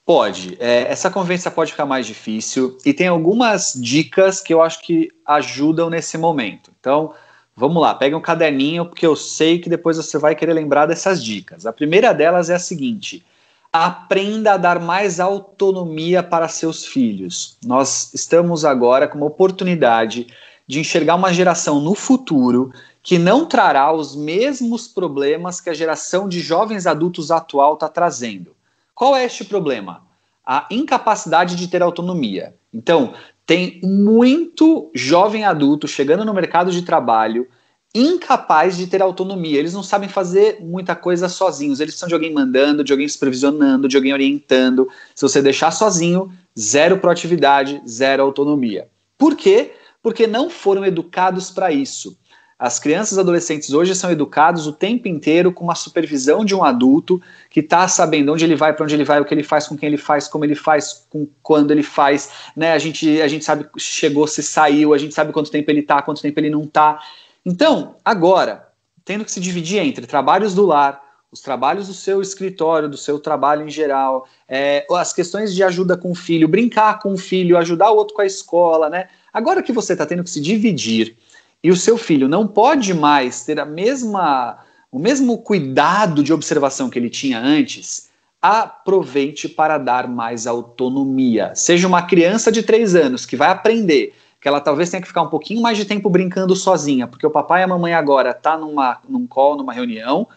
Pode. 0.05 0.57
É, 0.59 0.91
essa 0.91 1.09
convivência 1.09 1.51
pode 1.51 1.71
ficar 1.71 1.85
mais 1.85 2.05
difícil 2.05 2.77
e 2.85 2.93
tem 2.93 3.07
algumas 3.07 3.73
dicas 3.75 4.41
que 4.41 4.53
eu 4.53 4.61
acho 4.61 4.81
que 4.81 5.09
ajudam 5.25 5.89
nesse 5.89 6.17
momento. 6.17 6.71
Então, 6.79 7.13
vamos 7.55 7.81
lá, 7.81 7.93
pega 7.93 8.17
um 8.17 8.21
caderninho, 8.21 8.85
porque 8.85 9.05
eu 9.05 9.15
sei 9.15 9.59
que 9.59 9.69
depois 9.69 9.97
você 9.97 10.17
vai 10.17 10.35
querer 10.35 10.53
lembrar 10.53 10.85
dessas 10.85 11.23
dicas. 11.23 11.65
A 11.65 11.71
primeira 11.71 12.13
delas 12.13 12.49
é 12.49 12.55
a 12.55 12.59
seguinte: 12.59 13.23
aprenda 13.71 14.53
a 14.53 14.57
dar 14.57 14.79
mais 14.79 15.19
autonomia 15.19 16.21
para 16.21 16.47
seus 16.47 16.85
filhos. 16.85 17.57
Nós 17.63 18.13
estamos 18.13 18.65
agora 18.65 19.07
com 19.07 19.17
uma 19.17 19.27
oportunidade 19.27 20.27
de 20.67 20.79
enxergar 20.79 21.15
uma 21.15 21.33
geração 21.33 21.79
no 21.81 21.95
futuro 21.95 22.71
que 23.03 23.17
não 23.17 23.45
trará 23.45 23.91
os 23.91 24.15
mesmos 24.15 24.87
problemas 24.87 25.59
que 25.59 25.69
a 25.69 25.73
geração 25.73 26.29
de 26.29 26.39
jovens 26.39 26.85
adultos 26.85 27.31
atual 27.31 27.73
está 27.73 27.89
trazendo. 27.89 28.55
Qual 28.93 29.15
é 29.15 29.25
este 29.25 29.43
problema? 29.43 30.03
A 30.45 30.67
incapacidade 30.69 31.55
de 31.55 31.67
ter 31.67 31.81
autonomia. 31.81 32.55
Então, 32.73 33.13
tem 33.45 33.81
muito 33.83 34.91
jovem 34.93 35.43
adulto 35.43 35.87
chegando 35.87 36.23
no 36.23 36.33
mercado 36.33 36.71
de 36.71 36.83
trabalho 36.83 37.47
incapaz 37.93 38.77
de 38.77 38.87
ter 38.87 39.01
autonomia. 39.01 39.59
Eles 39.59 39.73
não 39.73 39.83
sabem 39.83 40.07
fazer 40.07 40.59
muita 40.61 40.95
coisa 40.95 41.27
sozinhos. 41.27 41.79
Eles 41.79 41.93
precisam 41.93 42.07
de 42.07 42.13
alguém 42.13 42.33
mandando, 42.33 42.83
de 42.83 42.91
alguém 42.91 43.07
supervisionando, 43.07 43.87
de 43.87 43.97
alguém 43.97 44.13
orientando. 44.13 44.87
Se 45.13 45.21
você 45.21 45.41
deixar 45.41 45.71
sozinho, 45.71 46.31
zero 46.57 46.99
proatividade, 46.99 47.81
zero 47.87 48.23
autonomia. 48.23 48.87
Por 49.17 49.35
quê? 49.35 49.73
Porque 50.01 50.25
não 50.27 50.49
foram 50.49 50.85
educados 50.85 51.51
para 51.51 51.71
isso. 51.71 52.17
As 52.61 52.77
crianças 52.77 53.17
e 53.17 53.19
adolescentes 53.19 53.73
hoje 53.73 53.95
são 53.95 54.11
educados 54.11 54.67
o 54.67 54.71
tempo 54.71 55.07
inteiro 55.07 55.51
com 55.51 55.63
uma 55.63 55.73
supervisão 55.73 56.45
de 56.45 56.53
um 56.53 56.63
adulto 56.63 57.19
que 57.49 57.59
está 57.59 57.87
sabendo 57.87 58.31
onde 58.31 58.45
ele 58.45 58.55
vai, 58.55 58.71
para 58.71 58.83
onde 58.83 58.93
ele 58.93 59.03
vai, 59.03 59.19
o 59.19 59.25
que 59.25 59.33
ele 59.33 59.41
faz, 59.41 59.67
com 59.67 59.75
quem 59.75 59.87
ele 59.87 59.97
faz, 59.97 60.27
como 60.27 60.45
ele 60.45 60.53
faz, 60.53 61.07
com 61.09 61.27
quando 61.41 61.71
ele 61.71 61.81
faz, 61.81 62.29
né? 62.55 62.73
A 62.73 62.77
gente, 62.77 63.19
a 63.19 63.27
gente 63.27 63.43
sabe 63.43 63.67
se 63.77 63.87
chegou, 63.87 64.27
se 64.27 64.43
saiu, 64.43 64.93
a 64.93 64.97
gente 64.99 65.11
sabe 65.11 65.33
quanto 65.33 65.49
tempo 65.49 65.71
ele 65.71 65.79
está, 65.79 66.03
quanto 66.03 66.21
tempo 66.21 66.39
ele 66.39 66.51
não 66.51 66.61
está. 66.61 66.99
Então, 67.43 67.95
agora, 68.05 68.67
tendo 69.03 69.25
que 69.25 69.31
se 69.31 69.39
dividir 69.39 69.79
entre 69.79 70.05
trabalhos 70.05 70.53
do 70.53 70.63
lar, 70.63 71.01
os 71.31 71.39
trabalhos 71.39 71.87
do 71.87 71.93
seu 71.93 72.21
escritório, 72.21 72.89
do 72.89 72.97
seu 72.97 73.17
trabalho 73.17 73.65
em 73.65 73.69
geral, 73.69 74.27
é, 74.49 74.85
as 74.91 75.13
questões 75.13 75.55
de 75.55 75.63
ajuda 75.63 75.95
com 75.95 76.11
o 76.11 76.15
filho, 76.15 76.47
brincar 76.47 76.99
com 76.99 77.13
o 77.13 77.17
filho, 77.17 77.57
ajudar 77.57 77.91
o 77.91 77.95
outro 77.95 78.13
com 78.13 78.21
a 78.21 78.25
escola, 78.25 78.89
né? 78.89 79.07
Agora 79.31 79.63
que 79.63 79.71
você 79.71 79.93
está 79.93 80.05
tendo 80.05 80.23
que 80.25 80.29
se 80.29 80.41
dividir 80.41 81.15
e 81.63 81.71
o 81.71 81.75
seu 81.75 81.97
filho 81.97 82.27
não 82.27 82.45
pode 82.45 82.93
mais 82.93 83.45
ter 83.45 83.59
a 83.61 83.65
mesma, 83.65 84.59
o 84.91 84.99
mesmo 84.99 85.37
cuidado 85.37 86.21
de 86.21 86.33
observação 86.33 86.89
que 86.89 86.99
ele 86.99 87.09
tinha 87.09 87.39
antes, 87.39 88.09
aproveite 88.41 89.47
para 89.47 89.77
dar 89.77 90.09
mais 90.09 90.45
autonomia. 90.45 91.53
Seja 91.55 91.87
uma 91.87 92.01
criança 92.01 92.51
de 92.51 92.61
três 92.61 92.93
anos 92.93 93.25
que 93.25 93.37
vai 93.37 93.49
aprender 93.49 94.13
que 94.41 94.47
ela 94.47 94.59
talvez 94.59 94.89
tenha 94.89 94.99
que 94.99 95.07
ficar 95.07 95.21
um 95.21 95.29
pouquinho 95.29 95.61
mais 95.61 95.77
de 95.77 95.85
tempo 95.85 96.09
brincando 96.09 96.55
sozinha, 96.55 97.07
porque 97.07 97.25
o 97.25 97.29
papai 97.29 97.61
e 97.61 97.63
a 97.63 97.67
mamãe 97.67 97.93
agora 97.93 98.33
tá 98.33 98.57
numa, 98.57 98.99
num 99.07 99.27
call, 99.27 99.55
numa 99.55 99.71
reunião, 99.71 100.27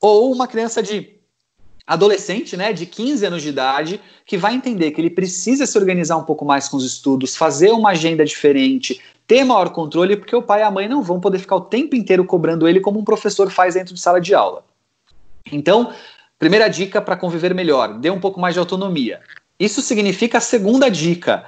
ou 0.00 0.32
uma 0.32 0.46
criança 0.46 0.82
de 0.82 1.20
adolescente, 1.86 2.56
né, 2.56 2.72
de 2.72 2.86
15 2.86 3.26
anos 3.26 3.42
de 3.42 3.48
idade, 3.48 4.00
que 4.24 4.38
vai 4.38 4.54
entender 4.54 4.92
que 4.92 5.00
ele 5.00 5.10
precisa 5.10 5.66
se 5.66 5.76
organizar 5.76 6.16
um 6.16 6.22
pouco 6.22 6.44
mais 6.44 6.68
com 6.68 6.76
os 6.76 6.84
estudos, 6.84 7.36
fazer 7.36 7.72
uma 7.72 7.90
agenda 7.90 8.24
diferente, 8.24 9.00
ter 9.26 9.44
maior 9.44 9.70
controle, 9.70 10.16
porque 10.16 10.34
o 10.34 10.42
pai 10.42 10.60
e 10.60 10.62
a 10.62 10.70
mãe 10.70 10.88
não 10.88 11.02
vão 11.02 11.18
poder 11.18 11.38
ficar 11.38 11.56
o 11.56 11.60
tempo 11.62 11.96
inteiro 11.96 12.24
cobrando 12.24 12.68
ele 12.68 12.80
como 12.80 13.00
um 13.00 13.04
professor 13.04 13.50
faz 13.50 13.74
dentro 13.74 13.92
de 13.92 14.00
sala 14.00 14.20
de 14.20 14.34
aula. 14.34 14.64
Então, 15.50 15.92
primeira 16.38 16.68
dica 16.68 17.00
para 17.00 17.16
conviver 17.16 17.54
melhor, 17.54 17.98
dê 17.98 18.08
um 18.08 18.20
pouco 18.20 18.40
mais 18.40 18.54
de 18.54 18.60
autonomia. 18.60 19.20
Isso 19.58 19.82
significa 19.82 20.38
a 20.38 20.40
segunda 20.40 20.88
dica, 20.88 21.44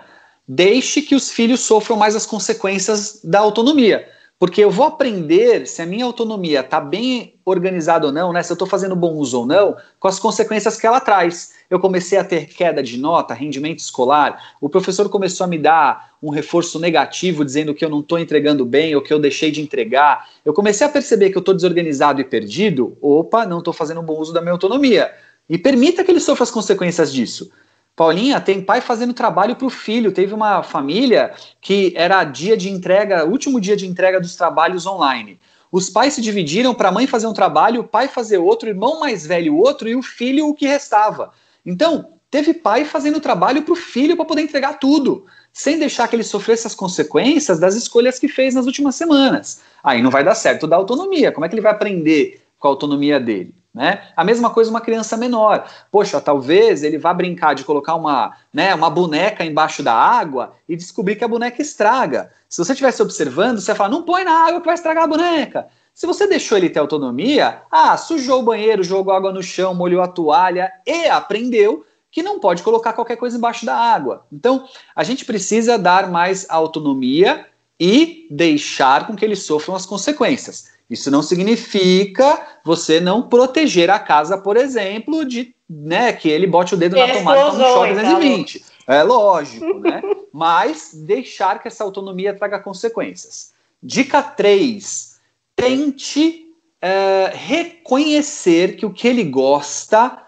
deixe 0.46 1.02
que 1.02 1.14
os 1.14 1.30
filhos 1.30 1.60
sofram 1.60 1.96
mais 1.96 2.16
as 2.16 2.26
consequências 2.26 3.20
da 3.22 3.38
autonomia. 3.38 4.08
Porque 4.42 4.60
eu 4.60 4.72
vou 4.72 4.84
aprender 4.86 5.68
se 5.68 5.80
a 5.82 5.86
minha 5.86 6.04
autonomia 6.04 6.62
está 6.62 6.80
bem 6.80 7.34
organizada 7.44 8.08
ou 8.08 8.12
não, 8.12 8.32
né? 8.32 8.42
Se 8.42 8.50
eu 8.50 8.56
estou 8.56 8.66
fazendo 8.66 8.96
bom 8.96 9.14
uso 9.14 9.38
ou 9.38 9.46
não, 9.46 9.76
com 10.00 10.08
as 10.08 10.18
consequências 10.18 10.76
que 10.80 10.84
ela 10.84 10.98
traz. 10.98 11.52
Eu 11.70 11.78
comecei 11.78 12.18
a 12.18 12.24
ter 12.24 12.46
queda 12.46 12.82
de 12.82 12.98
nota, 12.98 13.34
rendimento 13.34 13.78
escolar, 13.78 14.56
o 14.60 14.68
professor 14.68 15.08
começou 15.08 15.44
a 15.44 15.46
me 15.46 15.58
dar 15.58 16.16
um 16.20 16.28
reforço 16.28 16.80
negativo, 16.80 17.44
dizendo 17.44 17.72
que 17.72 17.84
eu 17.84 17.88
não 17.88 18.00
estou 18.00 18.18
entregando 18.18 18.64
bem 18.64 18.96
ou 18.96 19.00
que 19.00 19.14
eu 19.14 19.20
deixei 19.20 19.52
de 19.52 19.60
entregar. 19.60 20.28
Eu 20.44 20.52
comecei 20.52 20.84
a 20.84 20.90
perceber 20.90 21.30
que 21.30 21.36
eu 21.36 21.40
estou 21.40 21.54
desorganizado 21.54 22.20
e 22.20 22.24
perdido. 22.24 22.98
Opa, 23.00 23.46
não 23.46 23.60
estou 23.60 23.72
fazendo 23.72 24.02
bom 24.02 24.18
uso 24.18 24.32
da 24.32 24.40
minha 24.40 24.50
autonomia. 24.50 25.12
E 25.48 25.56
permita 25.56 26.02
que 26.02 26.10
ele 26.10 26.18
sofra 26.18 26.42
as 26.42 26.50
consequências 26.50 27.12
disso. 27.12 27.48
Paulinha, 27.94 28.40
tem 28.40 28.62
pai 28.62 28.80
fazendo 28.80 29.12
trabalho 29.12 29.54
para 29.54 29.66
o 29.66 29.70
filho. 29.70 30.12
Teve 30.12 30.32
uma 30.32 30.62
família 30.62 31.34
que 31.60 31.92
era 31.94 32.24
dia 32.24 32.56
de 32.56 32.70
entrega, 32.70 33.26
último 33.26 33.60
dia 33.60 33.76
de 33.76 33.86
entrega 33.86 34.20
dos 34.20 34.34
trabalhos 34.34 34.86
online. 34.86 35.38
Os 35.70 35.88
pais 35.88 36.14
se 36.14 36.20
dividiram 36.20 36.74
para 36.74 36.88
a 36.88 36.92
mãe 36.92 37.06
fazer 37.06 37.26
um 37.26 37.32
trabalho, 37.32 37.80
o 37.80 37.88
pai 37.88 38.08
fazer 38.08 38.38
outro, 38.38 38.68
o 38.68 38.72
irmão 38.72 39.00
mais 39.00 39.26
velho 39.26 39.56
outro 39.56 39.88
e 39.88 39.96
o 39.96 40.02
filho 40.02 40.48
o 40.48 40.54
que 40.54 40.66
restava. 40.66 41.32
Então, 41.64 42.14
teve 42.30 42.54
pai 42.54 42.84
fazendo 42.84 43.20
trabalho 43.20 43.62
para 43.62 43.72
o 43.72 43.76
filho 43.76 44.16
para 44.16 44.24
poder 44.24 44.42
entregar 44.42 44.78
tudo, 44.78 45.26
sem 45.52 45.78
deixar 45.78 46.08
que 46.08 46.16
ele 46.16 46.24
sofresse 46.24 46.66
as 46.66 46.74
consequências 46.74 47.58
das 47.58 47.74
escolhas 47.74 48.18
que 48.18 48.28
fez 48.28 48.54
nas 48.54 48.66
últimas 48.66 48.96
semanas. 48.96 49.62
Aí 49.82 50.02
não 50.02 50.10
vai 50.10 50.24
dar 50.24 50.34
certo 50.34 50.66
da 50.66 50.76
autonomia. 50.76 51.32
Como 51.32 51.44
é 51.44 51.48
que 51.48 51.54
ele 51.54 51.62
vai 51.62 51.72
aprender 51.72 52.42
com 52.58 52.68
a 52.68 52.70
autonomia 52.70 53.20
dele? 53.20 53.54
Né? 53.74 54.02
A 54.14 54.22
mesma 54.22 54.50
coisa 54.50 54.70
uma 54.70 54.82
criança 54.82 55.16
menor. 55.16 55.66
Poxa, 55.90 56.20
talvez 56.20 56.82
ele 56.82 56.98
vá 56.98 57.14
brincar 57.14 57.54
de 57.54 57.64
colocar 57.64 57.94
uma, 57.94 58.36
né, 58.52 58.74
uma 58.74 58.90
boneca 58.90 59.44
embaixo 59.44 59.82
da 59.82 59.94
água 59.94 60.54
e 60.68 60.76
descobrir 60.76 61.16
que 61.16 61.24
a 61.24 61.28
boneca 61.28 61.62
estraga. 61.62 62.30
Se 62.50 62.62
você 62.62 62.72
estivesse 62.72 63.00
observando, 63.00 63.60
você 63.60 63.74
fala, 63.74 63.88
não 63.88 64.02
põe 64.02 64.24
na 64.24 64.46
água 64.46 64.60
que 64.60 64.66
vai 64.66 64.74
estragar 64.74 65.04
a 65.04 65.06
boneca. 65.06 65.68
Se 65.94 66.06
você 66.06 66.26
deixou 66.26 66.58
ele 66.58 66.68
ter 66.68 66.80
autonomia, 66.80 67.62
ah, 67.70 67.96
sujou 67.96 68.40
o 68.40 68.44
banheiro, 68.44 68.82
jogou 68.82 69.12
água 69.12 69.32
no 69.32 69.42
chão, 69.42 69.74
molhou 69.74 70.02
a 70.02 70.08
toalha 70.08 70.70
e 70.86 71.06
aprendeu 71.06 71.84
que 72.10 72.22
não 72.22 72.38
pode 72.38 72.62
colocar 72.62 72.92
qualquer 72.92 73.16
coisa 73.16 73.38
embaixo 73.38 73.64
da 73.64 73.74
água. 73.74 74.26
Então, 74.30 74.68
a 74.94 75.02
gente 75.02 75.24
precisa 75.24 75.78
dar 75.78 76.10
mais 76.10 76.46
autonomia 76.50 77.46
e 77.80 78.26
deixar 78.30 79.06
com 79.06 79.16
que 79.16 79.24
eles 79.24 79.44
sofram 79.44 79.74
as 79.74 79.86
consequências. 79.86 80.70
Isso 80.92 81.10
não 81.10 81.22
significa 81.22 82.58
você 82.62 83.00
não 83.00 83.22
proteger 83.22 83.88
a 83.88 83.98
casa, 83.98 84.36
por 84.36 84.58
exemplo, 84.58 85.24
de 85.24 85.54
né, 85.66 86.12
que 86.12 86.28
ele 86.28 86.46
bote 86.46 86.74
o 86.74 86.76
dedo 86.76 86.94
na 86.94 87.08
tomada 87.08 87.50
quando 87.50 87.62
chove 87.62 87.94
220. 87.94 88.64
É 88.86 89.02
lógico, 89.02 89.78
né? 89.78 90.02
Mas 90.30 90.90
deixar 90.92 91.62
que 91.62 91.68
essa 91.68 91.82
autonomia 91.82 92.34
traga 92.34 92.58
consequências. 92.58 93.54
Dica 93.82 94.22
3. 94.22 95.18
Tente 95.56 96.46
é, 96.78 97.32
reconhecer 97.34 98.76
que 98.76 98.84
o 98.84 98.92
que 98.92 99.08
ele 99.08 99.24
gosta 99.24 100.22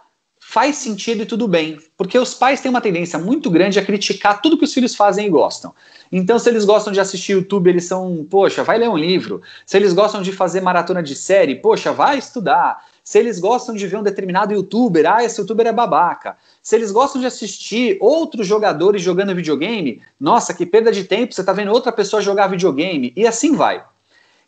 faz 0.55 0.77
sentido 0.77 1.25
e 1.25 1.27
tudo 1.27 1.49
bem, 1.49 1.81
porque 1.97 2.17
os 2.17 2.33
pais 2.33 2.61
têm 2.61 2.71
uma 2.71 2.81
tendência 2.81 3.19
muito 3.19 3.51
grande 3.51 3.77
a 3.77 3.85
criticar 3.85 4.41
tudo 4.41 4.57
que 4.57 4.65
os 4.65 4.73
filhos 4.73 4.95
fazem 4.95 5.27
e 5.27 5.29
gostam. 5.29 5.75
Então, 6.13 6.39
se 6.39 6.49
eles 6.49 6.65
gostam 6.65 6.93
de 6.93 7.01
assistir 7.01 7.33
YouTube, 7.33 7.69
eles 7.69 7.87
são, 7.87 8.25
poxa, 8.31 8.63
vai 8.63 8.79
ler 8.79 8.89
um 8.89 8.97
livro. 8.97 9.43
Se 9.67 9.77
eles 9.77 9.93
gostam 9.93 10.23
de 10.23 10.31
fazer 10.31 10.61
maratona 10.61 11.03
de 11.03 11.17
série, 11.17 11.57
poxa, 11.57 11.93
vai 11.93 12.19
estudar. 12.19 12.85
Se 13.03 13.19
eles 13.19 13.41
gostam 13.41 13.75
de 13.75 13.85
ver 13.89 13.97
um 13.97 14.03
determinado 14.05 14.55
youtuber, 14.55 15.13
ah, 15.13 15.25
esse 15.25 15.41
youtuber 15.41 15.67
é 15.67 15.73
babaca. 15.73 16.37
Se 16.63 16.77
eles 16.77 16.93
gostam 16.93 17.21
de 17.21 17.27
assistir 17.27 17.99
outros 18.01 18.47
jogadores 18.47 19.03
jogando 19.03 19.35
videogame, 19.35 20.01
nossa, 20.21 20.55
que 20.55 20.65
perda 20.65 20.93
de 20.93 21.03
tempo, 21.03 21.35
você 21.35 21.41
está 21.41 21.53
vendo 21.53 21.73
outra 21.73 21.91
pessoa 21.91 22.23
jogar 22.23 22.47
videogame, 22.47 23.13
e 23.17 23.27
assim 23.27 23.57
vai. 23.57 23.83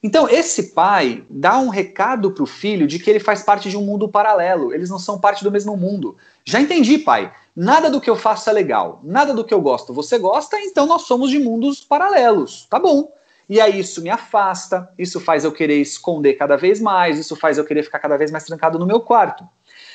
Então, 0.03 0.29
esse 0.29 0.75
pai 0.75 1.25
dá 1.29 1.59
um 1.59 1.69
recado 1.69 2.31
para 2.31 2.43
o 2.43 2.47
filho 2.47 2.87
de 2.87 2.99
que 2.99 3.09
ele 3.09 3.19
faz 3.19 3.43
parte 3.43 3.71
de 3.71 3.77
um 3.77 3.83
mundo 3.83 4.09
paralelo, 4.09 4.73
eles 4.73 4.91
não 4.91 4.99
são 4.99 5.19
parte 5.19 5.43
do 5.43 5.51
mesmo 5.51 5.77
mundo. 5.77 6.17
Já 6.45 6.61
entendi, 6.61 6.99
pai. 6.99 7.33
Nada 7.55 7.91
do 7.91 8.01
que 8.01 8.11
eu 8.11 8.17
faço 8.17 8.51
é 8.51 8.53
legal, 8.53 9.01
nada 9.03 9.33
do 9.33 9.45
que 9.45 9.55
eu 9.55 9.61
gosto 9.61 9.95
você 9.95 10.19
gosta, 10.19 10.61
então 10.61 10.87
nós 10.87 11.03
somos 11.03 11.31
de 11.31 11.39
mundos 11.39 11.81
paralelos. 11.81 12.67
Tá 12.69 12.79
bom. 12.79 13.11
E 13.49 13.61
aí 13.61 13.79
isso 13.79 14.03
me 14.03 14.11
afasta, 14.11 14.91
isso 14.99 15.21
faz 15.21 15.45
eu 15.45 15.53
querer 15.53 15.81
esconder 15.81 16.35
cada 16.35 16.57
vez 16.57 16.81
mais, 16.81 17.19
isso 17.19 17.35
faz 17.35 17.57
eu 17.57 17.65
querer 17.65 17.83
ficar 17.83 17.99
cada 17.99 18.17
vez 18.17 18.31
mais 18.31 18.45
trancado 18.45 18.79
no 18.79 18.87
meu 18.87 19.01
quarto. 19.01 19.49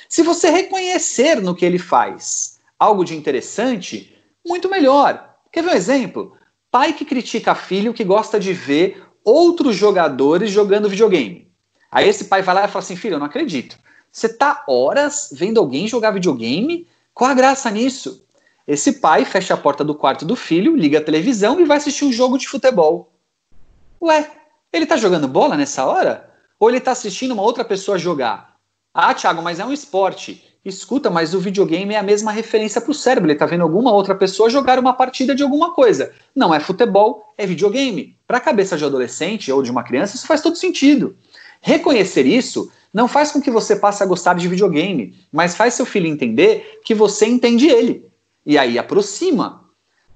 Se 0.09 0.23
você 0.23 0.49
reconhecer 0.49 1.41
no 1.41 1.53
que 1.53 1.65
ele 1.65 1.77
faz 1.77 2.59
algo 2.79 3.03
de 3.03 3.15
interessante, 3.15 4.17
muito 4.45 4.69
melhor. 4.69 5.35
Quer 5.51 5.63
ver 5.63 5.71
um 5.71 5.75
exemplo? 5.75 6.35
Pai 6.71 6.93
que 6.93 7.05
critica 7.05 7.53
filho 7.53 7.93
que 7.93 8.03
gosta 8.03 8.39
de 8.39 8.53
ver 8.53 9.03
outros 9.23 9.75
jogadores 9.75 10.51
jogando 10.51 10.89
videogame. 10.89 11.51
Aí 11.91 12.07
esse 12.07 12.25
pai 12.25 12.41
vai 12.41 12.55
lá 12.55 12.65
e 12.65 12.67
fala 12.67 12.83
assim: 12.83 12.95
filho, 12.95 13.15
eu 13.15 13.19
não 13.19 13.25
acredito. 13.25 13.77
Você 14.11 14.29
tá 14.29 14.63
horas 14.67 15.29
vendo 15.31 15.59
alguém 15.59 15.87
jogar 15.87 16.11
videogame? 16.11 16.87
Qual 17.13 17.29
a 17.29 17.33
graça 17.33 17.69
nisso? 17.69 18.25
Esse 18.67 18.93
pai 18.93 19.25
fecha 19.25 19.53
a 19.53 19.57
porta 19.57 19.83
do 19.83 19.95
quarto 19.95 20.25
do 20.25 20.35
filho, 20.35 20.75
liga 20.75 20.99
a 20.99 21.03
televisão 21.03 21.59
e 21.59 21.65
vai 21.65 21.77
assistir 21.77 22.05
um 22.05 22.11
jogo 22.11 22.37
de 22.37 22.47
futebol. 22.47 23.11
Ué, 24.01 24.29
ele 24.71 24.85
tá 24.85 24.97
jogando 24.97 25.27
bola 25.27 25.57
nessa 25.57 25.85
hora? 25.85 26.29
Ou 26.59 26.69
ele 26.69 26.79
tá 26.79 26.91
assistindo 26.91 27.31
uma 27.31 27.43
outra 27.43 27.65
pessoa 27.65 27.97
jogar? 27.97 28.55
Ah, 28.93 29.13
Thiago, 29.13 29.41
mas 29.41 29.59
é 29.59 29.65
um 29.65 29.73
esporte. 29.73 30.50
Escuta, 30.63 31.09
mas 31.09 31.33
o 31.33 31.39
videogame 31.39 31.95
é 31.95 31.97
a 31.97 32.03
mesma 32.03 32.31
referência 32.31 32.79
para 32.79 32.91
o 32.91 32.93
cérebro. 32.93 33.27
Ele 33.27 33.33
está 33.33 33.47
vendo 33.47 33.61
alguma 33.61 33.91
outra 33.91 34.13
pessoa 34.13 34.49
jogar 34.49 34.77
uma 34.77 34.93
partida 34.93 35.33
de 35.33 35.41
alguma 35.41 35.73
coisa. 35.73 36.11
Não 36.35 36.53
é 36.53 36.59
futebol, 36.59 37.33
é 37.35 37.47
videogame. 37.47 38.15
Para 38.27 38.37
a 38.37 38.41
cabeça 38.41 38.77
de 38.77 38.83
um 38.83 38.87
adolescente 38.87 39.51
ou 39.51 39.63
de 39.63 39.71
uma 39.71 39.83
criança, 39.83 40.15
isso 40.15 40.27
faz 40.27 40.39
todo 40.39 40.55
sentido. 40.55 41.15
Reconhecer 41.61 42.27
isso 42.27 42.71
não 42.93 43.07
faz 43.07 43.31
com 43.31 43.41
que 43.41 43.49
você 43.49 43.75
passe 43.75 44.03
a 44.03 44.05
gostar 44.05 44.35
de 44.35 44.47
videogame, 44.47 45.15
mas 45.31 45.55
faz 45.55 45.73
seu 45.73 45.85
filho 45.85 46.05
entender 46.05 46.79
que 46.85 46.93
você 46.93 47.25
entende 47.25 47.67
ele. 47.67 48.05
E 48.45 48.55
aí 48.55 48.77
aproxima. 48.77 49.65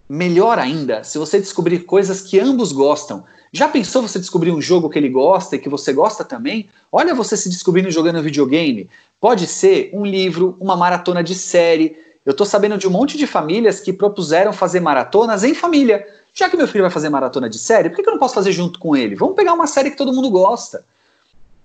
Melhor 0.08 0.60
ainda, 0.60 1.04
se 1.04 1.18
você 1.18 1.40
descobrir 1.40 1.80
coisas 1.80 2.22
que 2.22 2.40
ambos 2.40 2.72
gostam. 2.72 3.24
Já 3.52 3.68
pensou 3.68 4.04
você 4.04 4.20
descobrir 4.20 4.52
um 4.52 4.62
jogo 4.62 4.90
que 4.90 5.00
ele 5.00 5.10
gosta 5.10 5.56
e 5.56 5.60
que 5.60 5.68
você 5.68 5.92
gosta 5.92 6.24
também? 6.24 6.70
Olha 6.92 7.16
você 7.16 7.36
se 7.36 7.50
descobrindo 7.50 7.90
jogando 7.90 8.22
videogame. 8.22 8.88
Pode 9.20 9.48
ser 9.48 9.90
um 9.94 10.06
livro, 10.06 10.56
uma 10.60 10.78
maratona 10.78 11.24
de 11.24 11.34
série. 11.34 11.98
Eu 12.24 12.32
estou 12.32 12.46
sabendo 12.46 12.78
de 12.78 12.88
um 12.88 12.92
monte 12.92 13.18
de 13.18 13.26
famílias 13.26 13.80
que 13.80 13.92
propuseram 13.92 14.54
fazer 14.54 14.80
maratonas 14.80 15.44
em 15.44 15.56
família. 15.56 16.06
Já 16.34 16.50
que 16.50 16.58
meu 16.58 16.68
filho 16.68 16.84
vai 16.84 16.92
fazer 16.92 17.10
maratona 17.10 17.50
de 17.50 17.58
série, 17.58 17.90
por 17.90 17.96
que 17.96 18.08
eu 18.08 18.14
não 18.14 18.20
posso 18.20 18.36
fazer 18.36 18.52
junto 18.52 18.78
com 18.78 18.96
ele? 18.96 19.16
Vamos 19.16 19.36
pegar 19.36 19.54
uma 19.54 19.66
série 19.66 19.90
que 19.90 19.98
todo 19.98 20.14
mundo 20.14 20.30
gosta. 20.30 20.86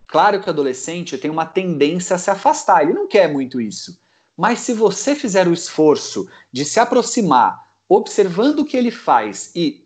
Claro 0.06 0.40
que 0.40 0.48
o 0.48 0.50
adolescente 0.50 1.18
tem 1.18 1.30
uma 1.30 1.44
tendência 1.44 2.16
a 2.16 2.18
se 2.18 2.30
afastar, 2.30 2.82
ele 2.82 2.94
não 2.94 3.06
quer 3.06 3.30
muito 3.30 3.60
isso. 3.60 4.00
Mas 4.36 4.60
se 4.60 4.72
você 4.72 5.14
fizer 5.14 5.46
o 5.46 5.52
esforço 5.52 6.26
de 6.50 6.64
se 6.64 6.80
aproximar, 6.80 7.69
observando 7.90 8.60
o 8.60 8.64
que 8.64 8.76
ele 8.76 8.92
faz 8.92 9.50
e, 9.52 9.84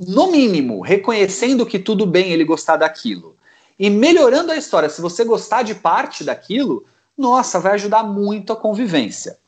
no 0.00 0.32
mínimo, 0.32 0.80
reconhecendo 0.80 1.66
que 1.66 1.78
tudo 1.78 2.06
bem 2.06 2.32
ele 2.32 2.46
gostar 2.46 2.78
daquilo, 2.78 3.36
e 3.78 3.90
melhorando 3.90 4.50
a 4.50 4.56
história, 4.56 4.88
se 4.88 5.02
você 5.02 5.22
gostar 5.22 5.62
de 5.62 5.74
parte 5.74 6.24
daquilo, 6.24 6.86
nossa, 7.16 7.60
vai 7.60 7.72
ajudar 7.72 8.04
muito 8.04 8.54
a 8.54 8.56
convivência. 8.56 9.38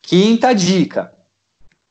Quinta 0.00 0.54
dica: 0.54 1.14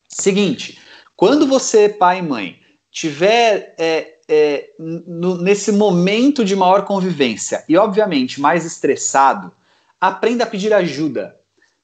seguinte, 0.07 0.79
quando 1.15 1.45
você, 1.45 1.87
pai 1.87 2.17
e 2.17 2.23
mãe, 2.23 2.59
tiver 2.91 3.75
é, 3.77 4.15
é, 4.27 4.69
nesse 4.79 5.71
momento 5.71 6.43
de 6.43 6.55
maior 6.55 6.85
convivência 6.85 7.63
e, 7.69 7.77
obviamente, 7.77 8.41
mais 8.41 8.65
estressado, 8.65 9.51
aprenda 10.01 10.45
a 10.45 10.47
pedir 10.47 10.73
ajuda. 10.73 11.37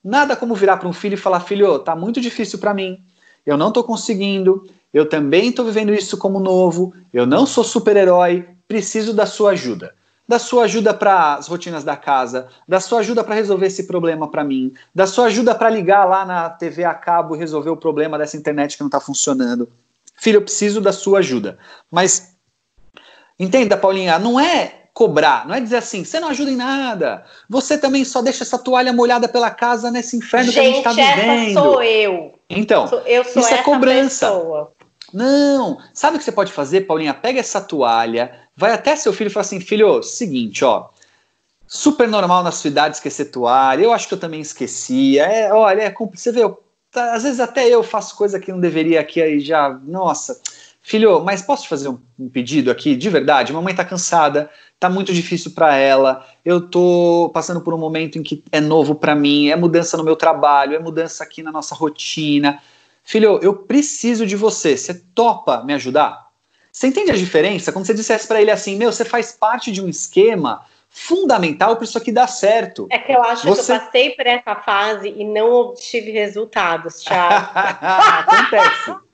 Nada 0.03 0.35
como 0.35 0.55
virar 0.55 0.77
para 0.77 0.87
um 0.87 0.93
filho 0.93 1.13
e 1.13 1.17
falar: 1.17 1.41
filho, 1.41 1.77
tá 1.79 1.95
muito 1.95 2.19
difícil 2.19 2.57
para 2.57 2.73
mim, 2.73 3.03
eu 3.45 3.57
não 3.57 3.69
estou 3.69 3.83
conseguindo, 3.83 4.67
eu 4.93 5.07
também 5.07 5.49
estou 5.49 5.65
vivendo 5.65 5.93
isso 5.93 6.17
como 6.17 6.39
novo, 6.39 6.93
eu 7.13 7.25
não 7.25 7.45
sou 7.45 7.63
super-herói, 7.63 8.47
preciso 8.67 9.13
da 9.13 9.25
sua 9.25 9.51
ajuda 9.51 9.93
da 10.29 10.37
sua 10.37 10.65
ajuda 10.65 10.93
para 10.93 11.33
as 11.33 11.47
rotinas 11.47 11.83
da 11.83 11.97
casa, 11.97 12.49
da 12.67 12.79
sua 12.79 12.99
ajuda 12.99 13.23
para 13.23 13.33
resolver 13.33 13.65
esse 13.65 13.87
problema 13.87 14.29
para 14.29 14.43
mim, 14.43 14.71
da 14.93 15.07
sua 15.07 15.25
ajuda 15.25 15.55
para 15.55 15.71
ligar 15.71 16.05
lá 16.05 16.23
na 16.23 16.47
TV 16.51 16.83
a 16.83 16.93
cabo 16.93 17.35
e 17.35 17.39
resolver 17.39 17.71
o 17.71 17.75
problema 17.75 18.15
dessa 18.15 18.37
internet 18.37 18.77
que 18.77 18.83
não 18.83 18.89
está 18.89 18.99
funcionando. 18.99 19.67
Filho, 20.15 20.37
eu 20.37 20.43
preciso 20.43 20.79
da 20.79 20.93
sua 20.93 21.17
ajuda. 21.17 21.57
Mas 21.89 22.35
entenda, 23.39 23.75
Paulinha, 23.75 24.19
não 24.19 24.39
é 24.39 24.83
cobrar, 24.93 25.47
não 25.47 25.55
é 25.55 25.59
dizer 25.59 25.77
assim, 25.77 26.05
você 26.05 26.19
não 26.19 26.29
ajuda 26.29 26.51
em 26.51 26.57
nada, 26.57 27.25
você 27.49 27.75
também 27.75 28.05
só 28.05 28.21
deixa 28.21 28.43
essa 28.43 28.59
toalha 28.59 28.93
molhada 28.93 29.27
pela 29.27 29.49
casa 29.49 29.89
nesse 29.89 30.15
inferno 30.15 30.51
gente, 30.51 30.53
que 30.53 30.59
a 30.59 30.63
gente 30.63 30.77
está 30.77 30.91
vivendo. 30.91 31.49
Essa 31.49 31.53
sou 31.59 31.81
eu. 31.81 32.38
Então, 32.49 32.85
eu 33.05 33.23
sou 33.23 33.41
isso 33.41 33.53
é 33.53 33.61
cobrança. 33.61 34.27
Pessoa. 34.27 34.71
Não, 35.13 35.79
sabe 35.93 36.15
o 36.15 36.19
que 36.19 36.25
você 36.25 36.31
pode 36.31 36.51
fazer, 36.51 36.81
Paulinha? 36.81 37.13
Pega 37.13 37.39
essa 37.39 37.61
toalha, 37.61 38.31
vai 38.55 38.71
até 38.71 38.95
seu 38.95 39.13
filho 39.13 39.27
e 39.27 39.31
fala 39.31 39.45
assim: 39.45 39.59
filho, 39.59 40.01
seguinte, 40.01 40.63
ó. 40.63 40.89
Super 41.67 42.07
normal 42.07 42.43
na 42.43 42.51
sua 42.51 42.69
idade 42.69 42.95
esquecer 42.95 43.25
toalha. 43.25 43.83
Eu 43.83 43.93
acho 43.93 44.07
que 44.07 44.13
eu 44.15 44.19
também 44.19 44.41
esquecia. 44.41 45.23
É, 45.25 45.53
olha, 45.53 45.83
é, 45.83 45.93
você 45.93 46.31
vê, 46.31 46.43
eu, 46.43 46.59
tá, 46.91 47.13
às 47.13 47.23
vezes 47.23 47.39
até 47.39 47.67
eu 47.67 47.83
faço 47.83 48.15
coisa 48.15 48.39
que 48.39 48.51
não 48.51 48.59
deveria 48.59 48.99
aqui 48.99 49.21
aí 49.21 49.39
já. 49.39 49.69
Nossa, 49.83 50.39
filho, 50.89 51.23
mas 51.23 51.41
posso 51.43 51.63
te 51.63 51.69
fazer 51.69 51.87
um, 51.87 52.29
pedido 52.29 52.71
aqui? 52.71 52.95
De 52.95 53.09
verdade, 53.09 53.53
mamãe 53.53 53.75
tá 53.75 53.85
cansada, 53.85 54.49
tá 54.79 54.89
muito 54.89 55.13
difícil 55.13 55.51
para 55.51 55.75
ela. 55.75 56.25
Eu 56.43 56.67
tô 56.67 57.29
passando 57.31 57.61
por 57.61 57.75
um 57.75 57.77
momento 57.77 58.17
em 58.17 58.23
que 58.23 58.43
é 58.51 58.59
novo 58.59 58.95
para 58.95 59.13
mim, 59.13 59.49
é 59.49 59.55
mudança 59.55 59.95
no 59.95 60.03
meu 60.03 60.15
trabalho, 60.15 60.75
é 60.75 60.79
mudança 60.79 61.23
aqui 61.23 61.43
na 61.43 61.51
nossa 61.51 61.75
rotina. 61.75 62.59
Filho, 63.03 63.39
eu 63.43 63.53
preciso 63.53 64.25
de 64.25 64.35
você. 64.35 64.75
Você 64.75 64.95
topa 65.13 65.63
me 65.63 65.75
ajudar? 65.75 66.27
Você 66.71 66.87
entende 66.87 67.11
a 67.11 67.15
diferença? 67.15 67.71
Como 67.71 67.85
você 67.85 67.93
dissesse 67.93 68.27
para 68.27 68.41
ele 68.41 68.49
assim, 68.49 68.75
meu, 68.75 68.91
você 68.91 69.05
faz 69.05 69.31
parte 69.31 69.71
de 69.71 69.81
um 69.81 69.87
esquema 69.87 70.65
fundamental 70.89 71.75
para 71.75 71.85
isso 71.85 71.99
aqui 71.99 72.11
dar 72.11 72.27
certo. 72.27 72.87
É 72.89 72.97
que 72.97 73.11
eu 73.11 73.21
acho 73.23 73.47
você... 73.47 73.73
que 73.73 73.77
eu 73.77 73.85
passei 73.85 74.09
por 74.15 74.25
essa 74.25 74.55
fase 74.55 75.09
e 75.09 75.23
não 75.23 75.51
obtive 75.51 76.09
resultados, 76.09 77.03
Thiago. 77.03 77.47
Acontece. 77.53 79.08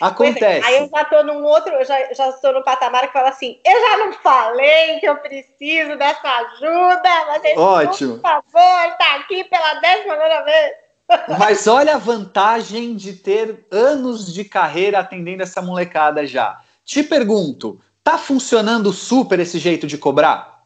Acontece. 0.00 0.66
Aí 0.66 0.78
eu 0.78 0.88
já 0.88 1.02
estou 1.02 1.24
num 1.24 1.44
outro, 1.44 1.74
eu 1.74 1.84
já, 1.84 2.12
já 2.14 2.30
estou 2.30 2.52
no 2.54 2.64
patamar 2.64 3.06
que 3.06 3.12
fala 3.12 3.28
assim: 3.28 3.58
eu 3.64 3.80
já 3.80 3.96
não 3.98 4.12
falei 4.14 4.98
que 4.98 5.06
eu 5.06 5.16
preciso 5.16 5.96
dessa 5.96 6.28
ajuda, 6.28 7.26
mas 7.26 7.56
Ótimo. 7.56 8.14
por 8.14 8.22
favor, 8.22 8.96
tá 8.96 9.16
aqui 9.16 9.44
pela 9.44 9.74
décima 9.74 10.16
vez. 10.44 10.72
Mas 11.40 11.66
olha 11.66 11.96
a 11.96 11.98
vantagem 11.98 12.94
de 12.94 13.14
ter 13.14 13.66
anos 13.68 14.32
de 14.32 14.44
carreira 14.44 15.00
atendendo 15.00 15.42
essa 15.42 15.60
molecada 15.60 16.24
já. 16.24 16.60
Te 16.84 17.02
pergunto, 17.02 17.80
tá 18.04 18.16
funcionando 18.16 18.92
super 18.92 19.40
esse 19.40 19.58
jeito 19.58 19.88
de 19.88 19.98
cobrar? 19.98 20.62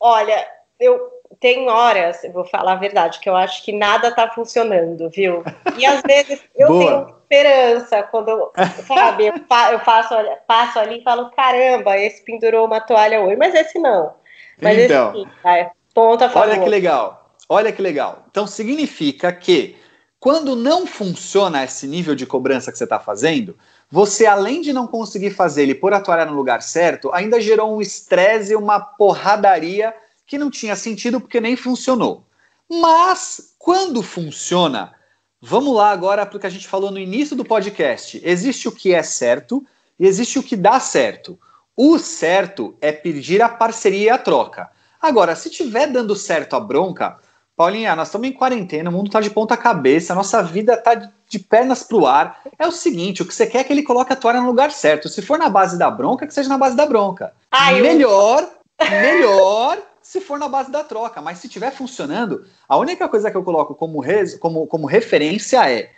Olha, 0.00 0.48
eu 0.80 1.15
tenho 1.40 1.68
horas, 1.68 2.22
eu 2.24 2.32
vou 2.32 2.44
falar 2.44 2.72
a 2.72 2.76
verdade, 2.76 3.20
que 3.20 3.28
eu 3.28 3.36
acho 3.36 3.64
que 3.64 3.72
nada 3.72 4.10
tá 4.10 4.28
funcionando, 4.30 5.08
viu? 5.10 5.44
E 5.76 5.84
às 5.84 6.00
vezes 6.02 6.42
eu 6.56 6.68
tenho 6.68 7.16
esperança 7.22 8.02
quando 8.04 8.28
eu, 8.28 8.52
sabe, 8.86 9.26
eu, 9.26 9.34
faço, 9.80 10.14
passo 10.46 10.78
ali 10.78 11.00
e 11.00 11.02
falo, 11.02 11.30
caramba, 11.30 11.98
esse 11.98 12.24
pendurou 12.24 12.66
uma 12.66 12.80
toalha 12.80 13.20
hoje, 13.20 13.36
mas 13.36 13.54
esse 13.54 13.78
não. 13.78 14.14
Mas 14.60 14.78
então, 14.78 15.10
esse 15.14 15.22
sim, 15.22 15.70
ponto 15.94 16.24
a 16.24 16.30
favor. 16.30 16.48
Olha 16.48 16.62
que 16.62 16.68
legal, 16.68 17.30
olha 17.48 17.72
que 17.72 17.82
legal. 17.82 18.24
Então 18.30 18.46
significa 18.46 19.32
que 19.32 19.76
quando 20.18 20.56
não 20.56 20.86
funciona 20.86 21.64
esse 21.64 21.86
nível 21.86 22.14
de 22.14 22.26
cobrança 22.26 22.72
que 22.72 22.78
você 22.78 22.84
está 22.84 22.98
fazendo, 22.98 23.56
você, 23.90 24.26
além 24.26 24.60
de 24.60 24.72
não 24.72 24.86
conseguir 24.86 25.30
fazer 25.30 25.62
ele 25.62 25.74
por 25.74 25.92
atuar 25.92 26.26
no 26.26 26.32
lugar 26.32 26.62
certo, 26.62 27.10
ainda 27.12 27.40
gerou 27.40 27.76
um 27.76 27.80
estresse 27.80 28.52
e 28.52 28.56
uma 28.56 28.80
porradaria 28.80 29.94
que 30.26 30.38
não 30.38 30.50
tinha 30.50 30.74
sentido 30.74 31.20
porque 31.20 31.40
nem 31.40 31.56
funcionou. 31.56 32.24
Mas, 32.68 33.54
quando 33.58 34.02
funciona, 34.02 34.92
vamos 35.40 35.74
lá 35.74 35.90
agora 35.90 36.26
para 36.26 36.36
o 36.36 36.40
que 36.40 36.46
a 36.46 36.50
gente 36.50 36.66
falou 36.66 36.90
no 36.90 36.98
início 36.98 37.36
do 37.36 37.44
podcast. 37.44 38.20
Existe 38.24 38.66
o 38.66 38.72
que 38.72 38.92
é 38.92 39.02
certo 39.02 39.64
e 39.98 40.06
existe 40.06 40.38
o 40.38 40.42
que 40.42 40.56
dá 40.56 40.80
certo. 40.80 41.38
O 41.76 41.98
certo 41.98 42.76
é 42.80 42.90
pedir 42.90 43.40
a 43.40 43.48
parceria 43.48 44.06
e 44.06 44.10
a 44.10 44.18
troca. 44.18 44.68
Agora, 45.00 45.36
se 45.36 45.48
tiver 45.48 45.86
dando 45.86 46.16
certo 46.16 46.56
a 46.56 46.60
bronca, 46.60 47.18
Paulinha, 47.54 47.94
nós 47.94 48.08
estamos 48.08 48.28
em 48.28 48.32
quarentena, 48.32 48.90
o 48.90 48.92
mundo 48.92 49.06
está 49.06 49.20
de 49.20 49.30
ponta 49.30 49.56
cabeça, 49.56 50.12
a 50.12 50.16
nossa 50.16 50.42
vida 50.42 50.74
está 50.74 50.94
de, 50.94 51.38
pernas 51.38 51.82
para 51.82 51.96
o 51.96 52.06
ar. 52.06 52.40
É 52.58 52.66
o 52.66 52.72
seguinte, 52.72 53.22
o 53.22 53.26
que 53.26 53.34
você 53.34 53.46
quer 53.46 53.58
é 53.58 53.64
que 53.64 53.72
ele 53.72 53.82
coloque 53.82 54.12
a 54.12 54.16
toalha 54.16 54.40
no 54.40 54.46
lugar 54.46 54.70
certo. 54.72 55.08
Se 55.08 55.22
for 55.22 55.38
na 55.38 55.48
base 55.48 55.78
da 55.78 55.90
bronca, 55.90 56.26
que 56.26 56.34
seja 56.34 56.48
na 56.48 56.58
base 56.58 56.76
da 56.76 56.86
bronca. 56.86 57.32
Ai, 57.50 57.80
melhor, 57.80 58.48
eu... 58.78 58.90
melhor 58.90 59.78
se 60.06 60.20
for 60.20 60.38
na 60.38 60.48
base 60.48 60.70
da 60.70 60.84
troca. 60.84 61.20
Mas 61.20 61.38
se 61.38 61.48
estiver 61.48 61.72
funcionando, 61.72 62.44
a 62.68 62.76
única 62.76 63.08
coisa 63.08 63.28
que 63.28 63.36
eu 63.36 63.42
coloco 63.42 63.74
como, 63.74 63.98
res, 63.98 64.36
como, 64.36 64.64
como 64.68 64.86
referência 64.86 65.68
é 65.68 65.90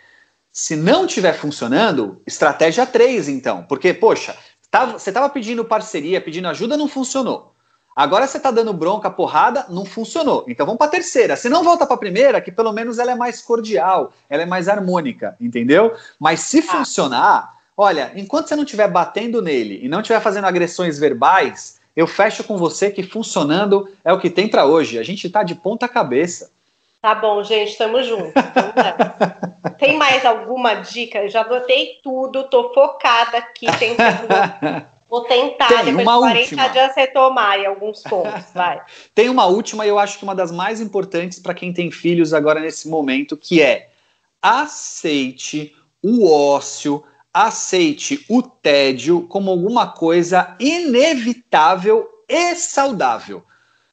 se 0.51 0.75
não 0.75 1.05
estiver 1.05 1.33
funcionando, 1.33 2.19
estratégia 2.25 2.87
3, 2.87 3.29
então. 3.29 3.63
Porque, 3.69 3.93
poxa, 3.93 4.35
tava, 4.71 4.93
você 4.93 5.11
estava 5.11 5.29
pedindo 5.29 5.63
parceria, 5.63 6.19
pedindo 6.19 6.47
ajuda, 6.47 6.75
não 6.75 6.87
funcionou. 6.87 7.53
Agora 7.95 8.25
você 8.25 8.37
está 8.37 8.49
dando 8.49 8.73
bronca, 8.73 9.11
porrada, 9.11 9.67
não 9.69 9.85
funcionou. 9.85 10.43
Então 10.47 10.65
vamos 10.65 10.79
para 10.79 10.87
a 10.87 10.91
terceira. 10.91 11.35
Se 11.35 11.47
não 11.47 11.63
volta 11.63 11.85
para 11.85 11.95
a 11.95 11.99
primeira, 11.99 12.41
que 12.41 12.51
pelo 12.51 12.73
menos 12.73 12.97
ela 12.97 13.11
é 13.11 13.15
mais 13.15 13.43
cordial, 13.43 14.11
ela 14.27 14.41
é 14.41 14.45
mais 14.45 14.67
harmônica, 14.67 15.35
entendeu? 15.39 15.95
Mas 16.19 16.39
se 16.39 16.59
ah. 16.59 16.63
funcionar, 16.63 17.53
olha, 17.77 18.11
enquanto 18.15 18.47
você 18.47 18.55
não 18.55 18.63
estiver 18.63 18.87
batendo 18.87 19.39
nele 19.39 19.79
e 19.83 19.87
não 19.87 20.01
estiver 20.01 20.19
fazendo 20.19 20.45
agressões 20.45 20.97
verbais, 20.97 21.78
eu 21.99 22.07
fecho 22.07 22.45
com 22.45 22.57
você 22.57 22.89
que 22.89 23.03
funcionando 23.03 23.89
é 24.05 24.13
o 24.13 24.19
que 24.19 24.29
tem 24.29 24.47
para 24.47 24.65
hoje. 24.65 24.97
A 24.97 25.03
gente 25.03 25.27
está 25.27 25.43
de 25.43 25.53
ponta 25.53 25.85
cabeça. 25.85 26.49
Tá 27.01 27.13
bom, 27.13 27.43
gente, 27.43 27.71
estamos 27.71 28.07
juntos. 28.07 28.31
tem 29.77 29.97
mais 29.97 30.25
alguma 30.25 30.75
dica? 30.75 31.19
Eu 31.19 31.29
já 31.29 31.41
anotei 31.41 31.99
tudo, 32.01 32.45
tô 32.45 32.73
focada 32.73 33.39
aqui, 33.39 33.65
tentando 33.77 34.27
Vou 35.09 35.25
tentar, 35.25 35.67
Tem 35.67 35.85
depois 35.85 36.07
uma 36.07 36.13
de 36.13 36.19
40 36.19 36.39
última. 36.39 36.67
dias, 36.69 36.95
retomar 36.95 37.59
em 37.59 37.65
alguns 37.65 38.01
pontos, 38.03 38.45
vai. 38.53 38.79
Tem 39.13 39.27
uma 39.27 39.47
última, 39.47 39.85
e 39.85 39.89
eu 39.89 39.97
acho 39.97 40.19
que 40.19 40.23
uma 40.23 40.35
das 40.35 40.51
mais 40.51 40.79
importantes 40.79 41.39
para 41.39 41.53
quem 41.53 41.73
tem 41.73 41.89
filhos 41.89 42.31
agora 42.31 42.59
nesse 42.59 42.87
momento, 42.87 43.35
que 43.35 43.59
é 43.59 43.89
aceite 44.41 45.75
o 46.01 46.31
ócio, 46.31 47.03
aceite 47.33 48.25
o 48.29 48.41
tédio 48.41 49.21
como 49.23 49.51
alguma 49.51 49.87
coisa 49.87 50.55
inevitável 50.59 52.07
e 52.27 52.55
saudável. 52.55 53.43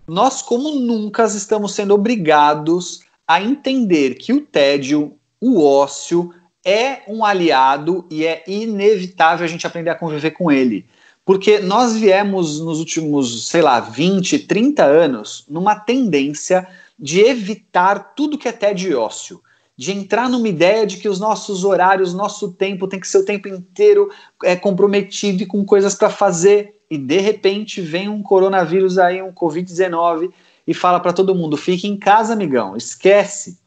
Nós, 0.07 0.41
como 0.41 0.71
nunca, 0.71 1.25
estamos 1.25 1.75
sendo 1.75 1.95
obrigados 1.95 3.01
a 3.27 3.43
entender 3.43 4.15
que 4.15 4.33
o 4.33 4.41
tédio, 4.41 5.19
o 5.41 5.63
ócio, 5.63 6.33
é 6.65 7.03
um 7.09 7.25
aliado 7.25 8.07
e 8.11 8.25
é 8.25 8.45
inevitável 8.47 9.45
a 9.45 9.49
gente 9.49 9.67
aprender 9.67 9.91
a 9.91 9.95
conviver 9.95 10.33
com 10.33 10.51
ele. 10.51 10.87
Porque 11.25 11.59
nós 11.59 11.97
viemos 11.97 12.61
nos 12.61 12.79
últimos, 12.79 13.49
sei 13.49 13.63
lá, 13.63 13.81
20, 13.81 14.41
30 14.41 14.85
anos 14.85 15.45
numa 15.49 15.75
tendência 15.75 16.67
de 16.99 17.21
evitar 17.21 18.15
tudo 18.15 18.39
que 18.39 18.49
é 18.49 18.53
tédio 18.53 18.91
e 18.91 18.95
ócio. 18.95 19.43
De 19.77 19.93
entrar 19.93 20.29
numa 20.29 20.49
ideia 20.49 20.87
de 20.87 20.97
que 20.97 21.09
os 21.09 21.21
nossos 21.21 21.65
horários, 21.65 22.15
nosso 22.15 22.53
tempo 22.53 22.89
tem 22.89 22.99
que 22.99 23.09
ser 23.09 23.19
o 23.19 23.25
tempo 23.25 23.47
inteiro 23.47 24.11
é, 24.43 24.57
comprometido 24.57 25.43
e 25.43 25.47
com 25.47 25.65
coisas 25.65 25.95
para 25.95 26.09
fazer. 26.09 26.81
E 26.91 26.97
de 26.97 27.19
repente 27.19 27.81
vem 27.81 28.09
um 28.09 28.23
coronavírus 28.23 28.97
aí, 28.99 29.21
um 29.23 29.33
Covid-19, 29.33 30.33
e 30.67 30.73
fala 30.73 30.99
para 30.99 31.13
todo 31.13 31.35
mundo: 31.35 31.57
fique 31.57 31.87
em 31.87 31.99
casa, 31.99 32.33
amigão, 32.33 32.77
esquece. 32.77 33.59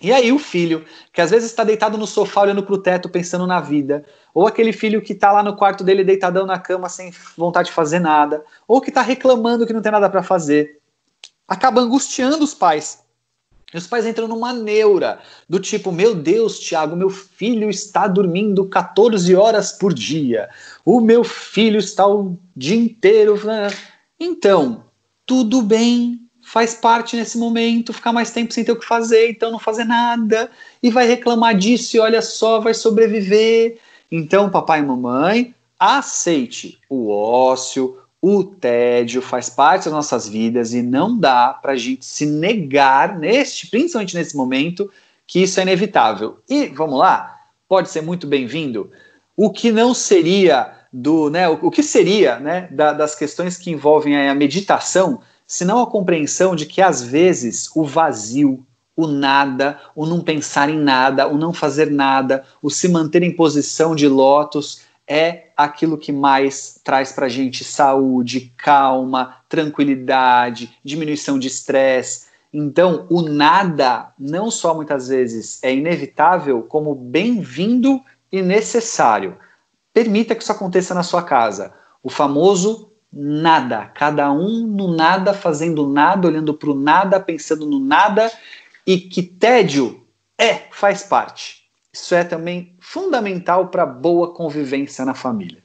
E 0.00 0.12
aí 0.12 0.32
o 0.32 0.38
filho, 0.38 0.84
que 1.12 1.20
às 1.20 1.30
vezes 1.30 1.50
está 1.50 1.64
deitado 1.64 1.96
no 1.96 2.06
sofá 2.06 2.42
olhando 2.42 2.62
para 2.62 2.74
o 2.74 2.78
teto 2.78 3.08
pensando 3.08 3.46
na 3.46 3.60
vida, 3.60 4.04
ou 4.34 4.46
aquele 4.46 4.72
filho 4.72 5.00
que 5.00 5.12
está 5.12 5.32
lá 5.32 5.42
no 5.42 5.56
quarto 5.56 5.84
dele 5.84 6.04
deitadão 6.04 6.44
na 6.44 6.58
cama 6.58 6.88
sem 6.88 7.12
vontade 7.36 7.68
de 7.68 7.74
fazer 7.74 8.00
nada, 8.00 8.44
ou 8.66 8.80
que 8.80 8.90
está 8.90 9.00
reclamando 9.00 9.66
que 9.66 9.72
não 9.72 9.80
tem 9.80 9.92
nada 9.92 10.10
para 10.10 10.22
fazer, 10.22 10.78
acaba 11.46 11.80
angustiando 11.80 12.44
os 12.44 12.54
pais. 12.54 13.03
Os 13.74 13.88
pais 13.88 14.06
entram 14.06 14.28
numa 14.28 14.52
neura, 14.52 15.18
do 15.48 15.58
tipo: 15.58 15.90
Meu 15.90 16.14
Deus, 16.14 16.60
Tiago, 16.60 16.94
meu 16.94 17.10
filho 17.10 17.68
está 17.68 18.06
dormindo 18.06 18.66
14 18.66 19.34
horas 19.34 19.72
por 19.72 19.92
dia, 19.92 20.48
o 20.84 21.00
meu 21.00 21.24
filho 21.24 21.78
está 21.78 22.06
o 22.06 22.38
dia 22.56 22.76
inteiro. 22.76 23.36
Então, 24.18 24.84
tudo 25.26 25.60
bem, 25.60 26.20
faz 26.40 26.74
parte 26.74 27.16
nesse 27.16 27.36
momento, 27.36 27.92
ficar 27.92 28.12
mais 28.12 28.30
tempo 28.30 28.52
sem 28.52 28.64
ter 28.64 28.72
o 28.72 28.78
que 28.78 28.86
fazer, 28.86 29.30
então 29.30 29.50
não 29.50 29.58
fazer 29.58 29.84
nada, 29.84 30.50
e 30.80 30.90
vai 30.90 31.06
reclamar 31.06 31.56
disso, 31.56 31.96
e 31.96 32.00
olha 32.00 32.22
só, 32.22 32.60
vai 32.60 32.74
sobreviver. 32.74 33.78
Então, 34.10 34.50
papai 34.50 34.78
e 34.78 34.84
mamãe, 34.84 35.54
aceite 35.78 36.78
o 36.88 37.08
ócio, 37.08 37.98
o 38.26 38.42
tédio, 38.42 39.20
faz 39.20 39.50
parte 39.50 39.84
das 39.84 39.92
nossas 39.92 40.26
vidas 40.26 40.72
e 40.72 40.80
não 40.80 41.14
dá 41.14 41.52
para 41.60 41.72
a 41.72 41.76
gente 41.76 42.06
se 42.06 42.24
negar, 42.24 43.18
neste, 43.18 43.66
principalmente 43.66 44.16
nesse 44.16 44.34
momento, 44.34 44.90
que 45.26 45.42
isso 45.42 45.60
é 45.60 45.62
inevitável. 45.62 46.38
E 46.48 46.68
vamos 46.68 46.98
lá, 46.98 47.38
pode 47.68 47.90
ser 47.90 48.00
muito 48.00 48.26
bem-vindo. 48.26 48.90
O 49.36 49.50
que 49.50 49.70
não 49.70 49.92
seria 49.92 50.72
do, 50.90 51.28
né, 51.28 51.46
o, 51.50 51.66
o 51.66 51.70
que 51.70 51.82
seria, 51.82 52.40
né, 52.40 52.66
da, 52.70 52.94
das 52.94 53.14
questões 53.14 53.58
que 53.58 53.70
envolvem 53.70 54.16
a 54.16 54.34
meditação, 54.34 55.20
senão 55.46 55.82
a 55.82 55.86
compreensão 55.86 56.56
de 56.56 56.64
que 56.64 56.80
às 56.80 57.02
vezes 57.02 57.68
o 57.76 57.84
vazio, 57.84 58.64
o 58.96 59.06
nada, 59.06 59.78
o 59.94 60.06
não 60.06 60.22
pensar 60.22 60.70
em 60.70 60.78
nada, 60.78 61.28
o 61.28 61.36
não 61.36 61.52
fazer 61.52 61.90
nada, 61.90 62.42
o 62.62 62.70
se 62.70 62.88
manter 62.88 63.22
em 63.22 63.36
posição 63.36 63.94
de 63.94 64.08
lótus 64.08 64.80
é 65.08 65.50
aquilo 65.56 65.98
que 65.98 66.12
mais 66.12 66.80
traz 66.82 67.12
para 67.12 67.26
a 67.26 67.28
gente 67.28 67.64
saúde, 67.64 68.52
calma, 68.56 69.36
tranquilidade, 69.48 70.76
diminuição 70.84 71.38
de 71.38 71.48
estresse. 71.48 72.26
Então, 72.52 73.06
o 73.10 73.20
nada 73.20 74.12
não 74.18 74.50
só 74.50 74.74
muitas 74.74 75.08
vezes 75.08 75.62
é 75.62 75.74
inevitável, 75.74 76.62
como 76.62 76.94
bem-vindo 76.94 78.00
e 78.30 78.40
necessário. 78.40 79.36
Permita 79.92 80.34
que 80.34 80.42
isso 80.42 80.52
aconteça 80.52 80.94
na 80.94 81.02
sua 81.02 81.22
casa. 81.22 81.74
O 82.02 82.08
famoso 82.08 82.90
nada, 83.12 83.86
cada 83.94 84.32
um 84.32 84.66
no 84.66 84.94
nada, 84.94 85.32
fazendo 85.32 85.88
nada, 85.88 86.26
olhando 86.26 86.54
para 86.54 86.70
o 86.70 86.74
nada, 86.74 87.20
pensando 87.20 87.66
no 87.66 87.78
nada 87.78 88.30
e 88.86 88.98
que 88.98 89.22
tédio 89.22 90.04
é, 90.38 90.62
faz 90.72 91.04
parte. 91.04 91.63
Isso 91.94 92.12
é 92.12 92.24
também 92.24 92.74
fundamental 92.80 93.68
para 93.68 93.86
boa 93.86 94.34
convivência 94.34 95.04
na 95.04 95.14
família. 95.14 95.62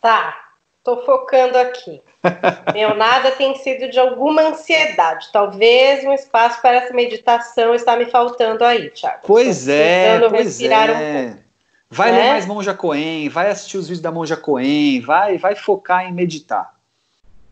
Tá, 0.00 0.36
tô 0.82 1.04
focando 1.04 1.56
aqui. 1.58 2.02
Meu 2.74 2.96
nada 2.96 3.30
tem 3.30 3.54
sido 3.54 3.88
de 3.88 4.00
alguma 4.00 4.42
ansiedade. 4.42 5.28
Talvez 5.32 6.04
um 6.04 6.12
espaço 6.12 6.60
para 6.60 6.78
essa 6.78 6.92
meditação 6.92 7.72
está 7.72 7.96
me 7.96 8.06
faltando 8.06 8.64
aí, 8.64 8.90
Tiago. 8.90 9.20
Pois 9.24 9.68
é, 9.68 10.18
pois 10.28 10.60
é. 10.60 11.36
Um 11.38 11.38
vai 11.88 12.10
né? 12.10 12.18
ler 12.18 12.28
mais 12.30 12.46
Monja 12.46 12.74
Coen, 12.74 13.28
vai 13.28 13.48
assistir 13.48 13.76
os 13.76 13.86
vídeos 13.86 14.02
da 14.02 14.10
Monja 14.10 14.36
Coen, 14.36 15.00
vai, 15.02 15.38
vai 15.38 15.54
focar 15.54 16.04
em 16.04 16.12
meditar. 16.12 16.74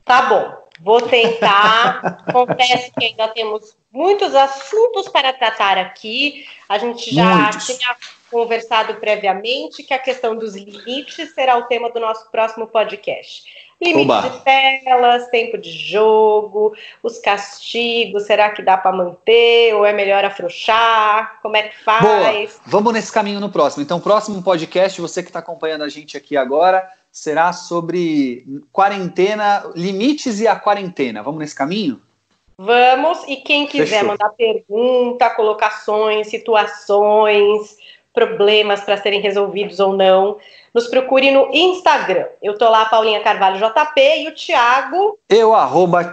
Tá 0.04 0.22
bom, 0.22 0.59
vou 0.80 1.00
tentar. 1.02 2.24
Confesso 2.32 2.92
que 2.98 3.06
ainda 3.06 3.28
temos 3.28 3.76
muitos 3.92 4.34
assuntos 4.34 5.08
para 5.08 5.32
tratar 5.32 5.78
aqui. 5.78 6.46
A 6.68 6.78
gente 6.78 7.14
já 7.14 7.36
muitos. 7.36 7.66
tinha 7.66 7.96
conversado 8.30 8.94
previamente 8.94 9.82
que 9.82 9.92
a 9.92 9.98
questão 9.98 10.36
dos 10.36 10.54
limites 10.54 11.34
será 11.34 11.56
o 11.56 11.64
tema 11.64 11.90
do 11.90 12.00
nosso 12.00 12.30
próximo 12.30 12.66
podcast. 12.66 13.44
Limite 13.82 14.10
Oba. 14.10 14.28
de 14.28 14.44
telas, 14.44 15.28
tempo 15.28 15.56
de 15.56 15.70
jogo, 15.70 16.74
os 17.02 17.18
castigos, 17.18 18.24
será 18.24 18.50
que 18.50 18.62
dá 18.62 18.76
para 18.76 18.92
manter 18.94 19.74
ou 19.74 19.86
é 19.86 19.92
melhor 19.92 20.22
afrouxar? 20.22 21.38
Como 21.40 21.56
é 21.56 21.62
que 21.62 21.82
faz? 21.82 22.02
Boa. 22.02 22.60
Vamos 22.66 22.92
nesse 22.92 23.10
caminho 23.10 23.40
no 23.40 23.50
próximo. 23.50 23.82
Então, 23.82 23.98
próximo 23.98 24.42
podcast, 24.42 25.00
você 25.00 25.22
que 25.22 25.30
está 25.30 25.38
acompanhando 25.38 25.82
a 25.82 25.88
gente 25.88 26.14
aqui 26.14 26.36
agora, 26.36 26.86
será 27.11 27.52
sobre 27.52 28.44
quarentena, 28.72 29.70
limites 29.74 30.40
e 30.40 30.46
a 30.46 30.56
quarentena. 30.56 31.22
Vamos 31.22 31.40
nesse 31.40 31.54
caminho? 31.54 32.00
Vamos, 32.58 33.24
e 33.26 33.36
quem 33.36 33.66
quiser 33.66 34.00
Fechou. 34.00 34.08
mandar 34.08 34.28
pergunta, 34.30 35.30
colocações, 35.30 36.28
situações, 36.28 37.78
problemas 38.12 38.82
para 38.82 38.98
serem 38.98 39.20
resolvidos 39.20 39.80
ou 39.80 39.96
não, 39.96 40.36
nos 40.74 40.86
procure 40.86 41.30
no 41.30 41.48
Instagram. 41.54 42.26
Eu 42.42 42.58
tô 42.58 42.68
lá, 42.68 42.84
Paulinha 42.84 43.22
Carvalho 43.22 43.56
JP, 43.56 44.00
e 44.00 44.28
o 44.28 44.34
Thiago. 44.34 45.18
Eu, 45.28 45.54
arroba 45.54 46.12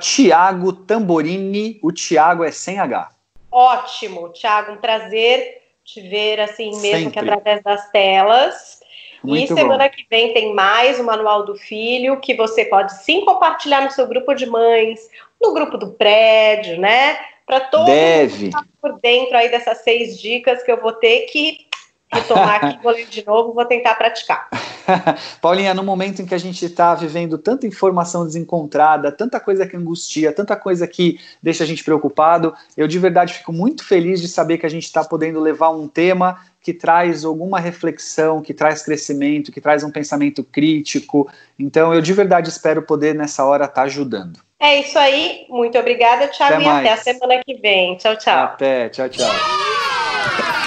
Tamborini, 0.87 1.79
o 1.83 1.91
Thiago 1.91 2.45
é 2.45 2.51
sem 2.51 2.79
H. 2.79 3.09
Ótimo, 3.51 4.29
Thiago, 4.29 4.73
um 4.73 4.77
prazer 4.77 5.61
te 5.83 6.01
ver 6.01 6.39
assim 6.39 6.69
mesmo 6.81 6.81
Sempre. 6.81 7.11
que 7.11 7.19
através 7.19 7.63
das 7.63 7.89
telas. 7.91 8.76
Muito 9.23 9.53
e 9.53 9.55
semana 9.55 9.85
bom. 9.85 9.89
que 9.89 10.05
vem 10.09 10.33
tem 10.33 10.53
mais 10.53 10.99
o 10.99 11.03
Manual 11.03 11.45
do 11.45 11.55
Filho, 11.55 12.19
que 12.19 12.35
você 12.35 12.65
pode 12.65 12.93
sim 13.03 13.25
compartilhar 13.25 13.81
no 13.81 13.91
seu 13.91 14.07
grupo 14.07 14.33
de 14.33 14.45
mães, 14.45 15.09
no 15.41 15.53
grupo 15.53 15.77
do 15.77 15.91
prédio, 15.91 16.79
né? 16.79 17.17
Para 17.45 17.61
todo 17.61 17.85
Deve. 17.85 18.45
mundo 18.45 18.67
por 18.81 18.99
dentro 18.99 19.37
aí 19.37 19.49
dessas 19.49 19.79
seis 19.79 20.19
dicas 20.19 20.63
que 20.63 20.71
eu 20.71 20.81
vou 20.81 20.93
ter 20.93 21.21
que 21.27 21.66
retomar 22.11 22.63
aqui, 22.63 22.79
vou 22.81 22.91
ler 22.91 23.05
de 23.07 23.25
novo, 23.25 23.53
vou 23.53 23.65
tentar 23.65 23.95
praticar. 23.95 24.49
Paulinha, 25.41 25.73
no 25.73 25.83
momento 25.83 26.21
em 26.21 26.25
que 26.25 26.35
a 26.35 26.37
gente 26.37 26.65
está 26.65 26.95
vivendo 26.95 27.37
tanta 27.37 27.67
informação 27.67 28.25
desencontrada, 28.25 29.11
tanta 29.11 29.39
coisa 29.39 29.67
que 29.67 29.75
angustia, 29.75 30.31
tanta 30.31 30.55
coisa 30.55 30.87
que 30.87 31.19
deixa 31.41 31.63
a 31.63 31.67
gente 31.67 31.83
preocupado, 31.83 32.53
eu 32.75 32.87
de 32.87 32.97
verdade 32.97 33.33
fico 33.33 33.51
muito 33.51 33.83
feliz 33.83 34.21
de 34.21 34.27
saber 34.27 34.57
que 34.57 34.65
a 34.65 34.69
gente 34.69 34.85
está 34.85 35.03
podendo 35.03 35.39
levar 35.39 35.69
um 35.69 35.87
tema 35.87 36.39
que 36.61 36.73
traz 36.73 37.23
alguma 37.23 37.59
reflexão, 37.59 38.41
que 38.41 38.53
traz 38.53 38.81
crescimento, 38.81 39.51
que 39.51 39.61
traz 39.61 39.83
um 39.83 39.91
pensamento 39.91 40.43
crítico. 40.43 41.29
Então, 41.57 41.93
eu 41.93 42.01
de 42.01 42.11
verdade 42.11 42.49
espero 42.49 42.81
poder 42.81 43.15
nessa 43.15 43.45
hora 43.45 43.65
estar 43.65 43.75
tá 43.75 43.83
ajudando. 43.83 44.39
É 44.59 44.81
isso 44.81 44.97
aí. 44.97 45.45
Muito 45.49 45.77
obrigada, 45.77 46.27
Thiago. 46.27 46.55
Até 46.55 46.63
e 46.63 46.67
mais. 46.67 46.79
até 46.79 46.91
a 46.91 46.97
semana 46.97 47.41
que 47.45 47.53
vem. 47.55 47.95
Tchau, 47.95 48.17
tchau. 48.17 48.45
Até. 48.45 48.89
Tchau, 48.89 49.07
tchau. 49.07 50.66